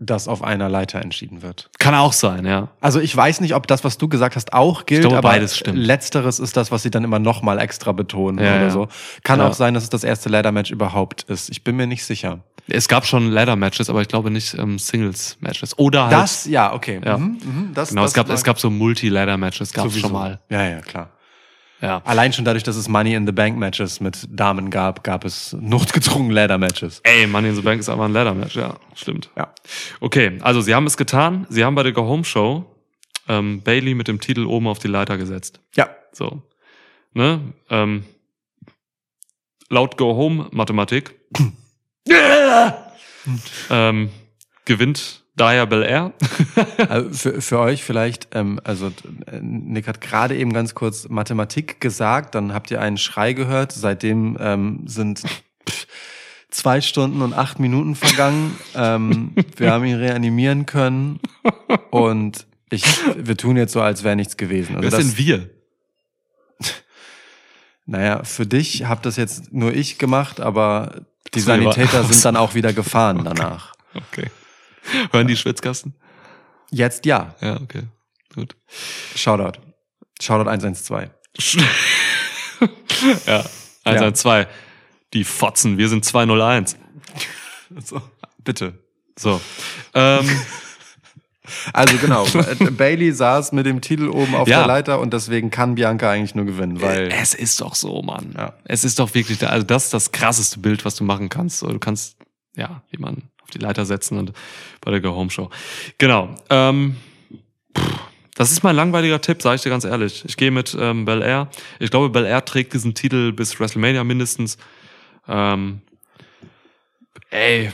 [0.00, 1.70] das auf einer Leiter entschieden wird.
[1.78, 2.68] Kann auch sein, ja.
[2.80, 5.56] Also ich weiß nicht, ob das, was du gesagt hast, auch gilt, glaube, aber beides
[5.58, 5.78] stimmt.
[5.78, 8.70] letzteres ist das, was sie dann immer noch mal extra betonen Ja, oder ja.
[8.70, 8.88] so.
[9.24, 9.48] Kann Ja.
[9.48, 11.50] auch sein, dass es das erste Ladder Match überhaupt ist.
[11.50, 12.40] Ich bin mir nicht sicher.
[12.68, 15.78] Es gab schon Ladder Matches, aber ich glaube nicht ähm, Singles Matches.
[15.78, 17.00] Oder halt, Das, ja, okay.
[17.00, 20.12] Mhm, mhm, das, genau, das es gab, es gab so Multi-Ladder Matches, gab es schon
[20.12, 20.38] mal.
[20.50, 21.10] Ja, ja, klar.
[21.80, 22.02] Ja.
[22.04, 25.56] Allein schon dadurch, dass es Money in the Bank Matches mit Damen gab, gab es
[25.60, 27.00] notgedrungen Ladder Matches.
[27.04, 29.30] Ey, Money in the Bank ist aber ein Ladder Match, ja, stimmt.
[29.36, 29.54] Ja.
[30.00, 31.46] Okay, also sie haben es getan.
[31.50, 32.66] Sie haben bei der Go Home Show
[33.28, 35.60] ähm, Bailey mit dem Titel oben auf die Leiter gesetzt.
[35.76, 35.88] Ja.
[36.12, 36.42] So.
[37.14, 37.40] Ne?
[37.70, 38.04] Ähm,
[39.68, 41.14] laut Go Home Mathematik
[43.70, 44.10] ähm,
[44.64, 46.12] gewinnt daher Bel Air.
[46.88, 48.92] Also für, für euch vielleicht, ähm, also
[49.26, 53.72] äh, Nick hat gerade eben ganz kurz Mathematik gesagt, dann habt ihr einen Schrei gehört.
[53.72, 55.20] Seitdem ähm, sind
[55.68, 55.86] pff,
[56.50, 58.58] zwei Stunden und acht Minuten vergangen.
[58.74, 61.20] ähm, wir haben ihn reanimieren können
[61.90, 62.84] und ich,
[63.16, 64.76] wir tun jetzt so, als wäre nichts gewesen.
[64.76, 65.50] Also Wer das, sind wir?
[67.86, 71.02] naja, für dich habt das jetzt nur ich gemacht, aber
[71.34, 73.74] die Sanitäter sind dann auch wieder gefahren danach.
[73.94, 74.30] Okay.
[75.12, 75.94] Hören die Schwitzkasten?
[76.70, 77.34] Jetzt ja.
[77.40, 77.82] Ja, okay.
[78.34, 78.56] Gut.
[79.14, 79.58] Shoutout.
[80.20, 81.10] Shoutout 112.
[83.26, 83.44] ja.
[83.84, 84.46] 112.
[85.14, 86.76] Die Fotzen, wir sind 201.
[87.84, 88.02] So,
[88.44, 88.78] bitte.
[89.18, 89.40] So.
[89.94, 90.28] Ähm,
[91.72, 94.58] Also genau, äh, Bailey saß mit dem Titel oben auf Ja.
[94.58, 98.34] der Leiter und deswegen kann Bianca eigentlich nur gewinnen, weil es ist doch so, Mann.
[98.36, 98.54] Ja.
[98.64, 101.62] Es ist doch wirklich, also das ist das krasseste Bild, was du machen kannst.
[101.62, 102.16] Du kannst,
[102.56, 104.32] ja, jemanden auf die Leiter setzen und
[104.80, 105.48] bei der Go Home Show.
[105.96, 106.34] Genau.
[106.50, 106.96] Ähm,
[107.76, 107.98] pff,
[108.34, 110.24] das ist mein langweiliger Tipp, sage ich dir ganz ehrlich.
[110.26, 111.48] Ich gehe mit ähm, Bel Air.
[111.80, 114.58] Ich glaube, Bel Air trägt diesen Titel bis WrestleMania mindestens.
[115.26, 115.80] Ähm,
[117.30, 117.72] ey,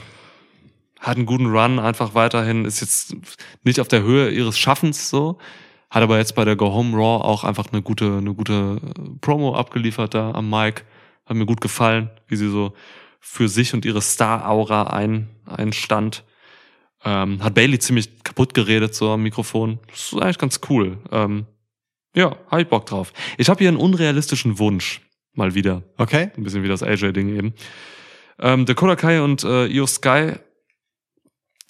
[1.01, 3.15] hat einen guten Run, einfach weiterhin, ist jetzt
[3.63, 5.39] nicht auf der Höhe ihres Schaffens so,
[5.91, 9.19] hat aber jetzt bei der Go Home Raw auch einfach eine gute, eine gute äh,
[9.21, 10.83] Promo abgeliefert da am Mic.
[11.27, 12.73] Hat mir gut gefallen, wie sie so
[13.27, 16.25] für sich und ihre Star-Aura ein, einstand.
[17.05, 19.81] Ähm, hat Bailey ziemlich kaputt geredet so am Mikrofon.
[19.89, 20.99] Das ist eigentlich ganz cool.
[21.11, 21.47] Ähm,
[22.15, 23.13] ja, hab ich Bock drauf.
[23.39, 25.01] Ich habe hier einen unrealistischen Wunsch.
[25.33, 25.83] Mal wieder.
[25.97, 26.31] okay.
[26.37, 27.55] Ein bisschen wie das AJ-Ding eben.
[28.39, 30.35] Ähm, Dakota Kai und äh, Io Sky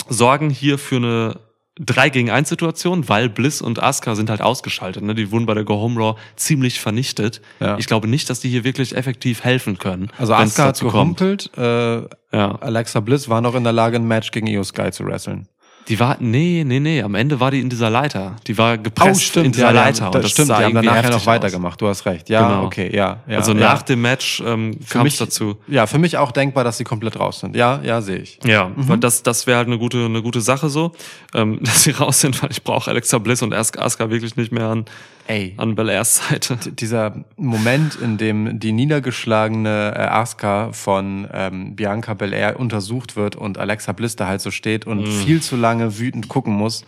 [0.09, 1.40] sorgen hier für eine
[1.81, 5.03] 3 gegen 1 Situation, weil Bliss und Asuka sind halt ausgeschaltet.
[5.03, 5.14] Ne?
[5.14, 7.41] Die wurden bei der Go Home Raw ziemlich vernichtet.
[7.59, 7.77] Ja.
[7.79, 10.11] Ich glaube nicht, dass die hier wirklich effektiv helfen können.
[10.16, 12.03] Also Asuka hat gehumpelt, äh,
[12.33, 12.57] Ja.
[12.61, 15.49] Alexa Bliss war noch in der Lage, ein Match gegen Io Sky zu wresteln.
[15.89, 18.37] Die war, nee, nee, nee, am Ende war die in dieser Leiter.
[18.47, 20.01] Die war gepresst in dieser ja, Leiter.
[20.01, 22.30] Ja, und das das stimmt, sah die haben ja heftig noch weitergemacht, du hast recht.
[22.30, 22.64] Ja, Genau.
[22.64, 23.18] okay, ja.
[23.26, 23.59] ja also ja.
[23.59, 25.57] nach dem Match ähm, Für kam mich es dazu.
[25.68, 27.55] Ja, für mich auch denkbar, dass sie komplett raus sind.
[27.55, 28.39] Ja, ja, sehe ich.
[28.45, 30.93] Ja, weil das, das wäre halt eine gute, eine gute Sache so,
[31.35, 34.68] ähm, dass sie raus sind, weil ich brauche Alexa Bliss und Asuka wirklich nicht mehr
[34.68, 34.87] an,
[35.27, 35.55] Ey.
[35.57, 36.57] an Bel Airs Seite.
[36.72, 43.59] dieser Moment, in dem die niedergeschlagene äh, Asuka von ähm, Bianca Belair untersucht wird und
[43.59, 46.85] Alexa Bliss da halt so steht und viel zu lange wütend gucken muss,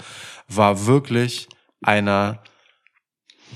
[0.49, 1.49] war wirklich
[1.82, 2.41] einer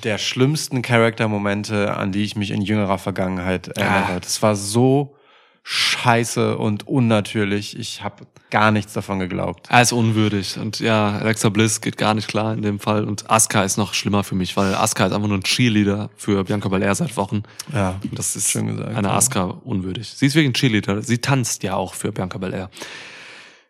[0.03, 4.17] der schlimmsten Charaktermomente, an die ich mich in jüngerer Vergangenheit erinnere.
[4.17, 4.21] Ah.
[4.21, 5.17] Das war so
[5.63, 7.79] scheiße und unnatürlich.
[7.79, 9.67] Ich habe gar nichts davon geglaubt.
[9.69, 13.31] Er ist unwürdig und ja, Alexa Bliss geht gar nicht klar in dem Fall und
[13.31, 16.69] Asuka ist noch schlimmer für mich, weil Asuka ist einfach nur ein Cheerleader für Bianca
[16.69, 17.43] Belair seit Wochen.
[17.73, 19.15] Ja, Und das ist schön gesagt, eine ja.
[19.15, 20.09] Asuka unwürdig.
[20.09, 21.03] Sie ist wirklich ein Cheerleader.
[21.03, 22.71] Sie tanzt ja auch für Bianca Belair.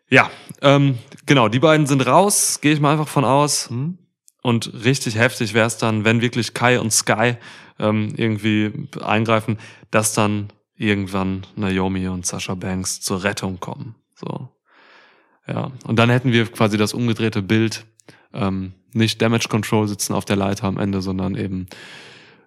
[0.09, 0.29] Ja,
[0.61, 3.69] ähm, genau, die beiden sind raus, gehe ich mal einfach von aus.
[3.69, 3.97] Hm?
[4.41, 7.35] Und richtig heftig wäre es dann, wenn wirklich Kai und Sky
[7.79, 9.57] ähm, irgendwie eingreifen,
[9.91, 10.51] dass dann
[10.81, 13.95] irgendwann Naomi und Sasha Banks zur Rettung kommen.
[14.15, 14.49] So.
[15.47, 15.71] Ja.
[15.85, 17.85] Und dann hätten wir quasi das umgedrehte Bild.
[18.33, 21.67] Ähm, nicht Damage Control sitzen auf der Leiter am Ende, sondern eben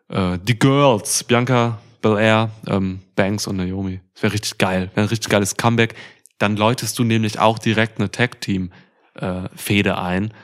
[0.09, 4.01] äh, die Girls, Bianca, Belair, ähm, Banks und Naomi.
[4.15, 4.90] Das wäre richtig geil.
[4.94, 5.94] Wäre ein richtig geiles Comeback.
[6.39, 10.35] Dann läutest du nämlich auch direkt eine Tag-Team-Fehde ein.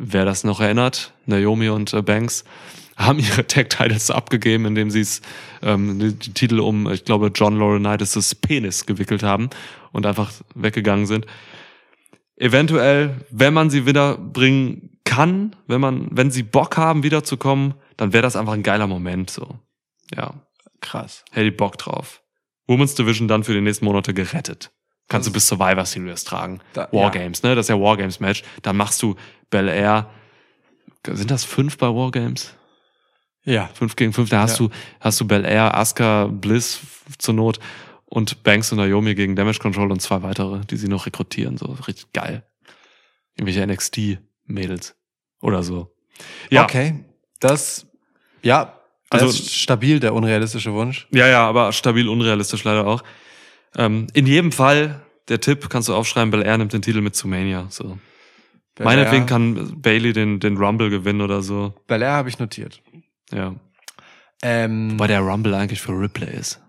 [0.00, 2.44] Wer das noch erinnert, Naomi und äh, Banks
[2.96, 5.22] haben ihre Tag-Titles abgegeben, indem sie es
[5.60, 9.50] ähm, die, Titel um, ich glaube, John Laurinaitis' Penis gewickelt haben
[9.90, 11.26] und einfach weggegangen sind.
[12.36, 18.22] Eventuell, wenn man sie wiederbringen kann, wenn man, wenn sie Bock haben, wiederzukommen, dann wäre
[18.22, 19.30] das einfach ein geiler Moment.
[19.30, 19.58] So,
[20.14, 20.34] ja,
[20.80, 21.24] Krass.
[21.32, 22.22] hätte ich Bock drauf.
[22.68, 24.70] Women's Division dann für die nächsten Monate gerettet.
[25.08, 26.60] Kannst du bis Survivor Series tragen.
[26.74, 27.54] Da- Wargames, ne?
[27.54, 28.42] Das ist ja Wargames Match.
[28.62, 29.16] Dann machst du
[29.50, 30.10] Bel Air.
[31.06, 32.54] Sind das fünf bei Wargames?
[33.44, 33.68] Ja.
[33.72, 34.28] Fünf gegen fünf.
[34.28, 34.66] Da hast Ja.
[34.66, 36.80] du, hast du Bel Air, Asuka, Bliss
[37.16, 37.58] zur Not
[38.04, 41.56] und Banks und Naomi gegen Damage Control und zwei weitere, die sie noch rekrutieren.
[41.56, 42.44] So richtig geil.
[43.36, 44.94] Irgendwelche NXT-Mädels.
[45.40, 45.94] Oder so.
[46.50, 46.64] Ja.
[46.64, 47.04] Okay.
[47.40, 47.86] Das,
[48.42, 48.74] ja,
[49.08, 51.06] Also- stabil, der unrealistische Wunsch.
[51.12, 53.02] Ja, ja, aber stabil unrealistisch leider auch.
[53.78, 57.16] Ähm, in jedem Fall, der Tipp kannst du aufschreiben, Bel Air nimmt den Titel mit
[57.16, 57.66] zu Mania.
[57.70, 57.96] So.
[58.80, 61.72] Meinetwegen kann Bailey den, den Rumble gewinnen oder so.
[61.86, 62.82] Bel Air habe ich notiert.
[63.32, 63.54] Ja.
[64.42, 66.60] Ähm, Weil der Rumble eigentlich für Ripley ist.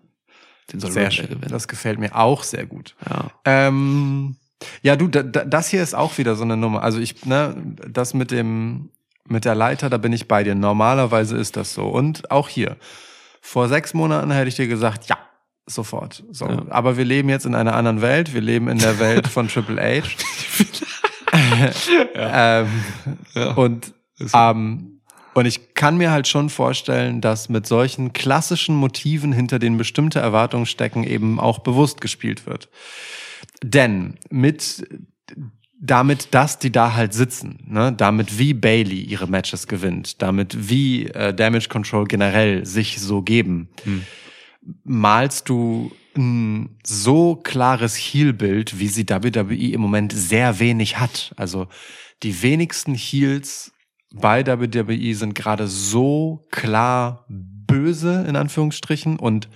[0.72, 1.28] Den soll sehr Ripley schön.
[1.30, 1.52] gewinnen.
[1.52, 2.96] Das gefällt mir auch sehr gut.
[3.10, 3.32] ja.
[3.46, 4.38] Ähm,
[4.82, 6.84] ja, du, da, da, das hier ist auch wieder so eine Nummer.
[6.84, 7.56] Also ich, ne,
[7.88, 8.90] das mit dem,
[9.26, 10.56] mit der Leiter, da bin ich bei dir.
[10.56, 11.88] Normalerweise ist das so.
[11.88, 12.76] Und auch hier.
[13.42, 15.18] Vor sechs Monaten hätte ich dir gesagt, ja,
[15.70, 16.24] sofort.
[16.32, 16.48] So.
[16.48, 16.64] Ja.
[16.70, 18.34] Aber wir leben jetzt in einer anderen Welt.
[18.34, 20.08] Wir leben in der Welt von Triple H.
[22.14, 22.68] ähm,
[23.36, 23.52] Ja.
[23.54, 23.94] Und,
[24.34, 25.02] ähm,
[25.34, 30.20] und ich kann mir halt schon vorstellen, dass mit solchen klassischen Motiven, hinter denen bestimmte
[30.20, 32.70] Erwartungen stecken, eben auch bewusst gespielt wird.
[33.64, 34.86] Denn mit
[35.82, 41.06] damit, dass die da halt sitzen, ne, damit wie Bailey ihre Matches gewinnt, damit wie
[41.06, 43.70] äh, Damage Control generell sich so geben,
[44.84, 51.34] malst du ein so klares Heel-Bild, wie sie WWE im Moment sehr wenig hat.
[51.38, 51.68] Also
[52.24, 53.72] die wenigsten Heels
[54.14, 59.50] bei WWE sind gerade so klar böse, in Anführungsstrichen, und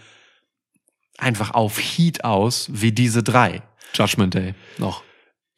[1.17, 3.63] einfach auf Heat aus, wie diese drei.
[3.93, 5.03] Judgment Day noch.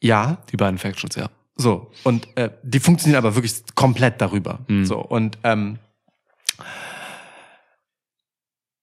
[0.00, 1.30] Ja, Die beiden Factions, ja.
[1.56, 4.60] so, und äh, die funktionieren aber wirklich komplett darüber.
[4.68, 4.84] Mhm.
[4.84, 5.78] So, und ähm,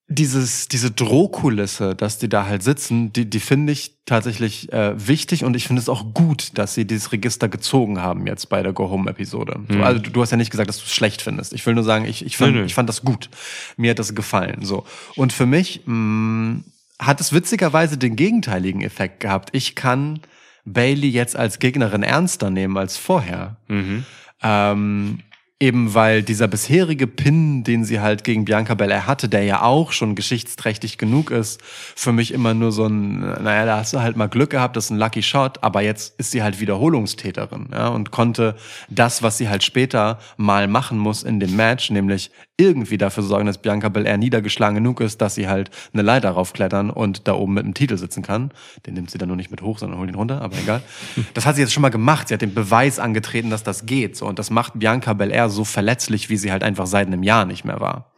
[0.06, 5.44] dieses, diese Drohkulisse, dass die da halt sitzen, die, die finde ich tatsächlich äh, wichtig
[5.44, 8.74] und ich finde es auch gut, dass sie dieses Register gezogen haben jetzt bei der
[8.74, 9.60] Go-Home-Episode.
[9.68, 9.82] So, Mhm.
[9.82, 11.54] also du, du hast ja nicht gesagt, dass du es schlecht findest.
[11.54, 12.64] Ich will nur sagen, ich, ich, fand, nö.
[12.64, 13.30] ich fand das gut.
[13.78, 14.58] Mir hat das gefallen.
[14.64, 14.84] So.
[15.16, 16.60] Und für mich mh,
[16.98, 19.48] hat es witzigerweise den gegenteiligen Effekt gehabt.
[19.52, 20.20] Ich kann
[20.66, 23.56] Bailey jetzt als Gegnerin ernster nehmen als vorher.
[23.68, 24.04] Mhm.
[24.42, 25.20] Ähm,
[25.64, 29.92] eben weil dieser bisherige Pin, den sie halt gegen Bianca Belair hatte, der ja auch
[29.92, 34.16] schon geschichtsträchtig genug ist, für mich immer nur so ein, naja, da hast du halt
[34.16, 37.88] mal Glück gehabt, das ist ein Lucky Shot, aber jetzt ist sie halt Wiederholungstäterin, ja,
[37.88, 38.56] und konnte
[38.90, 43.46] das, was sie halt später mal machen muss in dem Match, nämlich irgendwie dafür sorgen,
[43.46, 47.54] dass Bianca Belair niedergeschlagen genug ist, dass sie halt eine Leiter raufklettern und da oben
[47.54, 48.52] mit dem Titel sitzen kann.
[48.86, 50.82] Den nimmt sie dann nur nicht mit hoch, sondern holt ihn runter, aber egal.
[51.34, 52.28] Das hat sie jetzt schon mal gemacht.
[52.28, 54.16] Sie hat den Beweis angetreten, dass das geht.
[54.16, 54.26] So.
[54.26, 57.64] Und das macht Bianca Belair so verletzlich, wie sie halt einfach seit einem Jahr nicht
[57.64, 58.12] mehr war.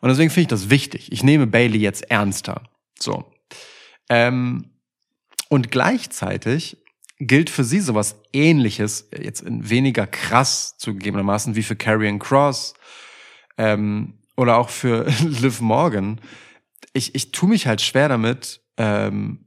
[0.00, 1.10] Und deswegen finde ich das wichtig.
[1.12, 2.62] Ich nehme Bailey jetzt ernster.
[2.98, 3.24] So.
[4.10, 4.70] Ähm,
[5.48, 6.76] und gleichzeitig
[7.18, 12.74] gilt für sie sowas ähnliches, jetzt in weniger krass zugegebenermaßen wie für Karrion Cross
[13.58, 16.20] ähm, oder auch für Liv Morgan.
[16.92, 19.46] Ich, ich tue mich halt schwer damit, ähm,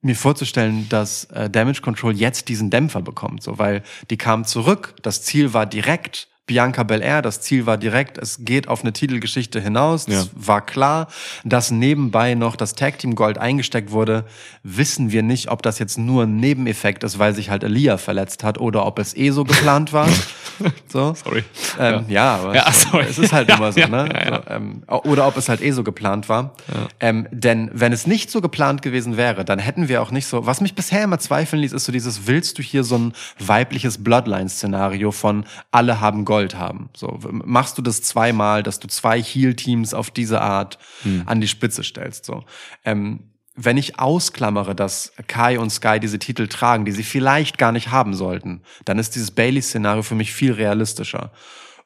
[0.00, 4.94] mir vorzustellen, dass äh, Damage Control jetzt diesen Dämpfer bekommt, so weil die kam zurück,
[5.02, 9.60] das Ziel war direkt Bianca Belair, das Ziel war direkt, es geht auf eine Titelgeschichte
[9.60, 10.30] hinaus, das Ja.
[10.34, 11.06] war klar,
[11.44, 14.24] dass nebenbei noch das Tag Team Gold eingesteckt wurde,
[14.64, 18.42] wissen wir nicht, ob das jetzt nur ein Nebeneffekt ist, weil sich halt Elia verletzt
[18.42, 20.08] hat oder ob es eh so geplant war.
[20.88, 21.14] so.
[21.14, 21.44] Sorry.
[21.78, 22.36] Ähm, ja.
[22.36, 23.04] aber Ja, es, sorry.
[23.08, 24.08] es ist halt Ja, immer so, ja, ne?
[24.12, 24.42] ja, ja.
[24.42, 26.54] So, ähm, oder ob es halt eh so geplant war.
[26.98, 30.46] Ähm, denn wenn es nicht so geplant gewesen wäre, dann hätten wir auch nicht so,
[30.46, 34.02] was mich bisher immer zweifeln ließ, ist so dieses, willst du hier so ein weibliches
[34.02, 36.90] Bloodline-Szenario von alle haben Gold haben?
[36.96, 41.22] So, machst du das zweimal, dass du zwei Heal-Teams auf diese Art Hm.
[41.26, 42.24] an die Spitze stellst?
[42.24, 42.44] So.
[42.84, 47.72] Ähm, wenn ich ausklammere, dass Kai und Sky diese Titel tragen, die sie vielleicht gar
[47.72, 51.32] nicht haben sollten, dann ist dieses Bailey-Szenario für mich viel realistischer.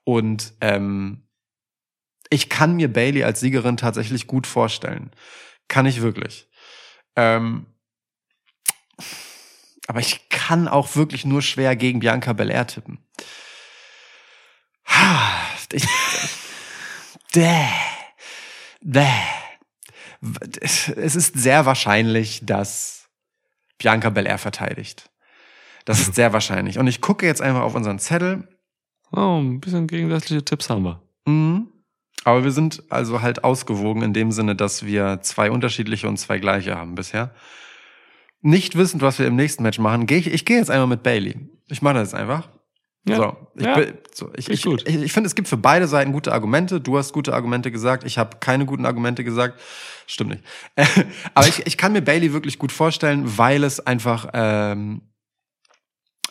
[0.04, 1.22] Und ähm,
[2.28, 5.10] ich kann mir Bailey als Siegerin tatsächlich gut vorstellen.
[5.68, 6.48] Kann ich wirklich.
[7.16, 7.66] Ähm,
[9.86, 12.98] aber ich kann auch wirklich nur schwer gegen Bianca Belair tippen.
[15.74, 15.86] Ich,
[17.34, 17.64] däh,
[18.82, 19.06] däh.
[20.60, 23.08] Es ist sehr wahrscheinlich, dass
[23.78, 25.10] Bianca Belair verteidigt.
[25.86, 26.78] Das ist sehr wahrscheinlich.
[26.78, 28.46] Und ich gucke jetzt einfach auf unseren Zettel.
[29.12, 31.02] Oh, ein bisschen gegensätzliche Tipps haben wir.
[31.24, 31.68] Mhm.
[32.24, 36.38] Aber wir sind also halt ausgewogen in dem Sinne, dass wir zwei unterschiedliche und zwei
[36.38, 37.34] gleiche haben bisher.
[38.40, 41.02] Nicht wissend, was wir im nächsten Match machen, gehe ich, ich gehe jetzt einmal mit
[41.02, 41.36] Bailey.
[41.68, 42.48] Ich mache das jetzt einfach.
[43.08, 43.16] Ja.
[43.16, 43.74] So, ich, Ja.
[43.76, 46.80] bin- so, ich, Finde ich ich, ich, finde, es gibt für beide Seiten gute Argumente.
[46.80, 49.60] Du hast gute Argumente gesagt, ich habe keine guten Argumente gesagt.
[50.06, 50.44] Stimmt nicht.
[51.34, 55.02] Aber ich, ich kann mir Bailey wirklich gut vorstellen, weil es einfach, ähm,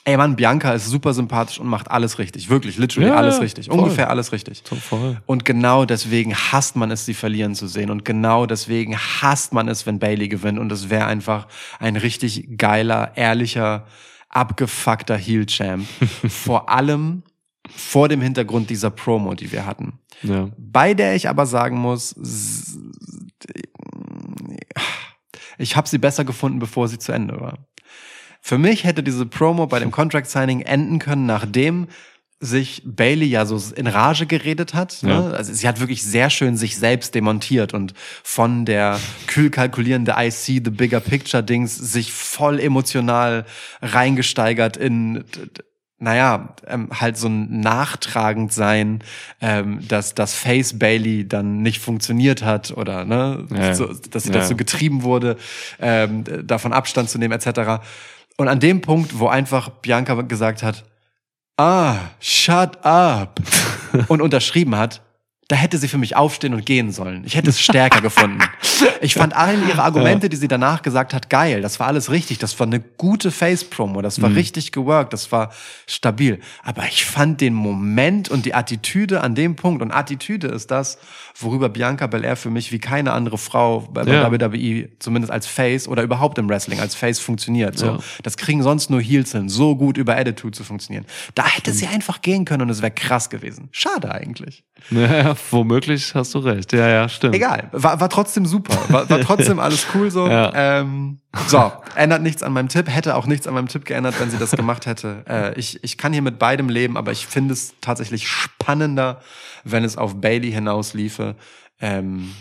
[0.05, 2.49] ey Mann, Bianca ist super sympathisch und macht alles richtig.
[2.49, 3.67] Wirklich, literally Ja, alles richtig.
[3.67, 3.77] voll.
[3.79, 4.63] Ungefähr alles richtig.
[4.65, 5.21] Voll.
[5.25, 7.89] Und genau deswegen hasst man es, sie verlieren zu sehen.
[7.91, 10.57] Und genau deswegen hasst man es, wenn Bailey gewinnt.
[10.59, 11.47] Und es wäre einfach
[11.79, 13.85] ein richtig geiler, ehrlicher,
[14.31, 15.85] abgefuckter Heel-Champ.
[16.27, 17.23] vor allem
[17.69, 19.99] vor dem Hintergrund dieser Promo, die wir hatten.
[20.23, 20.49] Ja.
[20.57, 22.15] Bei der ich aber sagen muss,
[25.57, 27.59] ich habe sie besser gefunden, bevor sie zu Ende war.
[28.41, 31.87] Für mich hätte diese Promo bei dem Contract Signing enden können, nachdem
[32.41, 35.01] sich Bailey ja so in Rage geredet hat.
[35.03, 35.21] Ja.
[35.21, 35.33] Ne?
[35.35, 37.93] Also sie hat wirklich sehr schön sich selbst demontiert und
[38.23, 43.45] von der kühl kalkulierende I see the bigger picture Dings sich voll emotional
[43.81, 45.23] reingesteigert in
[46.03, 49.03] naja, ähm, halt so ein nachtragend sein,
[49.39, 53.75] ähm, dass das Face Bailey dann nicht funktioniert hat oder ne, Ja, ja.
[53.75, 54.57] so, dass sie Ja, dazu ja.
[54.57, 55.37] getrieben wurde,
[55.79, 57.83] ähm, davon Abstand zu nehmen etc.
[58.35, 60.85] Und an dem Punkt, wo einfach Bianca gesagt hat,
[61.61, 63.39] ah, shut up.
[64.07, 65.01] Und unterschrieben hat,
[65.51, 67.23] da hätte sie für mich aufstehen und gehen sollen.
[67.25, 68.39] Ich hätte es stärker gefunden.
[69.01, 71.61] Ich fand allen ihre Argumente, die sie danach gesagt hat, geil.
[71.61, 72.37] Das war alles richtig.
[72.37, 74.01] Das war eine gute Face-Promo.
[74.01, 75.11] Das war richtig geworkt.
[75.11, 75.51] Das war
[75.87, 76.39] stabil.
[76.63, 80.97] Aber ich fand den Moment und die Attitüde an dem Punkt, und Attitüde ist das,
[81.37, 84.31] worüber Bianca Belair für mich wie keine andere Frau bei, Ja.
[84.31, 87.77] WWE, zumindest als Face oder überhaupt im Wrestling als Face funktioniert.
[87.77, 87.85] So.
[87.87, 87.99] Ja.
[88.23, 91.05] Das kriegen sonst nur Heels hin, so gut über Attitude zu funktionieren.
[91.35, 93.67] Da hätte sie einfach gehen können und es wäre krass gewesen.
[93.73, 94.63] Schade eigentlich.
[94.89, 96.73] Ja, womöglich hast du recht.
[96.73, 97.35] Ja, ja, stimmt.
[97.35, 98.77] Egal, war, war trotzdem super.
[98.89, 100.27] War, war trotzdem alles cool so.
[100.27, 100.51] Ja.
[100.53, 104.29] Ähm, so, ändert nichts an meinem Tipp, hätte auch nichts an meinem Tipp geändert, wenn
[104.29, 105.23] sie das gemacht hätte.
[105.29, 109.21] Äh, ich, ich kann hier mit beidem leben, aber ich finde es tatsächlich spannender,
[109.63, 111.35] wenn es auf Bailey hinausliefe.
[111.79, 112.33] Ähm,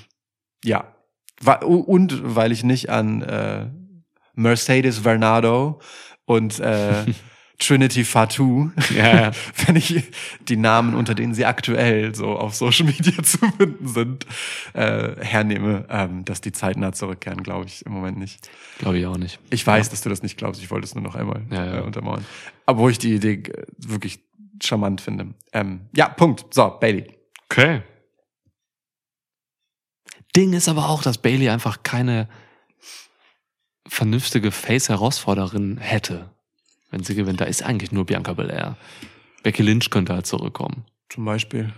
[0.65, 0.85] ja.
[1.63, 3.67] Und weil ich nicht an äh,
[4.35, 5.81] Mercedes Vernado
[6.25, 7.05] und äh,
[7.61, 9.31] Trinity Fatou, Ja, ja.
[9.67, 10.03] wenn ich
[10.49, 14.27] die Namen, unter denen sie aktuell so auf Social Media zu finden sind,
[14.73, 18.51] äh, hernehme, ähm, dass die zeitnah zurückkehren, glaube ich im Moment nicht.
[18.79, 19.39] Glaube ich auch nicht.
[19.51, 20.61] Ich weiß, dass du das nicht glaubst.
[20.63, 21.79] Ich wollte es nur noch einmal Ja, ja.
[21.79, 22.25] Äh, untermauern.
[22.67, 24.21] Aber wo ich die Idee äh, wirklich
[24.63, 25.35] charmant finde.
[25.53, 26.53] Ähm, ja, Punkt.
[26.53, 27.07] So, Bailey.
[27.51, 27.83] Okay.
[30.37, 32.29] Ding ist aber auch, dass Bailey einfach keine
[33.89, 36.31] vernünftige Face-Herausforderin hätte,
[36.91, 37.41] wenn sie gewinnt.
[37.41, 38.77] Da ist eigentlich nur Bianca Belair.
[39.43, 40.85] Becky Lynch könnte halt zurückkommen.
[41.09, 41.73] Zum Beispiel.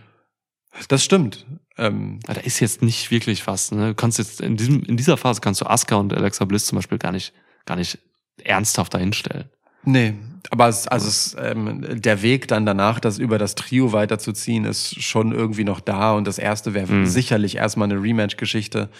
[0.88, 1.46] Das stimmt.
[1.78, 3.70] Ähm, Aber da ist jetzt nicht wirklich was.
[3.72, 3.88] Ne?
[3.88, 6.76] Du kannst jetzt in diesem in dieser Phase kannst du Asuka und Alexa Bliss zum
[6.76, 7.32] Beispiel gar nicht
[7.66, 7.98] gar nicht
[8.42, 9.48] ernsthaft dahinstellen.
[9.84, 10.14] Nee,
[10.50, 15.02] aber es, also es, ähm, der Weg dann danach, das über das Trio weiterzuziehen, ist
[15.02, 17.06] schon irgendwie noch da und das erste wäre Mhm.
[17.06, 18.90] sicherlich erstmal eine Rematch-Geschichte.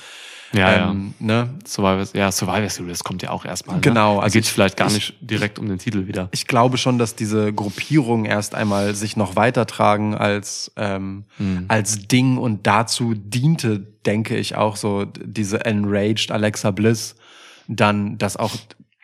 [0.52, 1.48] Ja, ähm, Ne?
[1.66, 3.80] Survivor, ja, Survivor Series kommt ja auch erstmal.
[3.80, 4.16] Genau, Ne?
[4.18, 6.28] Da also geht's ich- vielleicht gar ich- nicht direkt um den Titel wieder.
[6.32, 11.64] Ich glaube schon, dass diese Gruppierungen erst einmal sich noch weitertragen als, ähm, Mhm.
[11.68, 17.14] als Ding und dazu diente, denke ich, auch so diese enraged Alexa Bliss,
[17.68, 18.52] dann, dass auch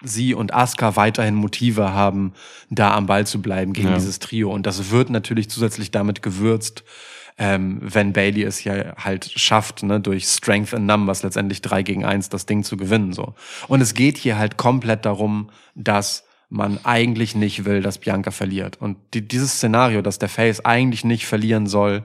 [0.03, 2.33] sie und Asuka weiterhin Motive haben,
[2.70, 3.95] da am Ball zu bleiben gegen Ja.
[3.95, 4.53] dieses Trio.
[4.53, 6.85] Und das wird natürlich zusätzlich damit gewürzt,
[7.39, 12.05] ähm, wenn Bailey es ja halt schafft, ne, durch Strength in Numbers letztendlich drei gegen
[12.05, 13.35] eins das Ding zu gewinnen, so.
[13.69, 18.81] Und es geht hier halt komplett darum, dass man eigentlich nicht will, dass Bianca verliert.
[18.81, 22.05] Und die, dieses Szenario, dass der Face eigentlich nicht verlieren soll,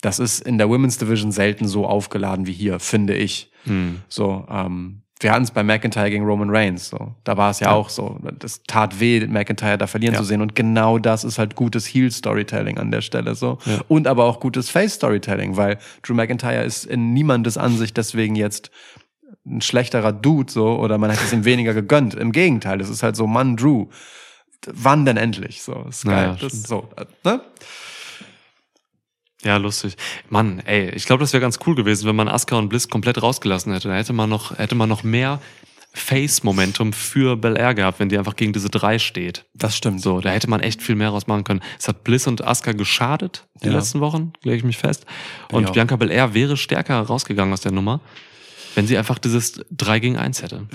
[0.00, 3.50] das ist in der Women's Division selten so aufgeladen wie hier, finde ich.
[3.64, 4.02] Mhm.
[4.08, 6.88] So, ähm, wir hatten es bei McIntyre gegen Roman Reigns.
[6.90, 7.74] So, da war es ja, Ja.
[7.74, 8.18] auch so.
[8.38, 10.20] Das tat weh, McIntyre da verlieren Ja.
[10.20, 10.40] zu sehen.
[10.40, 13.34] Und genau das ist halt gutes Heel-Storytelling an der Stelle.
[13.34, 13.80] So Ja.
[13.88, 18.70] und aber auch gutes Face-Storytelling, weil Drew McIntyre ist in niemandes Ansicht deswegen jetzt
[19.46, 22.14] ein schlechterer Dude so oder man hätte es ihm weniger gegönnt.
[22.14, 23.86] Im Gegenteil, es ist halt so, Mann, Drew,
[24.66, 25.62] wann denn endlich?
[25.62, 26.36] So, ist geil.
[26.40, 27.40] Das so, äh, ne?
[29.44, 29.96] Ja, lustig.
[30.30, 33.22] Mann, ey, ich glaube, das wäre ganz cool gewesen, wenn man Asuka und Bliss komplett
[33.22, 33.88] rausgelassen hätte.
[33.88, 35.40] Da hätte man noch, hätte man noch mehr
[35.94, 39.44] Face-Momentum für Bel Air gehabt, wenn die einfach gegen diese drei steht.
[39.54, 40.00] Das stimmt.
[40.00, 41.60] So, da hätte man echt viel mehr rausmachen können.
[41.78, 43.74] Es hat Bliss und Asuka geschadet die Ja.
[43.74, 45.06] letzten Wochen, lege ich mich fest.
[45.50, 45.72] Und auch.
[45.72, 48.00] Bianca Belair wäre stärker rausgegangen aus der Nummer,
[48.74, 50.66] wenn sie einfach dieses 3 gegen 1 hätte.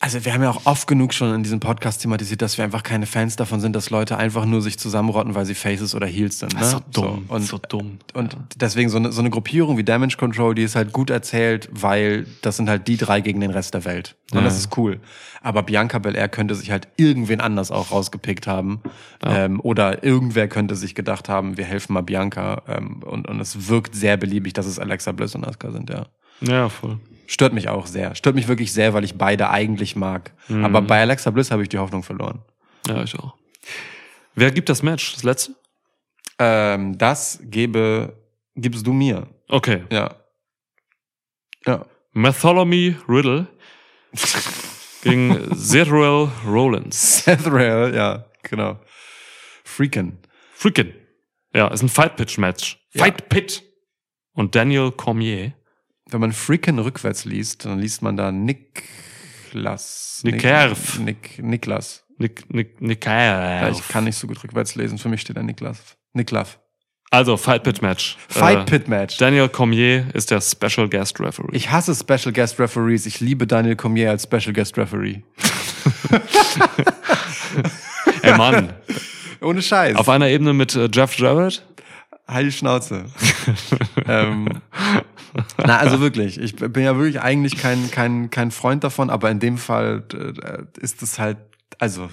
[0.00, 2.82] Also wir haben ja auch oft genug schon in diesem Podcast thematisiert, dass wir einfach
[2.82, 6.38] keine Fans davon sind, dass Leute einfach nur sich zusammenrotten, weil sie Faces oder Heels
[6.38, 6.52] sind.
[6.54, 6.60] Ne?
[6.60, 7.34] Das ist so dumm, So.
[7.34, 7.98] Und, so dumm.
[8.14, 11.68] und deswegen so eine, so eine Gruppierung wie Damage Control, die ist halt gut erzählt,
[11.72, 14.16] weil das sind halt die drei gegen den Rest der Welt.
[14.30, 14.44] Und Ja.
[14.44, 15.00] das ist cool.
[15.40, 18.80] Aber Bianca Belair könnte sich halt irgendwen anders auch rausgepickt haben.
[19.24, 22.62] Ähm, oder irgendwer könnte sich gedacht haben, wir helfen mal Bianca.
[22.68, 26.06] Ähm, und, und es wirkt sehr beliebig, dass es Alexa Bliss und Asuka sind, ja.
[26.40, 26.98] Ja, voll.
[27.30, 28.14] Stört mich auch sehr.
[28.14, 30.32] Stört mich wirklich sehr, weil ich beide eigentlich mag.
[30.48, 32.42] Aber bei Alexa Bliss habe ich die Hoffnung verloren.
[32.88, 33.36] Ja, ich auch.
[34.34, 35.12] Wer gibt das Match?
[35.12, 35.54] Das letzte?
[36.38, 38.16] Ähm, das gebe,
[38.56, 39.26] gibst du mir.
[39.48, 39.84] Okay.
[39.90, 40.14] Ja.
[41.66, 41.84] Ja.
[42.14, 43.46] Bartholomew Riddle
[45.02, 47.24] gegen Zedrell Rollins.
[47.24, 48.78] Seth Rail, ja, genau.
[49.64, 50.16] Freakin.
[50.54, 50.94] Freaking.
[51.54, 52.78] Ja, ist ein Fight-Pitch-Match.
[52.94, 53.04] Ja.
[53.04, 53.64] Fight-Pit.
[54.32, 55.52] Und Daniel Cormier.
[56.10, 60.20] Wenn man Freakin rückwärts liest, dann liest man da Niklas.
[60.24, 60.98] Nikerf.
[60.98, 62.04] Nick, Niklas.
[62.18, 64.98] Nick, Nick, Nick Ja, ich kann nicht so gut rückwärts lesen.
[64.98, 65.96] Für mich steht da Niklas.
[66.14, 66.58] Niklav.
[67.10, 68.18] Also, Fight-Pit-Match.
[68.28, 69.16] Fight Äh, Pit Match.
[69.16, 71.56] Daniel Cormier ist der Special Guest Referee.
[71.56, 73.06] Ich hasse Special Guest Referees.
[73.06, 75.22] Ich liebe Daniel Cormier als Special Guest Referee.
[78.22, 78.74] Ey Mann,
[79.40, 79.96] Ohne Scheiß.
[79.96, 81.64] auf einer Ebene mit äh, Jeff Jarrett?
[82.30, 83.06] Die Schnauze.
[84.06, 84.46] ähm,
[85.58, 86.38] na, also wirklich.
[86.40, 90.80] Ich bin ja wirklich eigentlich kein, kein, kein Freund davon, aber in dem Fall äh,
[90.82, 91.38] ist es halt,
[91.78, 92.08] also,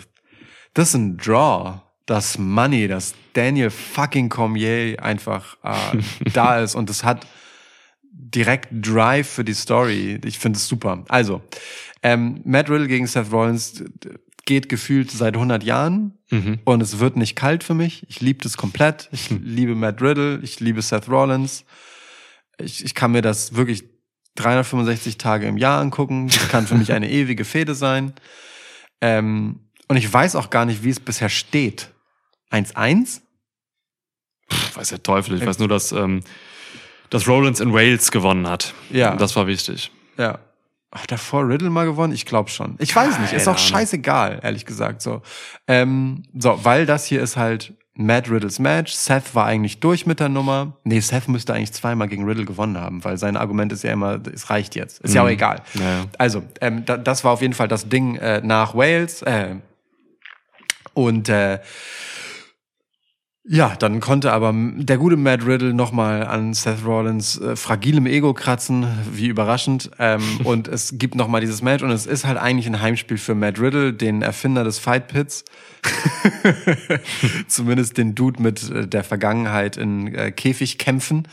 [0.73, 1.81] das ist ein Draw.
[2.05, 5.97] Das Money, dass Daniel fucking Cormier einfach äh,
[6.33, 7.25] da ist und es hat
[8.11, 10.19] direkt Drive für die Story.
[10.23, 11.03] Ich finde es super.
[11.09, 11.41] Also,
[12.03, 13.83] ähm, Matt Riddle gegen Seth Rollins
[14.45, 16.57] geht gefühlt seit 100 Jahren Mhm.
[16.65, 18.03] und es wird nicht kalt für mich.
[18.09, 19.09] Ich liebe das komplett.
[19.11, 21.65] Ich liebe Matt Riddle, ich liebe Seth Rollins.
[22.57, 23.83] Ich, ich kann mir das wirklich
[24.35, 26.27] 365 Tage im Jahr angucken.
[26.27, 28.13] Das kann für mich eine ewige Fehde sein.
[29.01, 31.91] Ähm, und ich weiß auch gar nicht, wie es bisher steht.
[32.51, 33.21] 1-1?
[34.51, 35.37] Pff, weiß der Teufel.
[35.37, 36.21] Ich weiß nur, dass, ähm,
[37.09, 38.73] dass Rollins in Wales gewonnen hat.
[38.89, 39.15] Ja.
[39.15, 39.91] Das war wichtig.
[40.17, 40.39] Ja.
[40.91, 42.13] Hat davor Riddle mal gewonnen?
[42.13, 42.75] Ich glaube schon.
[42.79, 43.33] Ich weiß nicht.
[43.33, 43.69] Ist Keine auch Ahnung.
[43.69, 45.01] scheißegal, ehrlich gesagt.
[45.01, 45.21] So,
[45.67, 48.93] ähm, so, weil das hier ist halt Matt Riddles Match.
[48.93, 50.73] Seth war eigentlich durch mit der Nummer.
[50.83, 54.19] Nee, Seth müsste eigentlich zweimal gegen Riddle gewonnen haben, weil sein Argument ist ja immer,
[54.33, 54.99] es reicht jetzt.
[54.99, 55.61] Ist ja auch egal.
[55.75, 56.05] Ja, ja.
[56.17, 59.21] Also, ähm, da, das war auf jeden Fall das Ding äh, nach Wales.
[59.21, 59.55] Äh,
[60.93, 61.59] und äh,
[63.47, 68.33] ja, dann konnte aber der gute Matt Riddle nochmal an Seth Rollins äh, fragilem Ego
[68.33, 69.91] kratzen, wie überraschend.
[69.99, 73.35] Ähm, und es gibt nochmal dieses Match und es ist halt eigentlich ein Heimspiel für
[73.35, 75.45] Matt Riddle, den Erfinder des Fight Pits.
[77.47, 81.27] Zumindest den Dude mit äh, der Vergangenheit in äh, Käfigkämpfen.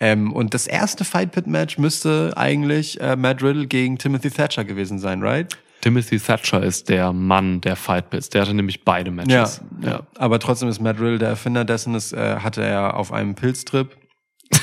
[0.00, 4.64] Ähm, und das erste Fight Pit Match müsste eigentlich äh, Matt Riddle gegen Timothy Thatcher
[4.64, 5.56] gewesen sein, right?
[5.82, 8.30] Timothy Thatcher ist der Mann der Fight Pits.
[8.30, 9.60] Der hatte nämlich beide Matches.
[9.82, 10.00] ja.
[10.16, 11.92] Aber trotzdem ist Matt Riddle der Erfinder dessen.
[11.92, 13.94] Das äh, hatte er auf einem Pilztrip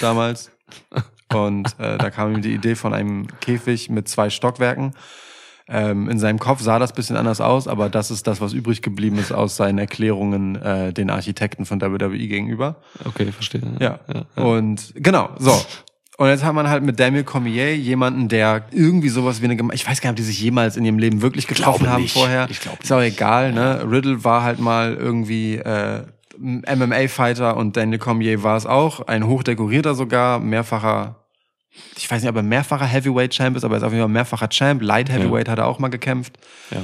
[0.01, 0.51] damals.
[1.31, 4.93] Und äh, da kam ihm die Idee von einem Käfig mit zwei Stockwerken.
[5.67, 8.81] Ähm, in seinem Kopf sah das bisschen anders aus, aber das ist das, was übrig
[8.81, 12.77] geblieben ist aus seinen Erklärungen äh, den Architekten von WWE gegenüber.
[13.05, 13.61] Okay, verstehe.
[13.79, 13.99] Ja.
[14.35, 15.51] Und genau, so.
[16.19, 19.73] Und jetzt hat man halt mit Daniel Cormier jemanden, der irgendwie sowas wie eine Geme
[19.73, 22.11] ich weiß gar nicht, ob die sich jemals in ihrem Leben wirklich getroffen haben nicht.
[22.11, 22.45] vorher.
[22.49, 23.89] Ich glaube Ist auch egal, ne?
[23.89, 26.03] Riddle war halt mal irgendwie äh,
[26.37, 31.23] MMA-Fighter und Daniel Cormier war es auch, ein hochdekorierter sogar, mehrfacher,
[31.95, 34.11] ich weiß nicht, ob er mehrfacher Heavyweight Champ ist, aber er ist auf jeden Fall
[34.11, 34.81] mehrfacher Champ.
[34.81, 36.37] Light Heavyweight hat er auch mal gekämpft.
[36.71, 36.81] Ja.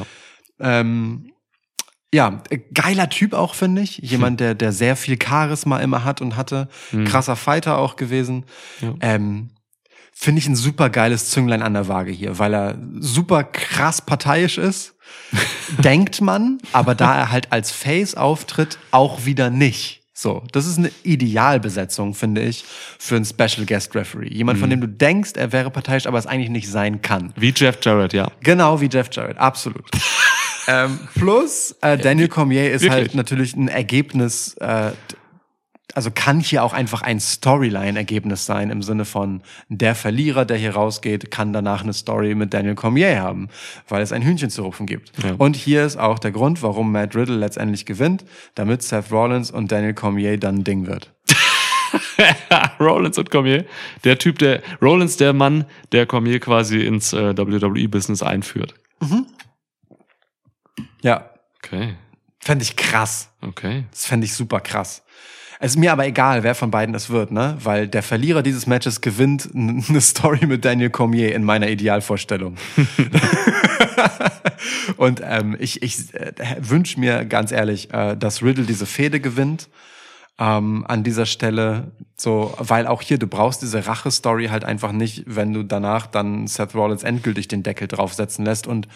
[0.62, 1.34] Ähm,
[2.16, 3.98] ja, äh, geiler Typ auch, finde ich.
[3.98, 6.70] Jemand, der, der sehr viel Charisma immer hat und hatte.
[7.06, 8.46] Krasser Fighter auch gewesen.
[8.82, 8.94] Ja.
[9.02, 9.50] Ähm,
[10.14, 14.58] finde ich ein super geiles Zünglein an der Waage hier, weil er super krass parteiisch
[14.58, 14.94] ist.
[15.84, 20.02] denkt man, aber da er halt als Face auftritt, auch wieder nicht.
[20.14, 22.64] So, das ist eine Idealbesetzung, finde ich,
[22.98, 24.30] für einen Special Guest Referee.
[24.30, 27.34] Jemand, von dem du denkst, er wäre parteiisch, aber es eigentlich nicht sein kann.
[27.36, 28.32] Wie Jeff Jarrett, ja.
[28.42, 29.90] Genau wie Jeff Jarrett, absolut.
[30.68, 32.92] ähm, plus äh, Daniel Cormier ist Wirklich?
[32.92, 34.92] halt natürlich ein Ergebnis, äh,
[35.94, 40.72] also kann hier auch einfach ein Storyline-Ergebnis sein im Sinne von der Verlierer, der hier
[40.72, 43.48] rausgeht, kann danach eine Story mit Daniel Cormier haben,
[43.88, 45.12] weil es ein Hühnchen zu rupfen gibt.
[45.24, 45.36] Ja.
[45.38, 48.26] Und hier ist auch der Grund, warum Matt Riddle letztendlich gewinnt,
[48.56, 51.14] damit Seth Rollins und Daniel Cormier dann ein Ding wird.
[52.80, 53.66] Rollins und Cormier.
[54.04, 58.76] Der Typ, der, Rollins, der Mann, der Cormier quasi ins äh, WWE-Business einführt.
[61.06, 61.30] Ja,
[61.64, 61.96] Okay,
[62.40, 63.30] fände ich krass.
[63.42, 63.86] okay.
[63.92, 65.04] Das fände ich super krass.
[65.60, 67.58] Es ist mir aber egal, wer von beiden es wird, ne?
[67.64, 72.58] Weil der Verlierer dieses Matches gewinnt eine Story mit Daniel Cormier in meiner Idealvorstellung.
[74.98, 79.70] Und ähm, ich, ich äh, wünsche mir ganz ehrlich, äh, dass Riddle diese Fehde gewinnt.
[80.38, 85.24] Ähm, an dieser Stelle, so, weil auch hier, du brauchst diese Rache-Story halt einfach nicht,
[85.26, 88.90] wenn du danach dann Seth Rollins endgültig den Deckel draufsetzen lässt und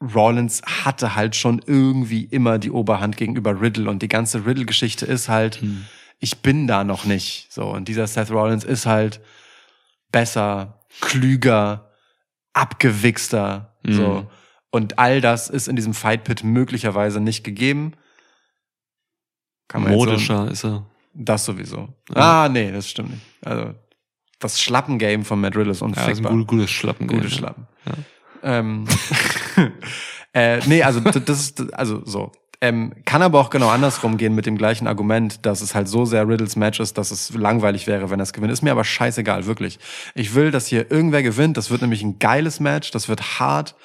[0.00, 5.28] Rollins hatte halt schon irgendwie immer die Oberhand gegenüber Riddle und die ganze Riddle-Geschichte ist
[5.28, 5.60] halt,
[6.20, 7.52] ich bin da noch nicht.
[7.52, 9.20] So, und dieser Seth Rollins ist halt
[10.12, 11.90] besser, klüger,
[12.52, 13.76] abgewichster.
[13.86, 14.26] So.
[14.70, 17.92] Und all das ist in diesem Fight Pit möglicherweise nicht gegeben.
[19.66, 20.86] Kann man jetzt so- Modischer ist er.
[21.14, 21.88] das sowieso.
[22.14, 23.22] Ah, nee, das stimmt nicht.
[23.44, 23.74] Also,
[24.38, 26.32] das Schlappengame von Matt Riddle ist Ja, ist ein unfickbar.
[26.32, 27.28] gut, gutes Schlappen.
[27.30, 27.66] Schlappen.
[28.42, 28.86] Ähm,
[30.32, 32.32] äh, nee, also das ist, also so.
[32.60, 36.04] Ähm, kann aber auch genau andersrum gehen mit dem gleichen Argument, dass es halt so
[36.04, 38.52] sehr Riddles Match ist, dass es langweilig wäre, wenn er es gewinnt.
[38.52, 39.78] Ist mir aber scheißegal, wirklich.
[40.16, 41.56] Ich will, dass hier irgendwer gewinnt.
[41.56, 42.90] Das wird nämlich ein geiles Match.
[42.90, 43.76] Das wird hart.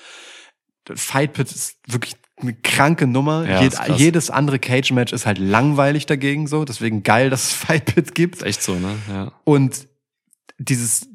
[0.91, 3.47] Fight Pit ist wirklich eine kranke Nummer.
[3.47, 6.65] Ja, Jed jedes andere Cage-Match ist halt langweilig dagegen so.
[6.65, 8.37] Deswegen geil, dass es Fight Pit gibt.
[8.37, 8.95] Ist echt so, ne?
[9.07, 9.31] Ja.
[9.43, 9.87] Und
[10.57, 11.07] dieses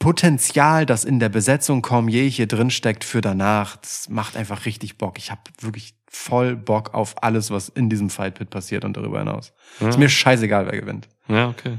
[0.00, 4.96] Potenzial, das in der Besetzung Cormier hier drin steckt für danach, das macht einfach richtig
[4.96, 5.18] Bock.
[5.18, 9.18] Ich habe wirklich voll Bock auf alles, was in diesem Fight Pit passiert und darüber
[9.18, 9.52] hinaus.
[9.78, 9.88] Ja.
[9.88, 11.08] Ist mir scheißegal, wer gewinnt.
[11.28, 11.76] Ja, okay.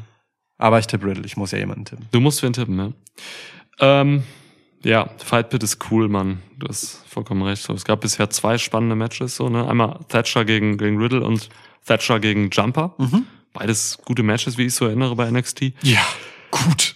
[0.59, 2.07] Aber ich tippe Riddle, ich muss ja jemanden tippen.
[2.11, 2.91] Du musst für ihn tippen, ja.
[3.79, 4.21] Ähm,
[4.83, 6.43] ja, Fight Pit ist cool, Mann.
[6.59, 7.67] Du hast vollkommen recht.
[7.69, 9.67] Es gab bisher zwei spannende Matches, so, ne?
[9.67, 11.49] Einmal Thatcher gegen, gegen Riddle und
[11.87, 12.95] Thatcher gegen Jumper.
[13.53, 15.73] Beides gute Matches, wie ich so erinnere bei NXT.
[15.81, 16.05] Ja,
[16.51, 16.95] gut.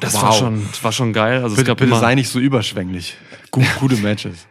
[0.00, 0.22] Das Wow.
[0.22, 1.36] war schon, das war schon geil.
[1.42, 3.16] Also es Bitte, gab bitte immer, sei nicht so überschwänglich.
[3.50, 4.46] Gut, gute Matches.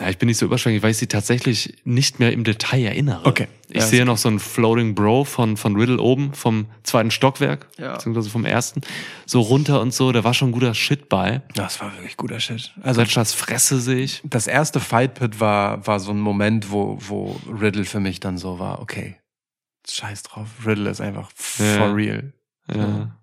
[0.00, 3.26] ja, ich bin nicht so überschwänglich, weil ich sie tatsächlich nicht mehr im Detail erinnere.
[3.26, 3.48] Okay.
[3.68, 7.66] Ich Ja, sehe noch so einen Floating Bro von, von Riddle oben vom zweiten Stockwerk,
[7.78, 7.92] Ja.
[7.94, 8.80] beziehungsweise vom ersten,
[9.26, 10.12] so runter und so.
[10.12, 11.42] Da war schon guter Shit bei.
[11.54, 12.72] Das war wirklich guter Shit.
[12.82, 14.22] Also Thatchers Fresse sehe ich.
[14.24, 18.38] das erste Fight Pit war, war so ein Moment, wo, wo Riddle für mich dann
[18.38, 19.16] so war, okay,
[19.90, 21.92] scheiß drauf, Riddle ist einfach for Ja.
[21.92, 22.32] real.
[22.74, 23.17] Ja.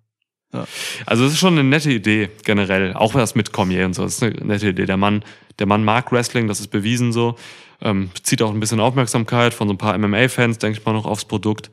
[0.56, 0.66] Ja.
[1.06, 4.14] Also es ist schon eine nette Idee generell, auch das mit Cormier und so, das
[4.14, 4.86] ist eine nette Idee.
[4.86, 5.24] Der Mann,
[5.58, 7.36] der Mann mag Wrestling, das ist bewiesen so,
[7.80, 11.06] ähm, zieht auch ein bisschen Aufmerksamkeit von so ein paar MMA-Fans, denke ich mal noch
[11.06, 11.70] aufs Produkt.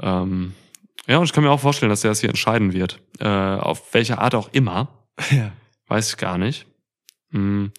[0.00, 0.54] Ähm,
[1.06, 3.92] ja, und ich kann mir auch vorstellen, dass er es hier entscheiden wird, äh, auf
[3.92, 4.88] welche Art auch immer,
[5.30, 5.52] Ja.
[5.88, 6.66] weiß ich gar nicht.
[7.32, 7.72] Hm.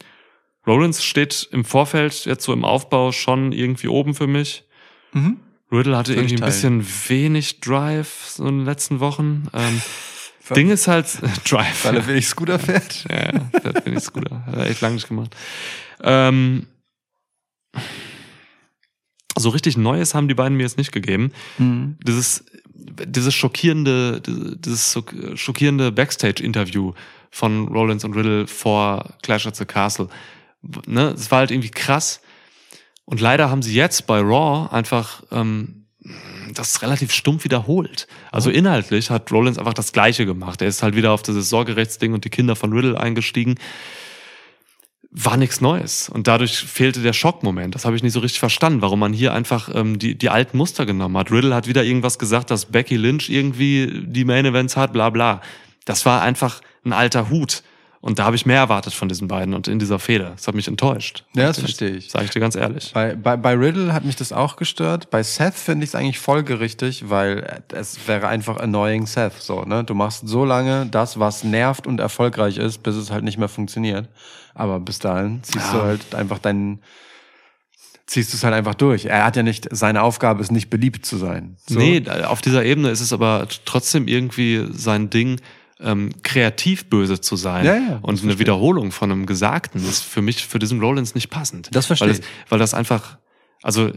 [0.65, 4.63] Rollins steht im Vorfeld jetzt so im Aufbau schon irgendwie oben für mich.
[5.11, 5.37] Mhm.
[5.71, 9.47] Riddle hatte irgendwie ein bisschen wenig Drive so in den letzten Wochen.
[9.53, 9.81] Ähm,
[10.51, 11.07] Ding ist halt
[11.49, 11.85] Drive.
[11.85, 13.05] Weil er wenig Scooter fährt.
[13.09, 13.31] Ja,
[13.63, 14.45] das bin ich Scooter.
[14.45, 15.35] Hat er echt lange nicht gemacht.
[16.01, 16.67] Ähm,
[19.37, 21.31] so richtig Neues haben die beiden mir jetzt nicht gegeben.
[21.57, 21.97] Mhm.
[22.05, 24.99] Dieses, dieses schockierende, dieses
[25.35, 26.93] schockierende Backstage-Interview
[27.31, 30.07] von Rollins und Riddle vor Clash at the Castle.
[30.85, 32.21] Ne, es war halt irgendwie krass.
[33.05, 35.87] Und leider haben sie jetzt bei Raw einfach ähm,
[36.53, 38.07] das relativ stumpf wiederholt.
[38.31, 40.61] Also inhaltlich hat Rollins einfach das Gleiche gemacht.
[40.61, 43.55] Er ist halt wieder auf dieses Sorgerechtsding und die Kinder von Riddle eingestiegen.
[45.11, 46.09] War nichts Neues.
[46.09, 47.75] Und dadurch fehlte der Schockmoment.
[47.75, 50.57] Das habe ich nicht so richtig verstanden, warum man hier einfach ähm, die, die alten
[50.57, 51.31] Muster genommen hat.
[51.31, 55.41] Riddle hat wieder irgendwas gesagt, dass Becky Lynch irgendwie die Main Events hat, bla bla.
[55.85, 57.63] Das war einfach ein alter Hut.
[58.05, 60.33] Und da habe ich mehr erwartet von diesen beiden und in dieser Fehde.
[60.35, 61.23] Das hat mich enttäuscht.
[61.37, 62.11] Ja, das verstehe ich.
[62.11, 62.91] Sag ich dir ganz ehrlich.
[62.93, 65.09] Bei, bei, bei Riddle hat mich das auch gestört.
[65.09, 69.41] Bei Seth finde ich es eigentlich folgerichtig, weil es wäre einfach annoying Seth.
[69.41, 69.85] So, ne?
[69.85, 73.47] Du machst so lange das, was nervt und erfolgreich ist, bis es halt nicht mehr
[73.47, 74.09] funktioniert.
[74.53, 75.79] Aber bis dahin ziehst Ja.
[75.79, 76.81] du halt einfach deinen,
[78.05, 79.05] ziehst du es halt einfach durch.
[79.05, 81.55] Er hat ja nicht, seine Aufgabe ist nicht beliebt zu sein.
[81.69, 81.79] So.
[81.79, 85.39] Nee, auf dieser Ebene ist es aber trotzdem irgendwie sein Ding,
[85.83, 87.65] ähm, kreativ böse zu sein.
[87.65, 91.15] Ja, ja, und eine verstehe Wiederholung von einem Gesagten ist für mich, für diesen Rollins
[91.15, 91.69] nicht passend.
[91.75, 93.17] Das verstehe weil das, weil das einfach,
[93.61, 93.91] also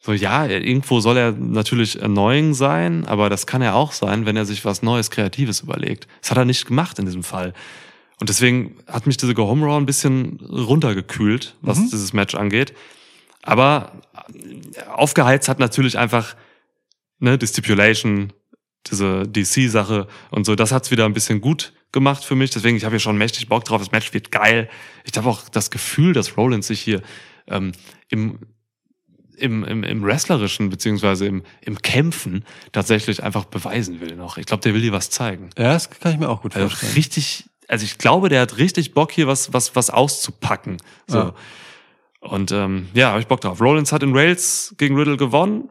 [0.00, 4.36] so ja, irgendwo soll er natürlich annoying sein, aber das kann er auch sein, wenn
[4.36, 6.08] er sich was Neues, Kreatives überlegt.
[6.20, 7.54] Das hat er nicht gemacht in diesem Fall.
[8.18, 11.90] Und deswegen hat mich diese Go Home Raw ein bisschen runtergekühlt, was Mhm.
[11.90, 12.74] dieses Match angeht.
[13.42, 14.02] Aber
[14.92, 16.34] aufgeheizt hat natürlich einfach
[17.20, 18.32] ne, die Stipulation,
[18.90, 20.54] diese DC-Sache und so.
[20.54, 22.50] Das hat's wieder ein bisschen gut gemacht für mich.
[22.50, 23.80] Deswegen, ich habe hier schon mächtig Bock drauf.
[23.80, 24.68] Das Match wird geil.
[25.04, 27.02] Ich habe auch das Gefühl, dass Rollins sich hier
[27.46, 27.72] ähm,
[28.08, 28.38] im
[29.36, 34.36] im, im, im Wrestlerischen beziehungsweise im, im Kämpfen tatsächlich einfach beweisen will noch.
[34.36, 35.50] Ich glaube, der will dir was zeigen.
[35.58, 36.92] Ja, das kann ich mir auch gut Also vorstellen.
[36.92, 40.76] richtig, also ich glaube, der hat richtig Bock hier was, was, was auszupacken.
[41.08, 41.18] So.
[41.18, 41.34] Ja.
[42.20, 43.60] Und ähm, ja, habe ich Bock drauf.
[43.60, 45.70] Rollins hat in Rails gegen Riddle gewonnen.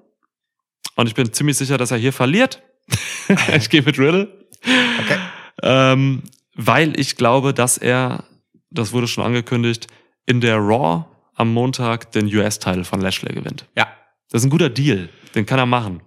[0.96, 2.62] Und ich bin ziemlich sicher, dass er hier verliert.
[3.56, 4.28] ich gehe mit Riddle.
[4.64, 5.18] Okay.
[5.64, 6.24] Ähm,
[6.56, 8.24] weil ich glaube, dass er,
[8.70, 9.88] das wurde schon angekündigt,
[10.26, 11.06] in der Raw
[11.36, 13.66] am Montag den US-Title von Lashley gewinnt.
[13.76, 13.88] Ja.
[14.30, 15.10] Das ist ein guter Deal.
[15.36, 16.02] Den kann er machen.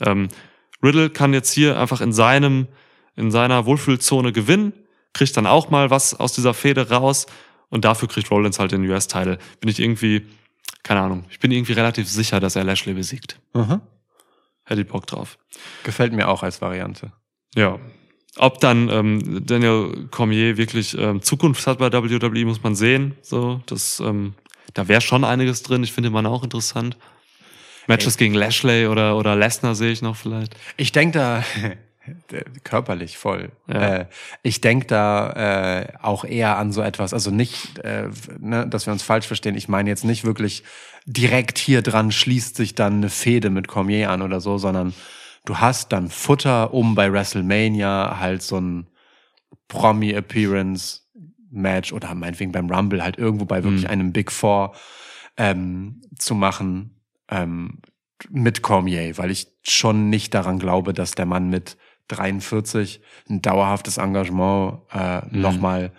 [0.00, 0.28] Ähm,
[0.82, 2.68] Riddle kann jetzt hier einfach in seinem,
[3.16, 4.72] in seiner Wohlfühlzone gewinnen,
[5.12, 7.26] kriegt dann auch mal was aus dieser Fehde raus
[7.68, 9.38] und dafür kriegt Rollins halt den US-Title.
[9.60, 10.26] Bin ich irgendwie,
[10.82, 13.38] keine Ahnung, ich bin irgendwie relativ sicher, dass er Lashley besiegt.
[13.54, 13.80] Mhm.
[14.70, 15.36] Hätte ich Bock drauf.
[15.82, 17.10] Gefällt mir auch als Variante.
[17.56, 17.80] Ja.
[18.36, 23.16] Ob dann ähm, Daniel Cormier wirklich ähm, Zukunft hat bei WWE, muss man sehen.
[23.20, 24.34] So, das, ähm,
[24.74, 25.82] da wäre schon einiges drin.
[25.82, 26.96] Ich finde man auch interessant.
[27.88, 30.54] Matches gegen Lashley oder, oder Lesnar sehe ich noch vielleicht.
[30.76, 31.44] Ich denke da
[32.62, 33.50] körperlich voll.
[33.66, 33.96] Ja.
[33.96, 34.06] Äh,
[34.44, 38.92] ich denke da äh, auch eher an so etwas, also nicht, äh, ne, dass wir
[38.92, 39.56] uns falsch verstehen.
[39.56, 40.62] Ich meine jetzt nicht wirklich
[41.06, 44.94] direkt hier dran schließt sich dann eine Fehde mit Cormier an oder so, sondern
[45.44, 48.86] du hast dann Futter, um bei WrestleMania halt so ein
[49.68, 51.00] Promi-Appearance
[51.50, 53.90] Match oder meinetwegen beim Rumble halt irgendwo bei wirklich Mhm.
[53.90, 54.74] einem Big Four
[55.36, 57.80] ähm, zu machen ähm,
[58.28, 61.76] mit Cormier, weil ich schon nicht daran glaube, dass der Mann mit
[62.08, 65.40] 43 ein dauerhaftes Engagement äh, Mhm.
[65.40, 65.92] nochmal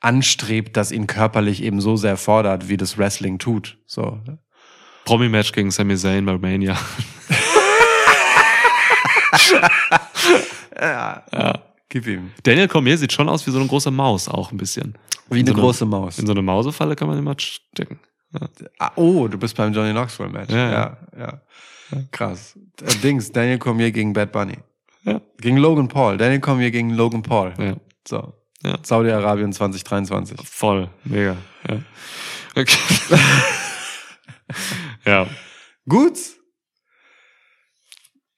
[0.00, 3.78] anstrebt, das ihn körperlich eben so sehr fordert, wie das Wrestling tut.
[3.86, 4.20] So.
[5.04, 6.76] Promi-Match gegen Sami Zayn bei Mania.
[10.80, 11.58] Ja, Ja.
[11.88, 12.30] gib ihm.
[12.44, 14.96] Daniel Cormier sieht schon aus wie so eine große Maus, auch ein bisschen.
[15.28, 16.18] Wie In eine so große Maus.
[16.18, 17.98] In so eine Mausefalle kann man immer stecken.
[18.78, 20.52] Ah, oh, du bist beim Johnny Knoxville Match.
[20.52, 21.42] Ja, Ja, ja.
[22.10, 22.56] Krass.
[22.82, 24.58] Äh, Dings, Daniel Cormier gegen Bad Bunny.
[25.04, 25.20] Ja.
[25.40, 26.18] Gegen Logan Paul.
[26.18, 27.54] Daniel Cormier gegen Logan Paul.
[27.58, 27.76] Ja.
[28.06, 28.34] So.
[28.62, 28.78] Ja.
[28.82, 30.40] Saudi-Arabien 2023.
[30.44, 31.36] Voll, mega.
[31.68, 31.78] Ja.
[32.56, 32.78] Okay.
[35.06, 35.26] ja.
[35.88, 36.18] Gut.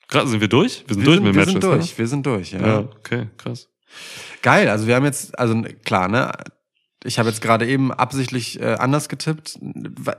[0.09, 0.85] Krass, sind wir durch?
[0.87, 1.99] Wir sind Wir durch sind, mit wir Matches, sind durch.
[1.99, 2.67] Wir sind durch, Ja.
[2.67, 2.79] ja.
[2.81, 3.69] okay, krass.
[4.43, 6.33] Geil, also wir haben jetzt, also klar, ne?
[7.03, 9.59] Ich habe jetzt gerade eben absichtlich äh, anders getippt.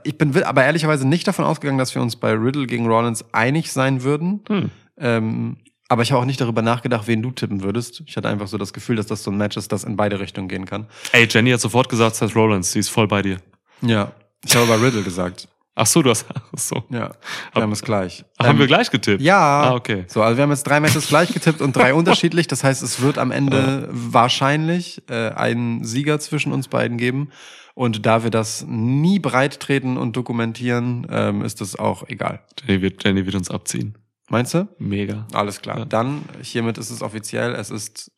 [0.02, 3.70] Ich bin aber ehrlicherweise nicht davon ausgegangen, dass wir uns bei Riddle gegen Rollins einig
[3.70, 4.42] sein würden.
[4.48, 4.70] Hm.
[4.96, 5.56] Ähm,
[5.92, 8.02] aber ich habe auch nicht darüber nachgedacht, wen du tippen würdest.
[8.06, 10.18] Ich hatte einfach so das Gefühl, dass das so ein Match ist, das in beide
[10.20, 10.86] Richtungen gehen kann.
[11.12, 13.36] Ey, Jenny hat sofort gesagt, Seth Rollins, sie ist voll bei dir.
[13.82, 14.12] Ja.
[14.44, 15.48] Ich habe aber Riddle gesagt.
[15.74, 16.82] Ach so, du hast, ach so.
[16.90, 17.12] Ja.
[17.54, 18.24] Wir haben es gleich.
[18.36, 19.22] Ach, haben Ähm, wir gleich getippt?
[19.22, 19.38] Ja.
[19.62, 20.04] Ah, okay.
[20.08, 22.46] So, also wir haben jetzt drei Matches gleich getippt und drei unterschiedlich.
[22.46, 27.30] Das heißt, es wird am Ende wahrscheinlich äh, einen Sieger zwischen uns beiden geben.
[27.74, 32.40] Und da wir das nie breit treten und dokumentieren, ähm, ist das auch egal.
[32.66, 33.96] Jenny wird, Jenny wird uns abziehen.
[34.32, 34.66] Meinst du?
[34.78, 35.26] Mega.
[35.34, 35.80] Alles klar.
[35.80, 35.84] Ja.
[35.84, 38.10] Dann, hiermit ist es offiziell, es ist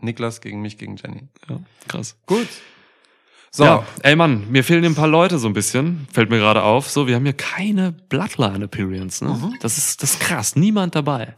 [0.00, 1.28] Niklas gegen mich gegen Jenny.
[1.48, 1.58] Ja,
[1.88, 2.16] krass.
[2.26, 2.46] Gut.
[3.50, 6.06] So, Ja, ey Mann, mir fehlen ein paar Leute so ein bisschen.
[6.12, 6.88] Fällt mir gerade auf.
[6.88, 9.24] So, wir haben hier keine Bloodline-Appearance.
[9.24, 9.30] Ne?
[9.32, 9.54] Mhm.
[9.60, 10.54] Das, ist, das ist krass.
[10.54, 11.34] Niemand dabei.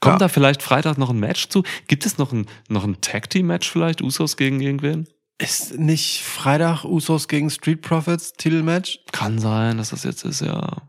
[0.00, 0.18] Kommt Ja.
[0.20, 1.64] da vielleicht Freitag noch ein Match zu?
[1.86, 4.00] Gibt es noch ein, noch ein Tag-Team-Match vielleicht?
[4.00, 5.06] Usos gegen irgendwen?
[5.36, 9.00] ist nicht Freitag Usos gegen Street Profits Titelmatch?
[9.12, 10.80] Kann sein, dass das jetzt ist, ja.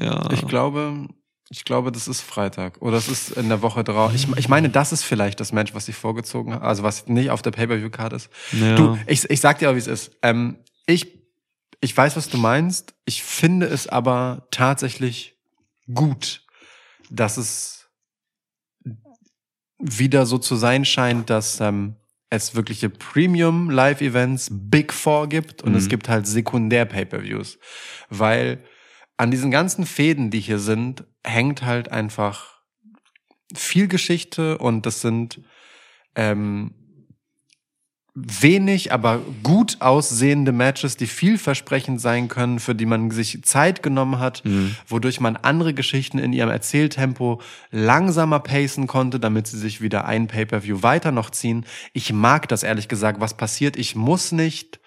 [0.00, 0.28] Ja.
[0.32, 1.08] Ich glaube,
[1.50, 2.80] ich glaube, das ist Freitag.
[2.80, 4.12] Oder es ist in der Woche drauf.
[4.14, 6.64] Ich, ich meine, das ist vielleicht das Match, was ich vorgezogen habe.
[6.64, 8.30] Also was nicht auf der Pay-Per-View-Card ist.
[8.52, 8.74] ja.
[8.76, 10.12] Du, ich, ich sag dir auch, wie es ist.
[10.22, 10.56] Ähm,
[10.86, 11.06] ich,
[11.80, 12.94] ich weiß, was du meinst.
[13.04, 15.36] Ich finde es aber tatsächlich
[15.92, 16.42] gut,
[17.10, 17.88] dass es
[19.78, 21.96] wieder so zu sein scheint, dass ähm,
[22.30, 25.78] es wirkliche Premium Live-Events, Big Four gibt und Mhm.
[25.78, 27.58] es gibt halt Sekundär-Pay-Per-Views.
[28.08, 28.64] Weil
[29.16, 32.60] an diesen ganzen Fäden, die hier sind, hängt halt einfach
[33.54, 35.40] viel Geschichte und das sind
[36.16, 36.72] ähm,
[38.16, 44.20] wenig, aber gut aussehende Matches, die vielversprechend sein können, für die man sich Zeit genommen
[44.20, 44.76] hat, Mhm.
[44.86, 47.40] wodurch man andere Geschichten in ihrem Erzähltempo
[47.72, 51.66] langsamer pacen konnte, damit sie sich wieder ein Pay-per-View weiter noch ziehen.
[51.92, 53.76] Ich mag das ehrlich gesagt, was passiert.
[53.76, 54.78] Ich muss nicht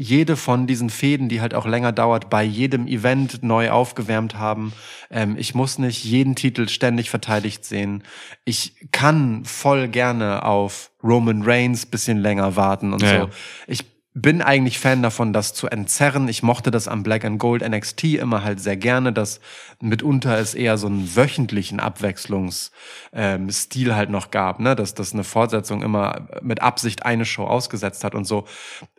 [0.00, 4.72] jede von diesen Fäden, die halt auch länger dauert, bei jedem Event neu aufgewärmt haben.
[5.10, 8.02] Ähm, ich muss nicht jeden Titel ständig verteidigt sehen.
[8.46, 13.14] Ich kann voll gerne auf Roman Reigns bisschen länger warten und Ja, so.
[13.16, 13.28] ja.
[13.66, 16.26] Ich bin eigentlich Fan davon, das zu entzerren.
[16.26, 19.40] Ich mochte das am Black and Gold NXT immer halt sehr gerne, dass
[19.80, 22.72] mitunter es eher so einen wöchentlichen Abwechslungsstil
[23.12, 24.74] ähm, Stil halt noch gab, ne?
[24.74, 28.46] dass das eine Fortsetzung immer mit Absicht eine Show ausgesetzt hat und so.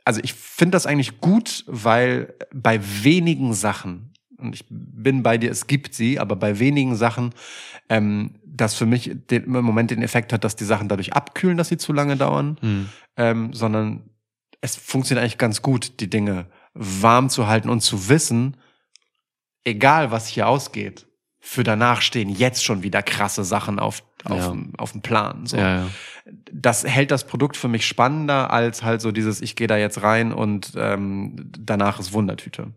[0.05, 5.51] Also ich finde das eigentlich gut, weil bei wenigen Sachen, und ich bin bei dir,
[5.51, 7.33] es gibt sie, aber bei wenigen Sachen,
[7.89, 11.57] ähm, das für mich den, im Moment den Effekt hat, dass die Sachen dadurch abkühlen,
[11.57, 12.89] dass sie zu lange dauern, Hm.
[13.17, 14.03] ähm, sondern
[14.61, 18.57] es funktioniert eigentlich ganz gut, die Dinge warm zu halten und zu wissen,
[19.63, 21.07] egal was hier ausgeht,
[21.39, 24.49] für danach stehen jetzt schon wieder krasse Sachen auf, auf, Ja.
[24.49, 25.45] dem, auf dem Plan.
[25.47, 25.57] So.
[25.57, 25.87] Ja, ja.
[26.51, 30.03] Das hält das Produkt für mich spannender als halt so dieses, ich gehe da jetzt
[30.03, 32.73] rein und ähm, danach ist Wundertüte.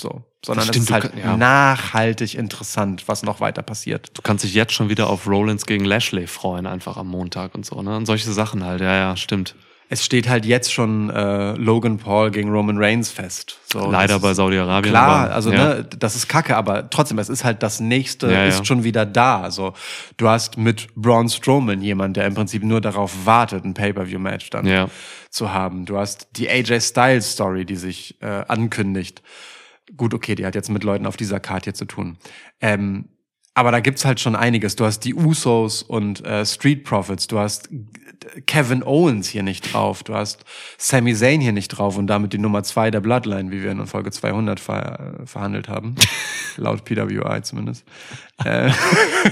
[0.00, 0.24] So.
[0.44, 4.16] Sondern es ist halt kann- nachhaltig interessant, was noch weiter passiert.
[4.16, 7.64] Du kannst dich jetzt schon wieder auf Rollins gegen Lashley freuen, einfach am Montag und
[7.66, 7.96] so, ne?
[7.96, 9.56] Und solche Sachen halt, ja, ja, stimmt.
[9.90, 13.58] Es steht halt jetzt schon äh, Logan Paul gegen Roman Reigns fest.
[13.66, 14.92] So, Leider bei Saudi-Arabien.
[14.92, 15.74] Klar, also ja.
[15.74, 18.46] ne, das ist Kacke, aber trotzdem, es ist halt das nächste, Ja, ja.
[18.46, 19.42] ist schon wieder da.
[19.42, 19.74] Also
[20.16, 24.66] du hast mit Braun Strowman jemand, der im Prinzip nur darauf wartet, ein Pay-per-view-Match dann
[24.66, 24.88] Ja.
[25.30, 25.84] zu haben.
[25.84, 29.22] Du hast die AJ Styles Story, die sich äh, ankündigt.
[29.96, 32.16] Gut, okay, die hat jetzt mit Leuten auf dieser Karte hier zu tun.
[32.60, 33.10] Ähm,
[33.54, 34.74] aber da gibt's halt schon einiges.
[34.74, 37.28] Du hast die Usos und äh, Street Profits.
[37.28, 37.68] Du hast
[38.46, 40.02] Kevin Owens hier nicht drauf.
[40.02, 40.44] Du hast
[40.76, 43.86] Sami Zayn hier nicht drauf und damit die Nummer zwei der Bloodline, wie wir in
[43.86, 45.94] Folge 200 ver äh, verhandelt haben.
[46.56, 47.84] Laut PWI zumindest.
[48.44, 48.70] äh,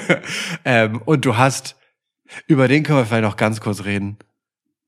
[0.65, 1.77] ähm, und du hast,
[2.47, 4.19] über den können wir vielleicht noch ganz kurz reden,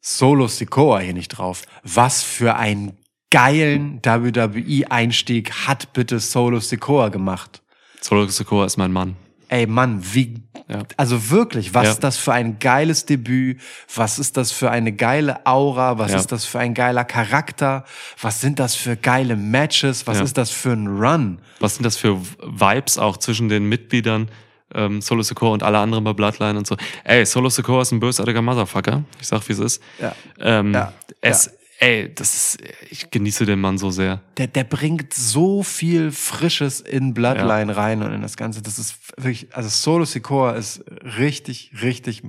[0.01, 1.62] Solo Sikoa hier nicht drauf.
[1.82, 2.98] Was für einen
[3.31, 7.62] geilen WWE-Einstieg hat bitte Solo Sikoa gemacht?
[8.01, 9.16] Solo Sikoa ist mein Mann.
[9.48, 10.82] Ey Mann, wie, Ja.
[10.96, 11.90] also wirklich, was Ja.
[11.90, 13.60] ist das für ein geiles Debüt?
[13.94, 15.98] Was ist das für eine geile Aura?
[15.98, 16.18] Was Ja.
[16.18, 17.84] ist das für ein geiler Charakter?
[18.20, 20.06] Was sind das für geile Matches?
[20.06, 21.38] Was ist das für ein Run?
[21.60, 24.28] Was sind das für Vibes auch zwischen den Mitgliedern
[24.74, 26.76] ähm, Solo Sikoa und alle anderen bei Bloodline und so?
[27.04, 29.04] Ey, Solo Sikoa ist ein bösartiger Motherfucker.
[29.20, 29.82] Ich sag, wie es ist.
[30.00, 30.14] Ja.
[30.40, 30.92] Ähm, Ja.
[31.20, 32.59] Es, ey, das ist,
[32.90, 34.22] ich genieße den Mann so sehr.
[34.36, 38.62] Der, der bringt so viel Frisches in Bloodline rein und in das Ganze.
[38.62, 42.22] Das ist wirklich, also Solo Sikoa ist richtig, richtig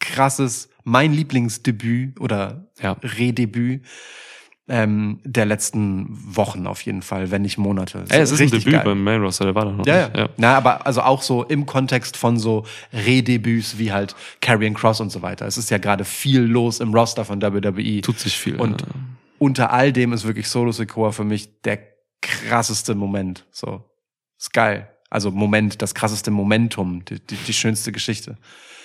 [0.00, 2.92] krasses, mein Lieblingsdebüt oder Ja.
[3.02, 3.84] Redebüt
[4.66, 8.04] ähm, der letzten Wochen auf jeden Fall, wenn nicht Monate.
[8.08, 8.82] Ey, es ist ein Debüt geil.
[8.84, 10.16] beim Main Roster, der war da noch Ja, nicht.
[10.16, 10.28] ja.
[10.38, 15.10] Na, aber also auch so im Kontext von so Redebüts wie halt Karrion Cross und
[15.10, 15.46] so weiter.
[15.46, 18.00] Es ist ja gerade viel los im Roster von WWE.
[18.00, 18.56] Tut sich viel.
[18.56, 18.86] Und ja.
[19.38, 21.80] unter all dem ist wirklich Solo Sikoa für mich der
[22.22, 23.44] krasseste Moment.
[23.50, 23.84] So.
[24.38, 24.88] Ist geil.
[25.10, 28.36] Also Moment, das krasseste Momentum, die, die, die schönste Geschichte.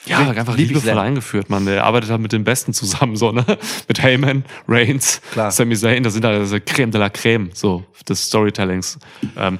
[0.06, 1.66] Ja, einfach liebevoll eingeführt, Mann.
[1.66, 3.46] Der arbeitet halt mit den Besten zusammen, so, ne?
[3.88, 5.52] Mit Heyman, Reigns, Klar.
[5.52, 8.98] Sami Zayn, das sind halt diese Creme de la Creme, so, des Storytellings.
[9.38, 9.60] Ähm,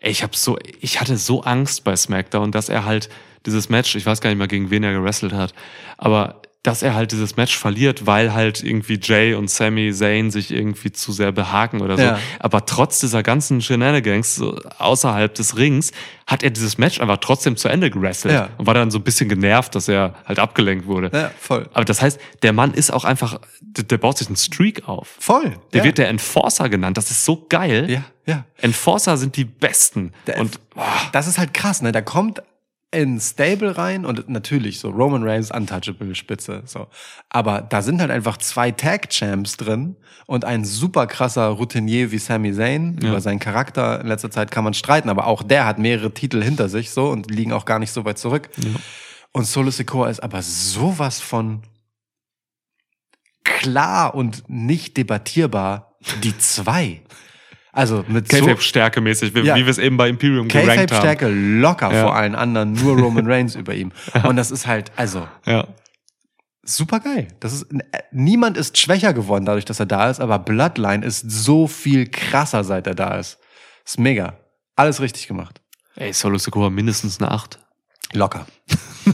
[0.00, 3.08] ich hab so, ich hatte so Angst bei SmackDown, dass er halt
[3.46, 5.54] dieses Match, ich weiß gar nicht mehr, gegen wen er gewrestelt hat,
[5.98, 10.50] aber dass er halt dieses Match verliert, weil halt irgendwie Jay und Sami Zayn sich
[10.50, 12.02] irgendwie zu sehr behaken oder so.
[12.02, 12.18] Ja.
[12.38, 15.90] Aber trotz dieser ganzen Shenanigans so außerhalb des Rings
[16.26, 18.50] hat er dieses Match einfach trotzdem zu Ende gewrestelt Ja.
[18.58, 21.10] und war dann so ein bisschen genervt, dass er halt abgelenkt wurde.
[21.14, 21.66] Ja, voll.
[21.72, 25.16] Aber das heißt, der Mann ist auch einfach, der, der baut sich einen Streak auf.
[25.18, 25.54] Voll.
[25.72, 25.84] Der ja.
[25.84, 26.98] wird der Enforcer genannt.
[26.98, 27.90] Das ist so geil.
[27.90, 28.44] Ja, ja.
[28.58, 30.12] Enforcer sind die Besten.
[30.26, 30.60] Der- und
[31.12, 31.90] das ist halt krass, ne?
[31.90, 32.42] Da kommt
[32.92, 36.88] in Stable rein und natürlich so Roman Reigns untouchable Spitze, so.
[37.28, 39.96] Aber da sind halt einfach zwei Tag Champs drin
[40.26, 42.98] und ein super krasser Routinier wie Sami Zayn.
[43.00, 43.10] Ja.
[43.10, 46.42] Über seinen Charakter in letzter Zeit kann man streiten, aber auch der hat mehrere Titel
[46.42, 48.48] hinter sich, so, und liegen auch gar nicht so weit zurück.
[49.32, 51.62] Und Solo Sikoa ist aber sowas von
[53.44, 57.02] klar und nicht debattierbar die zwei.
[57.80, 59.56] Also mit so K-Fape-Stärke-mäßig, wie, Ja.
[59.56, 60.86] wie wir es eben bei Imperium gerankt haben.
[60.86, 62.02] K-Fape-Stärke locker Ja.
[62.02, 63.90] vor allen anderen, nur Roman Reigns über ihm.
[64.24, 65.66] Und das ist halt, also, Ja.
[66.62, 67.28] super geil.
[67.40, 71.30] Das ist, äh, niemand ist schwächer geworden dadurch, dass er da ist, aber Bloodline ist
[71.30, 73.38] so viel krasser, seit er da ist.
[73.86, 74.34] Ist mega.
[74.76, 75.60] Alles richtig gemacht.
[75.96, 77.58] Ey, Solo Sikoa mindestens eine 8.
[78.12, 78.46] Locker.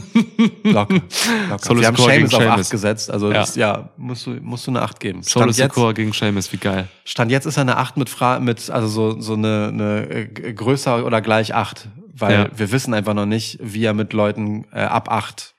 [0.63, 1.01] locker.
[1.49, 1.65] locker.
[1.65, 2.59] Solo Wir haben Seamus auf Sheamus.
[2.67, 3.33] 8 gesetzt, also Ja.
[3.39, 5.23] Das, ja, musst du, musst du eine 8 geben.
[5.23, 6.87] Solo Stand jetzt, Sikoa gegen Sheamus, wie geil.
[7.05, 10.53] Stand jetzt ist er eine 8 mit, Fra mit also so, so eine, eine äh,
[10.53, 12.47] größer oder gleich 8, weil Ja.
[12.55, 15.53] wir wissen einfach noch nicht, wie er mit Leuten äh, ab 8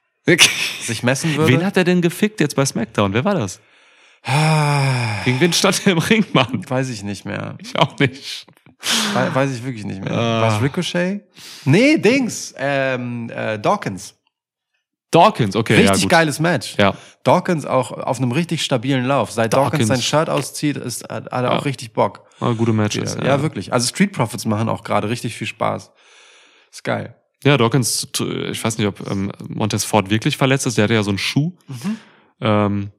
[0.82, 1.52] sich messen würde.
[1.52, 3.15] Wen hat er denn gefickt jetzt bei SmackDown?
[3.15, 3.60] Wer war das?
[4.24, 6.69] Ah, Gegen wen stand er im Ring, Mann?
[6.69, 7.56] Weiß ich nicht mehr.
[7.62, 8.47] Ich auch nicht.
[9.15, 10.12] We weiß ich wirklich nicht mehr.
[10.12, 10.43] Ah.
[10.43, 11.23] War es Ricochet?
[11.65, 12.55] Nee, Dings.
[12.59, 14.15] Ähm, äh, Dawkins.
[15.10, 16.10] Dawkins, okay, ja Richtig gut.
[16.10, 16.76] geiles Match.
[16.78, 16.94] Ja.
[17.24, 19.30] Dawkins auch auf einem richtig stabilen Lauf.
[19.30, 19.89] Seit Dawkins, Dawkins.
[19.89, 22.24] sein Shirt auszieht, ist, hat er auch richtig Bock.
[22.40, 23.14] Ah, gute Matches.
[23.14, 23.72] Ja, ja, wirklich.
[23.72, 25.90] Also Street Profits machen auch gerade richtig viel Spaß.
[26.70, 27.14] Ist geil.
[27.44, 28.09] Ja, Dawkins,
[28.51, 30.76] ich weiß nicht, ob ähm, Montez Ford wirklich verletzt ist.
[30.76, 31.52] Der hatte ja so einen Schuh.
[32.40, 32.90] Ähm,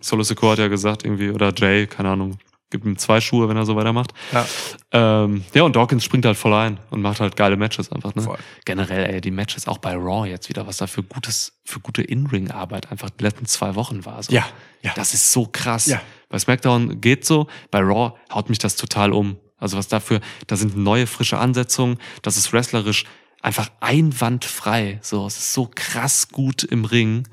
[0.00, 2.38] Solo Secure hat ja gesagt, irgendwie, oder Jay, keine Ahnung,
[2.74, 4.12] gibt ihm zwei Schuhe, wenn er so weitermacht.
[4.32, 4.46] Ja.
[4.90, 8.22] Ähm, ja, und Dawkins springt halt voll ein und macht halt geile Matches einfach, ne?
[8.22, 8.38] Voll.
[8.64, 12.02] Generell, ey, die Matches auch bei Raw jetzt wieder, was da für gutes, für gute
[12.02, 14.20] In-Ring-Arbeit einfach die letzten zwei Wochen war.
[14.24, 14.32] So.
[14.32, 14.44] Ja,
[14.82, 14.92] ja.
[14.96, 15.86] Das ist so krass.
[15.86, 16.02] Ja.
[16.28, 19.36] Bei SmackDown geht so, bei Raw haut mich das total um.
[19.56, 23.04] Also was dafür, da sind neue, frische Ansetzungen, das ist wrestlerisch
[23.40, 24.98] einfach einwandfrei.
[25.00, 27.28] So, es ist so krass gut im Ring.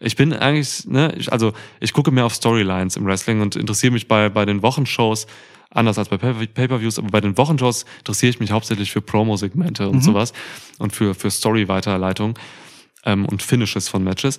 [0.00, 3.92] Ich bin eigentlich, ne, ich, also ich gucke mehr auf Storylines im Wrestling und interessiere
[3.92, 5.26] mich bei, bei den Wochenshows,
[5.70, 9.88] anders als bei Pay- Pay-Per-Views, aber bei den Wochenshows interessiere ich mich hauptsächlich für Promo-Segmente
[9.88, 10.32] und sowas
[10.78, 12.38] und für, für Story-Weiterleitung
[13.04, 14.38] ähm, und Finishes von Matches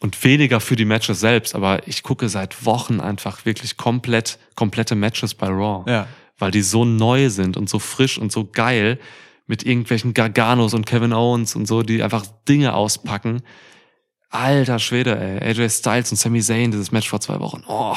[0.00, 4.94] und weniger für die Matches selbst, aber ich gucke seit Wochen einfach wirklich komplett, komplette
[4.94, 5.90] Matches bei Raw.
[5.90, 6.06] Ja.
[6.38, 9.00] Weil die so neu sind und so frisch und so geil
[9.48, 13.42] mit irgendwelchen Garganos und Kevin Owens und so, die einfach Dinge auspacken.
[14.30, 15.38] Alter Schwede, ey.
[15.50, 17.62] AJ Styles und Sami Zayn, dieses Match vor zwei Wochen.
[17.66, 17.96] Oh,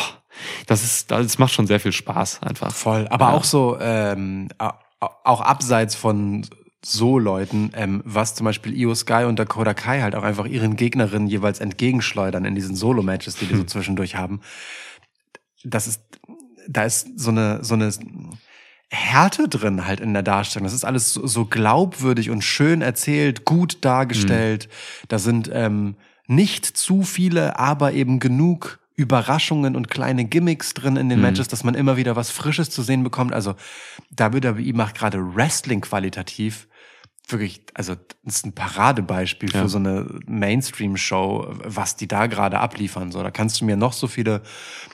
[0.67, 2.73] das ist, das macht schon sehr viel Spaß einfach.
[2.73, 3.07] Voll.
[3.09, 3.31] Aber Ja.
[3.33, 4.71] auch so, ähm, au-
[5.01, 6.45] au- auch abseits von
[6.83, 10.77] so Leuten, ähm, was zum Beispiel Io Sky und Dakota Kai halt auch einfach ihren
[10.77, 14.41] Gegnerinnen jeweils entgegenschleudern in diesen Solo-Matches, die die so zwischendurch haben.
[15.63, 16.01] Das ist,
[16.67, 17.91] da ist so eine, so eine
[18.89, 20.63] Härte drin halt in der Darstellung.
[20.65, 24.67] Das ist alles so, so glaubwürdig und schön erzählt, gut dargestellt.
[25.07, 25.95] Da sind ähm,
[26.31, 31.63] nicht zu viele, aber eben genug Überraschungen und kleine Gimmicks drin in den Matches, dass
[31.63, 33.33] man immer wieder was Frisches zu sehen bekommt.
[33.33, 33.55] Also
[34.15, 36.67] WWE macht gerade Wrestling qualitativ
[37.27, 37.95] wirklich, also
[38.25, 39.67] das ist ein Paradebeispiel für Ja.
[39.69, 43.11] so eine Mainstream-Show, was die da gerade abliefern.
[43.11, 44.41] So, da kannst du mir noch so viele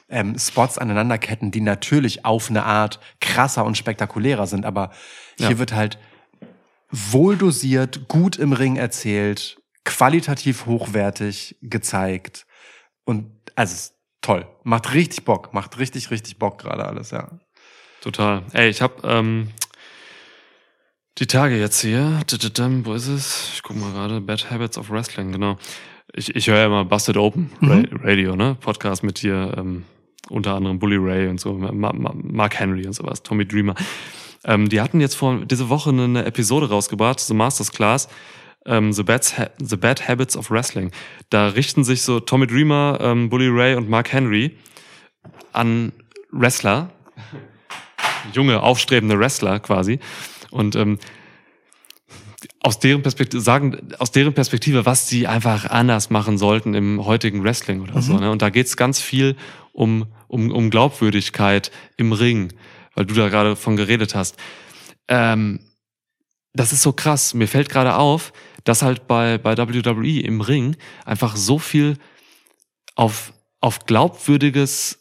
[0.07, 4.91] ähm, Spots aneinanderketten, die natürlich auf eine Art krasser und spektakulärer sind, aber
[5.37, 5.57] hier Ja.
[5.57, 5.97] wird halt
[6.91, 9.57] wohldosiert, gut im Ring erzählt,
[9.87, 12.45] qualitativ hochwertig gezeigt
[13.05, 17.29] und also es ist toll, macht richtig Bock, macht richtig richtig Bock gerade alles, ja.
[18.01, 18.43] Total.
[18.53, 19.49] Ey, ich habe ähm,
[21.17, 22.21] die Tage jetzt hier.
[22.83, 23.53] Wo ist es?
[23.55, 24.21] Ich guck mal gerade.
[24.21, 25.57] Bad Habits of Wrestling, genau.
[26.13, 28.55] Ich, ich höre ja immer Busted Open Ra Radio, ne?
[28.59, 29.83] Podcast mit hier, ähm,
[30.29, 33.75] unter anderem Bully Ray und so, Ma Ma Mark Henry und sowas, Tommy Dreamer.
[34.43, 38.09] Ähm, die hatten jetzt vor diese Woche eine Episode rausgebracht, so Masters Class.
[38.67, 40.91] Ähm, The, Bad The Bad Habits of Wrestling.
[41.29, 44.57] Da richten sich so Tommy Dreamer, ähm, Bully Ray und Mark Henry
[45.53, 45.91] an
[46.31, 46.91] Wrestler,
[48.33, 49.99] junge, aufstrebende Wrestler quasi.
[50.51, 50.99] Und ähm,
[52.61, 57.43] aus deren Perspektive sagen, aus deren Perspektive, was sie einfach anders machen sollten im heutigen
[57.43, 58.17] Wrestling oder so.
[58.17, 58.29] Ne?
[58.29, 59.35] Und da geht's ganz viel
[59.73, 62.53] um, um, um Glaubwürdigkeit im Ring,
[62.93, 64.37] weil du da gerade von geredet hast.
[65.07, 65.61] Ähm,
[66.53, 67.33] das ist so krass.
[67.33, 68.33] Mir fällt gerade auf,
[68.67, 70.75] dass halt bei, bei WWE im Ring
[71.05, 71.97] einfach so viel
[72.95, 73.31] auf,
[73.61, 74.99] auf glaubwürdiges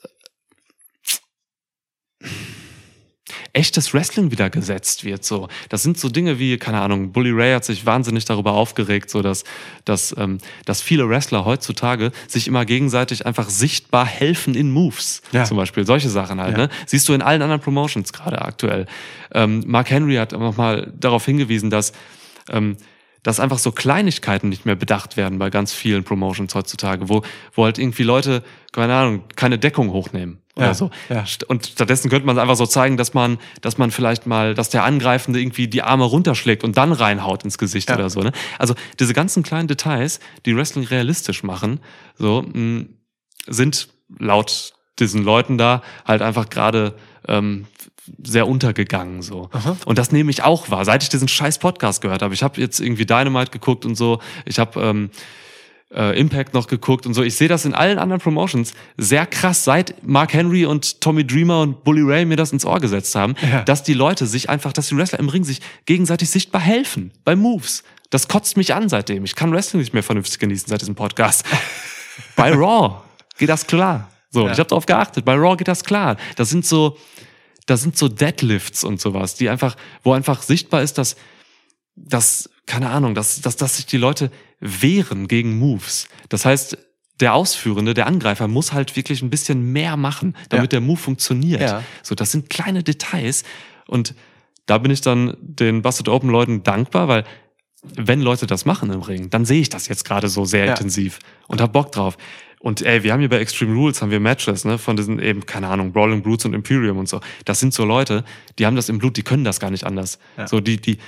[3.53, 5.25] echtes Wrestling wieder gesetzt wird.
[5.25, 9.11] So, das sind so Dinge wie, keine Ahnung, Bully Ray hat sich wahnsinnig darüber aufgeregt,
[9.11, 9.45] so dass,
[9.85, 15.23] dass, ähm, dass viele Wrestler heutzutage sich immer gegenseitig einfach sichtbar helfen in Moves.
[15.33, 15.45] Ja.
[15.45, 16.57] Zum Beispiel solche Sachen halt.
[16.57, 16.67] Ja.
[16.67, 16.71] Ne?
[16.85, 18.87] Siehst du in allen anderen Promotions gerade aktuell.
[19.33, 21.93] Ähm, Mark Henry hat nochmal darauf hingewiesen, dass
[22.51, 22.77] ähm,
[23.27, 27.23] dass einfach so Kleinigkeiten nicht mehr bedacht werden bei ganz vielen Promotions heutzutage, wo,
[27.55, 30.91] wo halt irgendwie Leute, keine Ahnung, keine Deckung hochnehmen oder Ja, so.
[31.09, 31.25] ja.
[31.49, 34.85] Und stattdessen könnte man einfach so zeigen, dass man, dass man vielleicht mal, dass der
[34.85, 37.97] Angreifende irgendwie die Arme runterschlägt und dann reinhaut ins Gesicht Ja.
[37.97, 38.21] oder so.
[38.21, 38.31] Ne?
[38.61, 41.81] Also diese ganzen kleinen Details, die Wrestling realistisch machen,
[42.17, 42.85] so mh,
[43.49, 43.89] sind
[44.21, 46.95] laut diesen Leuten da halt einfach gerade
[47.27, 47.67] ähm,
[48.23, 49.49] sehr untergegangen so.
[49.85, 52.35] Und das nehme ich auch wahr, seit ich diesen scheiß Podcast gehört habe.
[52.35, 54.21] Ich habe jetzt irgendwie Dynamite geguckt und so.
[54.45, 55.11] Ich habe ähm,
[55.95, 57.23] äh, Impact noch geguckt und so.
[57.23, 61.61] Ich sehe das in allen anderen Promotions sehr krass, seit Mark Henry und Tommy Dreamer
[61.63, 63.63] und Bully Ray mir das ins Ohr gesetzt haben, Ja.
[63.63, 67.37] dass die Leute sich einfach, dass die Wrestler im Ring sich gegenseitig sichtbar helfen bei
[67.37, 67.83] Moves.
[68.11, 69.25] Das kotzt mich an seitdem.
[69.25, 71.45] Ich kann Wrestling nicht mehr vernünftig genießen seit diesem Podcast.
[72.37, 72.97] bei Raw
[73.39, 74.09] geht das klar.
[74.31, 74.53] So, Ja.
[74.53, 75.25] ich habe darauf geachtet.
[75.25, 76.17] Bei Raw geht das klar.
[76.37, 76.97] Das sind so,
[77.67, 81.17] das sind so Deadlifts und sowas, die einfach, wo einfach sichtbar ist, dass,
[81.97, 84.31] dass keine Ahnung, dass, dass, dass sich die Leute
[84.61, 86.09] wehren gegen Moves.
[86.29, 86.79] Das heißt,
[87.21, 91.63] der Ausführende, der Angreifer muss halt wirklich ein bisschen mehr machen, damit der Move funktioniert.
[91.63, 91.83] Ja.
[92.03, 93.45] So, das sind kleine Details
[93.87, 94.15] und
[94.67, 97.25] da bin ich dann den Busted Open Leuten dankbar, weil
[97.83, 100.73] wenn Leute das machen im Ring, dann sehe ich das jetzt gerade so sehr Ja.
[100.73, 102.19] intensiv und hab Bock drauf.
[102.67, 105.47] Und ey, wir haben hier bei Extreme Rules haben wir Matches, ne, von diesen eben,
[105.47, 107.21] keine Ahnung, Brawling Brutes und Imperium und so.
[107.45, 108.25] Das sind so Leute,
[108.59, 110.19] die haben das im Blut, die können das gar nicht anders.
[110.37, 110.49] Ja.
[110.49, 110.99] So, die, die,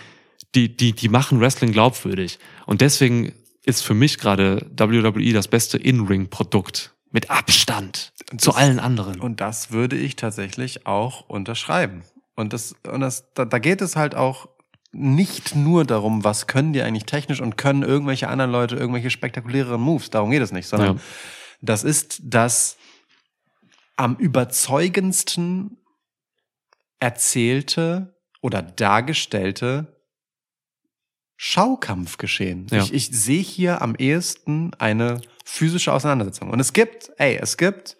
[0.54, 2.38] die, die, die machen Wrestling glaubwürdig.
[2.66, 3.32] Und deswegen
[3.64, 6.94] ist für mich gerade WWE das beste In-Ring-Produkt.
[7.10, 8.12] Mit Abstand.
[8.36, 9.20] zu allen anderen.
[9.20, 12.04] Und das würde ich tatsächlich auch unterschreiben.
[12.36, 14.48] Und das, und das, da, da geht es halt auch
[14.92, 19.80] nicht nur darum, was können die eigentlich technisch und können irgendwelche anderen Leute irgendwelche spektakuläreren
[19.80, 20.10] Moves.
[20.10, 21.02] Darum geht es nicht, sondern Ja.
[21.60, 22.76] Das ist das
[23.96, 25.78] am überzeugendsten
[27.00, 29.98] erzählte oder dargestellte
[31.36, 32.66] Schaukampfgeschehen.
[32.70, 32.82] Ja.
[32.82, 36.50] Ich, ich sehe hier am ehesten eine physische Auseinandersetzung.
[36.50, 37.96] Und es gibt, ey, es gibt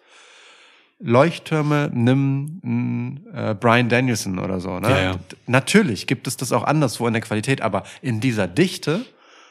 [0.99, 4.79] Leuchttürme, nimm mm, äh, Brian Danielson oder so.
[4.79, 4.89] Ne?
[4.89, 5.19] Ja, ja.
[5.47, 9.05] Natürlich gibt es das auch anderswo in der Qualität, aber in dieser Dichte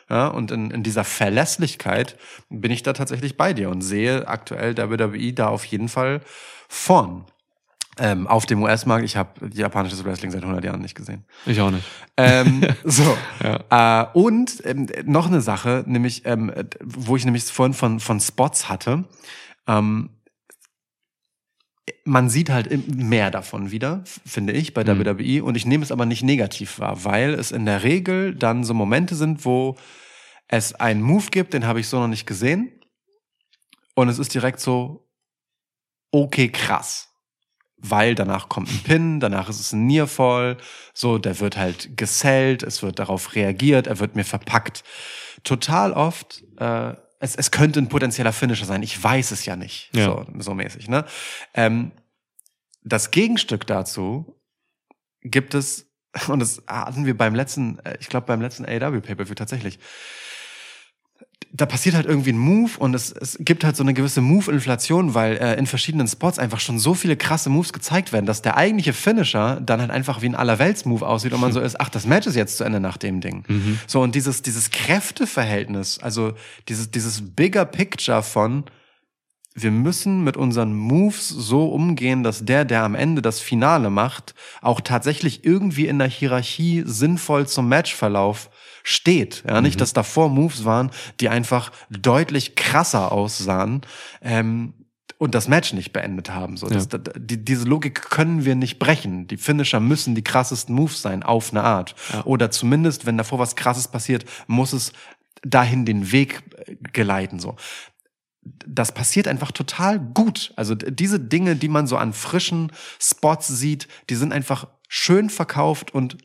[0.08, 2.16] ja, und in, in dieser Verlässlichkeit
[2.48, 6.20] bin ich da tatsächlich bei dir und sehe aktuell WWE da auf jeden Fall
[6.68, 7.24] vorn.
[8.00, 11.24] Ähm, auf dem US-Markt, ich habe japanisches Wrestling seit 100 Jahren nicht gesehen.
[11.46, 11.84] Ich auch nicht.
[12.16, 13.16] Ähm, so.
[13.42, 18.20] äh, und ähm, noch eine Sache, nämlich, ähm, äh, wo ich nämlich vorhin von, von
[18.20, 19.04] Spots hatte.
[19.66, 20.10] Ähm,
[22.04, 25.04] man sieht halt mehr davon wieder, finde ich, bei Mhm.
[25.04, 25.44] WWE.
[25.44, 28.74] Und ich nehme es aber nicht negativ wahr, weil es in der Regel dann so
[28.74, 29.76] Momente sind, wo
[30.48, 32.72] es einen Move gibt, den habe ich so noch nicht gesehen.
[33.94, 35.08] Und es ist direkt so,
[36.10, 37.08] okay, krass.
[37.76, 40.56] Weil danach kommt ein Pin, danach ist es ein Nearfall,
[40.94, 44.82] so, der wird halt gesellt, es wird darauf reagiert, er wird mir verpackt.
[45.44, 49.90] Total oft, äh, es, es könnte ein potenzieller Finisher sein, ich weiß es ja nicht,
[49.94, 50.04] Ja.
[50.04, 51.04] so, so mäßig, ne?
[51.54, 51.92] Ähm,
[52.82, 54.40] das Gegenstück dazu
[55.22, 55.90] gibt es,
[56.28, 59.78] und das hatten wir beim letzten, äh, ich glaube beim letzten AEW Pay-Per-View tatsächlich,
[61.50, 65.14] da passiert halt irgendwie ein Move und es, es gibt halt so eine gewisse Move-Inflation,
[65.14, 68.56] weil äh, in verschiedenen Spots einfach schon so viele krasse Moves gezeigt werden, dass der
[68.56, 72.06] eigentliche Finisher dann halt einfach wie ein Allerwelts-Move aussieht und man so ist, ach, das
[72.06, 73.44] Match ist jetzt zu Ende nach dem Ding.
[73.86, 76.34] So, und dieses, dieses Kräfteverhältnis, also
[76.68, 78.64] dieses, dieses bigger Picture von,
[79.54, 84.34] wir müssen mit unseren Moves so umgehen, dass der, der am Ende das Finale macht,
[84.60, 88.50] auch tatsächlich irgendwie in der Hierarchie sinnvoll zum Matchverlauf
[88.88, 89.44] steht.
[89.46, 90.90] Ja, nicht, dass davor Moves waren,
[91.20, 93.82] die einfach deutlich krasser aussahen.
[94.22, 94.72] Ähm,
[95.18, 96.56] und das Match nicht beendet haben.
[96.56, 96.98] So, das, Ja.
[96.98, 99.26] die, diese Logik können wir nicht brechen.
[99.26, 101.96] Die Finisher müssen die krassesten Moves sein, auf eine Art.
[102.24, 104.92] Oder zumindest, wenn davor was Krasses passiert, muss es
[105.42, 107.40] dahin den Weg äh, geleiten.
[107.40, 107.56] So
[108.66, 110.54] das passiert einfach total gut.
[110.56, 115.92] Also diese Dinge, die man so an frischen Spots sieht, die sind einfach schön verkauft
[115.92, 116.16] und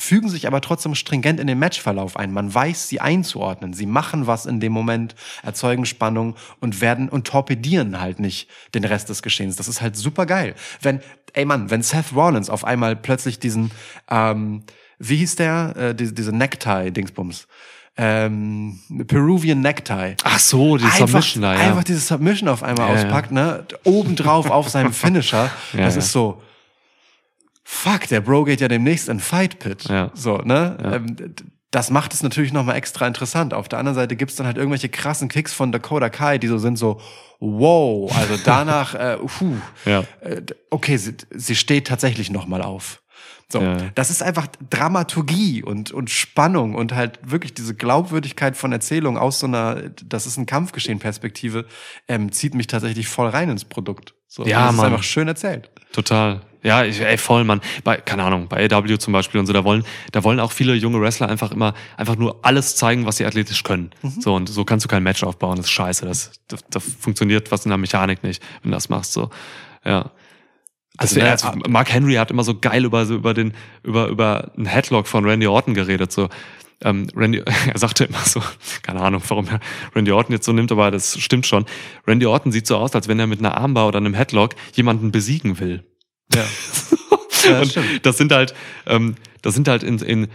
[0.00, 2.32] fügen sich aber trotzdem stringent in den Matchverlauf ein.
[2.32, 3.72] Man weiß, sie einzuordnen.
[3.72, 8.84] Sie machen was in dem Moment, erzeugen Spannung und werden und torpedieren halt nicht den
[8.84, 9.56] Rest des Geschehens.
[9.56, 10.54] Das ist halt super geil.
[10.80, 11.00] Wenn,
[11.34, 13.70] ey Mann, wenn Seth Rollins auf einmal plötzlich diesen,
[14.10, 14.62] ähm,
[14.98, 17.46] wie hieß der, äh, diese, diese Necktie-Dingsbums,
[17.96, 18.78] ähm,
[19.08, 21.50] Peruvian Necktie Ach so, die Submission ja.
[21.50, 23.02] einfach diese Submission auf einmal Ja, ja.
[23.02, 23.66] auspackt, ne?
[23.84, 25.50] Obendrauf auf seinem Finisher.
[25.74, 25.98] Ja, das ja.
[25.98, 26.40] ist so,
[27.72, 29.84] fuck, der Bro geht ja demnächst in Fight Pit.
[29.88, 30.10] Ja.
[30.14, 30.76] So, ne?
[30.82, 31.32] Ähm, d-
[31.70, 33.54] das macht es natürlich nochmal extra interessant.
[33.54, 36.58] Auf der anderen Seite gibt's dann halt irgendwelche krassen Kicks von Dakota Kai, die so
[36.58, 37.00] sind so,
[37.38, 40.02] wow, also danach, äh, puh, Ja.
[40.20, 43.02] äh, okay, sie, sie steht tatsächlich nochmal auf.
[43.48, 43.76] So, Ja.
[43.94, 49.38] das ist einfach Dramaturgie und, und Spannung und halt wirklich diese Glaubwürdigkeit von Erzählung aus
[49.40, 51.66] so einer, das ist ein Kampfgeschehen Perspektive,
[52.08, 54.14] ähm, zieht mich tatsächlich voll rein ins Produkt.
[54.26, 54.86] So, Ja, das ist Mann.
[54.92, 55.70] einfach schön erzählt.
[55.92, 56.40] Total.
[56.62, 57.60] Ja, ich, ey, voll, Mann.
[57.84, 60.74] Bei, keine Ahnung, bei AW zum Beispiel und so, da wollen, da wollen auch viele
[60.74, 63.90] junge Wrestler einfach immer, einfach nur alles zeigen, was sie athletisch können.
[64.20, 66.04] So, und so kannst du kein Match aufbauen, das ist scheiße.
[66.04, 69.30] Das, das, das funktioniert was in der Mechanik nicht, wenn du das machst, so.
[69.84, 70.10] Ja.
[70.98, 74.08] Also, Also, ne, also Mark Henry hat immer so geil über, so über den, über,
[74.08, 76.28] über einen Headlock von Randy Orton geredet, so.
[76.82, 77.42] Ähm, Randy,
[77.72, 78.42] er sagte immer so,
[78.82, 79.60] keine Ahnung, warum er
[79.94, 81.64] Randy Orton jetzt so nimmt, aber das stimmt schon.
[82.06, 85.10] Randy Orton sieht so aus, als wenn er mit einer Armbar oder einem Headlock jemanden
[85.10, 85.84] besiegen will.
[86.34, 86.44] Ja.
[87.42, 88.04] Ja, stimmt.
[88.04, 88.52] das sind halt,
[88.86, 90.28] ähm, das sind halt in, in,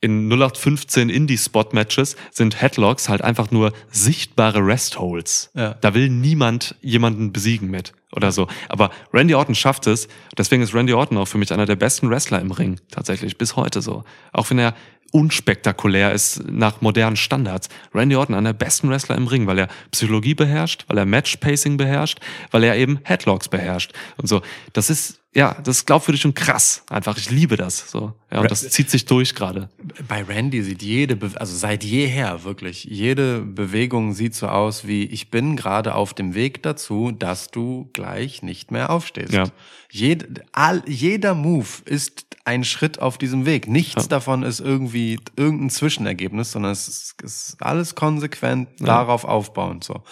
[0.00, 5.50] in 0815 Indie-Spot-Matches sind Headlocks halt einfach nur sichtbare Rest-Holds.
[5.54, 5.74] Ja.
[5.80, 8.48] Da will niemand jemanden besiegen mit oder so.
[8.68, 10.08] Aber Randy Orton schafft es.
[10.36, 12.80] Deswegen ist Randy Orton auch für mich einer der besten Wrestler im Ring.
[12.90, 13.38] Tatsächlich.
[13.38, 14.04] Bis heute so.
[14.32, 14.74] Auch wenn er
[15.12, 17.68] unspektakulär ist nach modernen Standards.
[17.94, 21.76] Randy Orton einer der besten Wrestler im Ring, weil er Psychologie beherrscht, weil er Match-Pacing
[21.76, 22.18] beherrscht,
[22.50, 24.42] weil er eben Headlocks beherrscht und so.
[24.72, 26.82] Das ist, ja, das ist glaubwürdig und krass.
[26.90, 27.90] Einfach, ich liebe das.
[27.90, 28.12] So.
[28.30, 29.70] Ja, und das zieht sich durch gerade.
[30.06, 35.04] Bei Randy sieht jede, Be also seit jeher wirklich, jede Bewegung sieht so aus wie,
[35.04, 39.32] ich bin gerade auf dem Weg dazu, dass du gleich nicht mehr aufstehst.
[39.32, 39.44] Ja.
[39.90, 43.68] Jed, all, jeder Move ist ein Schritt auf diesem Weg.
[43.68, 44.08] Nichts Ja.
[44.08, 49.84] davon ist irgendwie irgendein Zwischenergebnis, sondern es ist, ist alles konsequent darauf aufbauend.
[49.84, 50.02] So.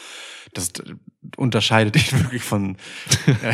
[0.55, 0.73] Das
[1.37, 2.77] unterscheidet ihn wirklich von
[3.27, 3.53] äh,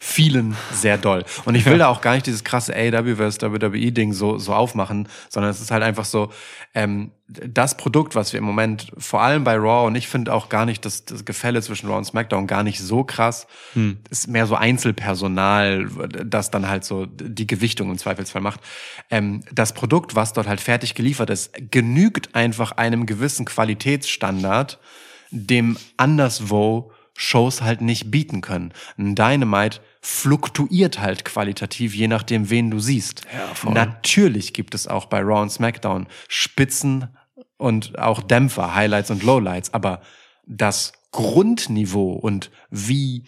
[0.00, 1.24] vielen sehr doll.
[1.44, 3.40] Und ich will da auch gar nicht dieses krasse AEW vs.
[3.40, 6.30] WWE-Ding so, so aufmachen, sondern es ist halt einfach so,
[6.74, 10.48] ähm, das Produkt, was wir im Moment, vor allem bei Raw, und ich finde auch
[10.50, 13.46] gar nicht das, das Gefälle zwischen Raw und SmackDown gar nicht so krass,
[14.10, 15.88] ist mehr so Einzelpersonal,
[16.26, 18.60] das dann halt so die Gewichtung im Zweifelsfall macht.
[19.10, 24.78] Ähm, das Produkt, was dort halt fertig geliefert ist, genügt einfach einem gewissen Qualitätsstandard,
[25.30, 28.72] dem anderswo Shows halt nicht bieten können.
[28.98, 33.22] Ein Dynamite fluktuiert halt qualitativ, je nachdem, wen du siehst.
[33.32, 33.70] Ja.
[33.70, 37.16] Natürlich gibt es auch bei Raw und SmackDown Spitzen
[37.56, 40.02] und auch Dämpfer, Highlights und Lowlights, aber
[40.46, 43.24] das Grundniveau und wie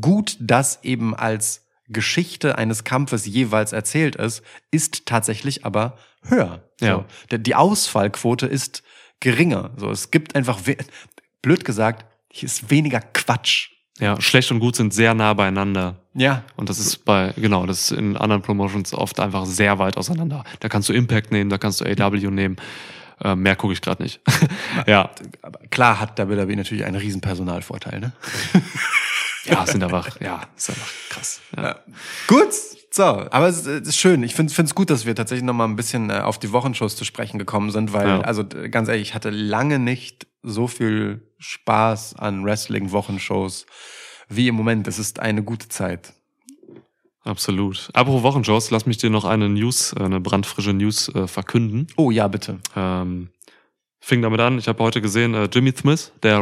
[0.00, 6.64] gut das eben als Geschichte eines Kampfes jeweils erzählt ist, ist tatsächlich aber höher.
[6.80, 7.04] Ja.
[7.30, 7.36] So.
[7.36, 8.82] Die Ausfallquote ist
[9.20, 9.70] geringer.
[9.76, 10.60] So, es gibt einfach,
[11.42, 12.06] blöd gesagt,
[12.36, 13.70] hier ist weniger Quatsch.
[13.98, 15.96] Ja, schlecht und gut sind sehr nah beieinander.
[16.12, 16.44] Ja.
[16.56, 20.44] Und das ist bei, genau, das ist in anderen Promotions oft einfach sehr weit auseinander.
[20.60, 22.56] Da kannst du Impact nehmen, da kannst du AW nehmen.
[23.22, 24.20] Äh, mehr gucke ich gerade nicht.
[24.86, 25.10] ja,
[25.40, 28.12] Aber klar hat WWE natürlich einen riesen Personalvorteil, ne?
[29.46, 31.40] ja, sind einfach, ja, ist einfach krass.
[31.56, 31.76] Ja.
[32.26, 32.52] Gut,
[32.96, 34.22] so, aber es ist, schön.
[34.22, 36.96] Ich finde es gut, dass wir tatsächlich noch mal ein bisschen äh, auf die Wochenshows
[36.96, 38.20] zu sprechen gekommen sind, weil, Ja.
[38.22, 43.66] also ganz ehrlich, ich hatte lange nicht so viel Spaß an Wrestling-Wochenshows
[44.28, 44.88] wie im Moment.
[44.88, 46.12] Es ist eine gute Zeit.
[47.22, 47.90] Absolut.
[47.92, 51.88] Apropos Wochenshows, lass mich dir noch eine News, äh, eine brandfrische News äh, verkünden.
[51.96, 52.58] Oh ja, bitte.
[52.76, 53.30] Ähm,
[54.00, 56.38] fing damit an, ich habe heute gesehen, äh, Jimmy Smith, der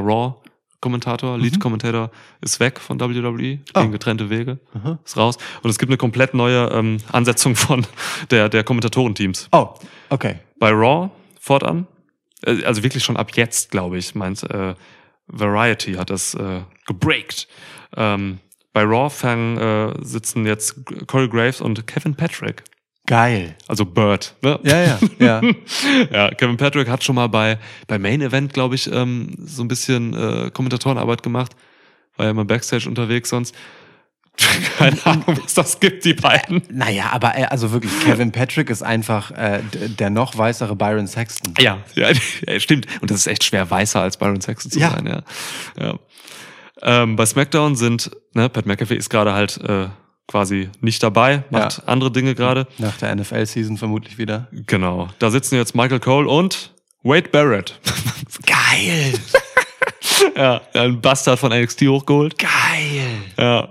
[0.85, 2.11] Raw-Kommentator, Lead-Kommentator,
[2.43, 3.89] ist weg von WWE, gehen Oh.
[3.89, 4.99] getrennte Wege, Aha.
[5.05, 5.39] ist raus.
[5.63, 7.87] Und es gibt eine komplett neue ähm, Ansetzung von
[8.31, 9.49] der, der Kommentatorenteams.
[9.53, 9.75] Oh,
[10.11, 10.37] okay.
[10.59, 11.87] Bei Raw fortan,
[12.45, 14.75] äh, also wirklich schon ab jetzt, glaube ich, meint äh,
[15.27, 17.49] Variety hat das äh, gebreakt.
[17.97, 18.41] Ähm,
[18.75, 22.63] bei Raw fangen, äh, sitzen jetzt Corey Graves und Kevin Patrick.
[23.07, 23.55] Geil.
[23.69, 24.59] Also Bird, ne?
[24.63, 25.41] Ja, ja, ja.
[26.13, 29.69] ja, Kevin Patrick hat schon mal bei, bei Main Event, glaube ich, ähm, so ein
[29.69, 31.53] bisschen äh, Kommentatorenarbeit gemacht.
[32.17, 33.55] War ja immer Backstage unterwegs sonst.
[34.79, 36.63] Keine Ahnung, was das gibt, die beiden.
[36.71, 39.61] naja, aber äh, also wirklich, Kevin Patrick ist einfach äh,
[39.99, 41.55] der noch weißere Byron Sexton.
[41.61, 42.09] Ja, ja,
[42.59, 42.87] stimmt.
[43.01, 44.91] Und das ist echt schwer, weißer als Byron Saxon zu Ja.
[44.91, 45.23] sein, ja.
[45.79, 45.95] ja.
[46.83, 49.89] Ähm, bei SmackDown sind, ne, Pat McAfee ist gerade halt äh,
[50.29, 51.85] quasi nicht dabei, macht Ja.
[51.87, 52.67] andere Dinge gerade.
[52.79, 54.49] Nach der NFL-Season vermutlich wieder.
[54.53, 55.09] Genau.
[55.19, 56.73] Da sitzen jetzt Michael Cole und
[57.03, 57.79] Wade Barrett.
[58.47, 59.13] Geil.
[60.37, 62.39] ja, ein Bastard von NXT hochgeholt.
[62.39, 62.51] Geil.
[63.39, 63.69] Ja,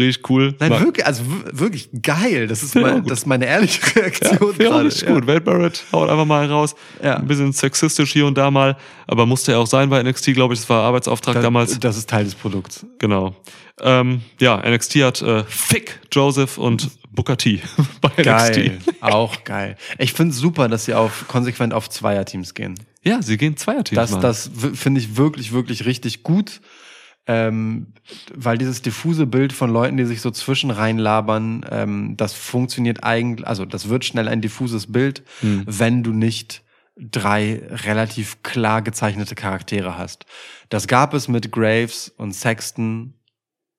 [0.00, 0.54] richtig cool.
[0.58, 1.22] Nein, Ma- wirklich, also
[1.52, 2.46] wirklich geil.
[2.46, 4.84] Das ist, Ja, mein, das ist meine ehrliche Reaktion Ja, gerade.
[4.86, 5.26] richtig gut.
[5.26, 6.74] Wade Barrett haut einfach mal raus.
[7.02, 7.16] Ja.
[7.16, 10.54] Ein bisschen sexistisch hier und da mal, aber musste er auch sein bei NXT, glaube
[10.54, 10.60] ich.
[10.60, 11.78] Das war Arbeitsauftrag Da- damals.
[11.78, 12.84] Das ist Teil des Produkts.
[12.98, 13.34] Genau.
[13.82, 17.62] Ähm, ja, NXT hat äh, Fick, Joseph und Booker T
[18.02, 18.78] bei Geil.
[18.78, 18.94] NXT.
[19.02, 19.76] Auch geil.
[19.98, 22.78] Ich finde es super, dass sie auf, konsequent auf Zweierteams gehen.
[23.02, 24.22] Ja, sie gehen Zweierteams Das, machen.
[24.22, 26.60] das finde ich wirklich, wirklich richtig gut.
[27.32, 27.86] Ähm,
[28.34, 33.46] weil dieses diffuse Bild von Leuten, die sich so zwischen reinlabern, ähm, das funktioniert eigentlich,
[33.46, 35.62] also das wird schnell ein diffuses Bild, Hm.
[35.66, 36.64] wenn du nicht
[36.96, 40.26] drei relativ klar gezeichnete Charaktere hast.
[40.70, 43.14] Das gab es mit Graves und Sexton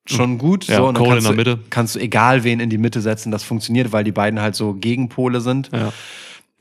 [0.07, 0.65] schon gut.
[0.65, 1.69] Ja, so, und dann Cole kannst in der du, Mitte.
[1.69, 4.73] Kannst du egal wen in die Mitte setzen, das funktioniert, weil die beiden halt so
[4.73, 5.69] Gegenpole sind.
[5.73, 5.91] Ja.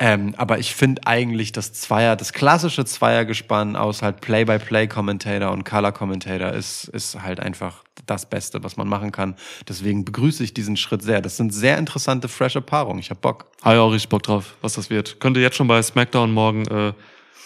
[0.02, 6.52] Ähm, aber ich finde eigentlich das Zweier, das klassische Zweiergespann aus halt Play-by-Play-Commentator und Color-Commentator
[6.52, 9.36] ist, ist halt einfach das Beste, was man machen kann.
[9.68, 11.20] Deswegen begrüße ich diesen Schritt sehr.
[11.20, 12.98] Das sind sehr interessante, frische Paarungen.
[13.00, 13.50] Ich hab Bock.
[13.60, 15.20] Habe ich auch richtig Bock drauf, was das wird.
[15.20, 16.94] Könnte jetzt schon bei SmackDown morgen äh,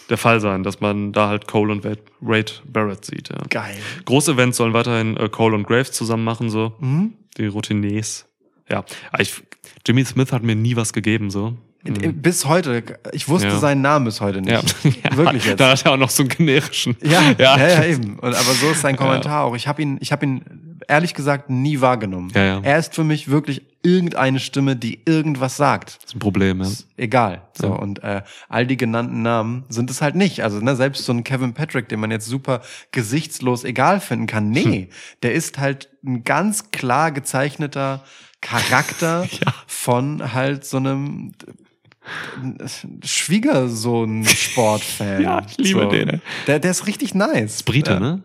[0.08, 3.30] der Fall sein, dass man da halt Cole und Wade, Wade Barrett sieht.
[3.30, 3.38] Ja.
[3.50, 3.76] Geil.
[4.04, 6.74] Großevents sollen weiterhin äh, Cole und Graves zusammen machen, so.
[6.78, 7.14] Mhm.
[7.36, 8.26] Die Routiniers.
[8.70, 8.84] Ja.
[9.18, 9.42] Ich,
[9.84, 11.56] Jimmy Smith hat mir nie was gegeben, so.
[11.84, 12.82] Äh, Bis heute,
[13.12, 13.58] ich wusste Ja.
[13.58, 14.50] seinen Namen bis heute nicht.
[14.84, 15.16] Ja.
[15.16, 15.60] Wirklich jetzt.
[15.60, 16.96] Da hat er auch noch so einen generischen.
[17.02, 17.84] Ja, ja, ja.
[17.84, 18.18] eben.
[18.18, 19.54] Und, aber so ist sein Kommentar auch.
[19.54, 22.30] Ich habe ihn, ich habe ihn ehrlich gesagt nie wahrgenommen.
[22.34, 22.60] Ja, ja.
[22.62, 25.98] Er ist für mich wirklich irgendeine Stimme, die irgendwas sagt.
[26.02, 26.68] Das ist ein Problem, ja.
[26.96, 27.42] Egal.
[27.52, 27.72] So Ja.
[27.74, 30.42] und äh, all die genannten Namen sind es halt nicht.
[30.42, 32.62] Also ne, selbst so ein Kevin Patrick, den man jetzt super
[32.92, 34.48] gesichtslos egal finden kann.
[34.50, 34.88] Nee,
[35.22, 38.02] der ist halt ein ganz klar gezeichneter
[38.40, 39.54] Charakter Ja.
[39.66, 41.32] von halt so einem
[43.04, 45.04] Schwiegersohn-Sportfan.
[45.22, 46.20] Ja, ich liebe den, ey.
[46.46, 47.62] Der, der ist richtig nice.
[47.62, 48.00] Brite, ja.
[48.00, 48.22] ne?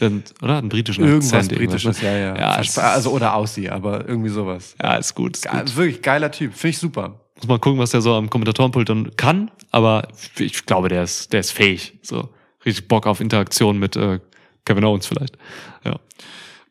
[0.00, 0.10] Der,
[0.42, 0.54] oder?
[0.54, 2.38] Hat einen britischen Irgendwas Akzent, Britisches, ja, ja.
[2.38, 4.74] Ja, also, oder Aussie, aber irgendwie sowas.
[4.80, 5.36] ja, ist gut.
[5.36, 5.76] Ist Ge gut.
[5.76, 6.54] wirklich geiler Typ.
[6.54, 7.20] Finde ich super.
[7.36, 11.32] Muss mal gucken, was der so am Kommentatorenpult dann kann, aber ich glaube, der ist,
[11.32, 11.98] der ist fähig.
[12.02, 12.28] So
[12.64, 14.20] richtig Bock auf Interaktion mit äh,
[14.64, 15.36] Kevin Owens vielleicht.
[15.84, 15.98] Ja.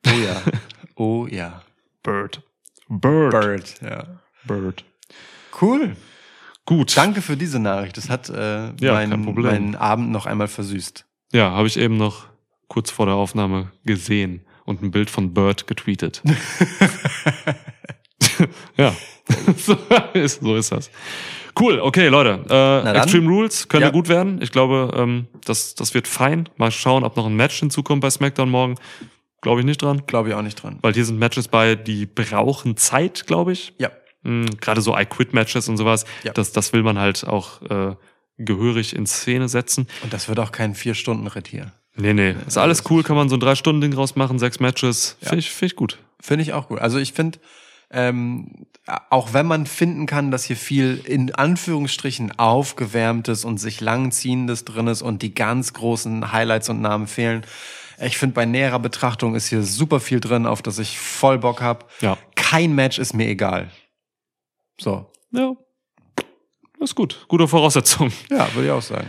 [0.05, 0.41] Oh ja.
[0.99, 1.61] Oh ja.
[2.01, 2.41] Bird.
[2.89, 3.31] Bird.
[3.31, 4.03] Bird, ja.
[4.45, 4.83] Bird.
[5.61, 5.95] Cool.
[6.67, 6.97] Gut.
[6.97, 7.95] Danke für diese Nachricht.
[7.95, 11.05] Das hat äh, Ja, meinen, meinen Abend noch einmal versüßt.
[11.31, 12.25] Ja, habe ich eben noch
[12.67, 16.21] kurz vor der Aufnahme gesehen und ein Bild von Bird getweetet.
[18.77, 18.93] ja,
[19.55, 19.77] so
[20.13, 20.91] ist, so ist das.
[21.59, 22.43] Cool, okay, Leute.
[22.49, 22.97] Äh.
[22.97, 23.91] Extreme Rules könnte Ja.
[23.91, 24.41] gut werden.
[24.41, 26.49] Ich glaube, ähm, das, das wird fein.
[26.57, 28.75] Mal schauen, ob noch ein Match hinzukommt bei SmackDown morgen.
[29.41, 30.03] Glaube ich nicht dran.
[30.05, 30.79] Glaube ich auch nicht dran.
[30.81, 33.73] Weil hier sind Matches bei, die brauchen Zeit, glaube ich.
[33.79, 33.89] Ja.
[34.27, 36.05] Mhm, Gerade so I-Quit-Matches und sowas.
[36.23, 36.33] Ja.
[36.33, 37.95] Das, das will man halt auch äh,
[38.37, 39.87] gehörig in Szene setzen.
[40.03, 41.71] Und das wird auch kein Vier-Stunden-Ritt hier.
[41.95, 42.35] Nee, nee.
[42.45, 45.17] Ist alles cool, kann man so ein Drei-Stunden-Ding rausmachen, sechs Matches.
[45.21, 45.29] Ja.
[45.29, 45.97] Finde ich, find ich gut.
[46.19, 46.79] Finde ich auch gut.
[46.79, 47.39] Also ich finde,
[47.89, 48.67] ähm,
[49.09, 54.87] auch wenn man finden kann, dass hier viel in Anführungsstrichen aufgewärmtes und sich langziehendes drin
[54.87, 57.45] ist und die ganz großen Highlights und Namen fehlen,
[57.99, 61.61] ich finde, bei näherer Betrachtung ist hier super viel drin, auf das ich voll Bock
[61.61, 61.89] hab.
[62.01, 62.17] Ja.
[62.35, 63.71] Kein Match ist mir egal.
[64.79, 65.11] So.
[65.31, 65.53] Ja.
[66.79, 67.25] Das ist gut.
[67.27, 68.11] Gute Voraussetzung.
[68.29, 69.07] Ja, würde ich auch sagen.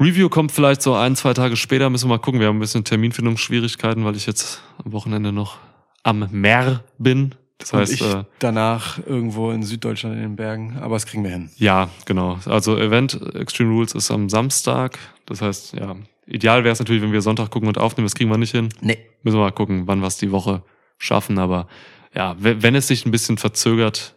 [0.00, 1.90] Review kommt vielleicht so ein, zwei Tage später.
[1.90, 2.40] Müssen wir mal gucken.
[2.40, 5.58] Wir haben ein bisschen Terminfindungsschwierigkeiten, weil ich jetzt am Wochenende noch
[6.02, 7.34] am Meer bin.
[7.58, 11.22] Das Und heißt, ich äh, danach irgendwo in Süddeutschland in den Bergen, aber das kriegen
[11.22, 11.50] wir hin.
[11.58, 12.38] ja, genau.
[12.46, 14.98] Also Event Extreme Rules ist am Samstag.
[15.26, 15.94] Das heißt, ja,
[16.26, 18.06] ideal wäre es natürlich, wenn wir Sonntag gucken und aufnehmen.
[18.06, 18.70] Das kriegen wir nicht hin.
[18.80, 18.98] Nee.
[19.22, 20.64] Müssen wir mal gucken, wann wir es die Woche
[20.98, 21.38] schaffen.
[21.38, 21.68] Aber
[22.14, 24.16] ja, we- wenn es sich ein bisschen verzögert,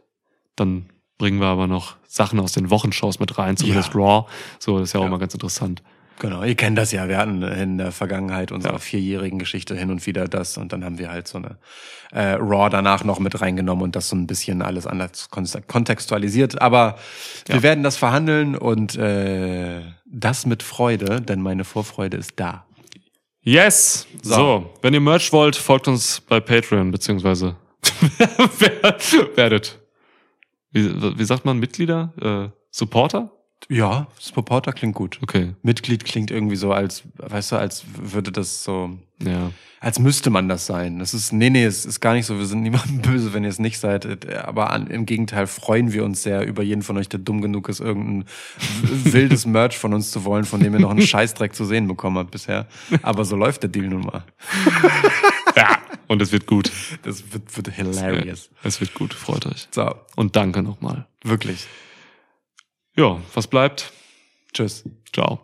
[0.56, 0.88] dann
[1.18, 4.00] bringen wir aber noch Sachen aus den Wochenshows mit rein, zumindest Ja.
[4.00, 4.26] Raw.
[4.60, 5.10] So, das ist ja auch Ja.
[5.10, 5.82] mal ganz interessant.
[6.20, 7.10] Genau, ihr kennt das ja.
[7.10, 8.80] Wir hatten in der Vergangenheit unserer Ja.
[8.80, 11.58] vierjährigen Geschichte hin und wieder das und dann haben wir halt so eine
[12.14, 16.62] äh, Raw danach noch mit reingenommen und das so ein bisschen alles anders kon- kontextualisiert.
[16.62, 16.96] Aber
[17.48, 17.64] wir Ja.
[17.64, 22.66] werden das verhandeln und äh, das mit Freude, denn meine Vorfreude ist da.
[23.42, 24.08] Yes!
[24.24, 24.34] So.
[24.36, 24.74] So.
[24.82, 27.58] wenn ihr Merch wollt, folgt uns bei Patreon, beziehungsweise
[28.60, 28.96] wer-
[29.36, 29.80] werdet.
[30.76, 32.14] Wie, wie sagt man, Mitglieder?
[32.22, 33.32] Äh, Supporter?
[33.70, 35.20] Ja, Supporter klingt gut.
[35.24, 38.92] Okay, Mitglied klingt irgendwie so, als, weißt du, als würde das so,
[39.24, 39.52] ja.
[39.80, 41.00] als müsste man das sein.
[41.00, 42.38] Das ist, nee, nee, es ist gar nicht so.
[42.38, 44.28] Wir sind niemandem böse, wenn ihr es nicht seid.
[44.36, 47.70] Aber an, im Gegenteil freuen wir uns sehr über jeden von euch, der dumm genug
[47.70, 48.26] ist, irgendein
[48.84, 52.18] wildes Merch von uns zu wollen, von dem ihr noch einen Scheißdreck zu sehen bekommen
[52.18, 52.68] habt bisher.
[53.02, 54.24] Aber so läuft der Deal nun mal.
[55.56, 55.78] Ja,
[56.08, 56.72] und es wird gut.
[57.04, 58.50] Das wird, wird hilarious.
[58.64, 59.68] Es wird gut, freut euch.
[59.72, 61.08] So, Und danke nochmal.
[61.24, 61.66] wirklich.
[62.96, 63.92] Ja, was bleibt?
[64.54, 64.84] Tschüss.
[65.14, 65.42] Ciao.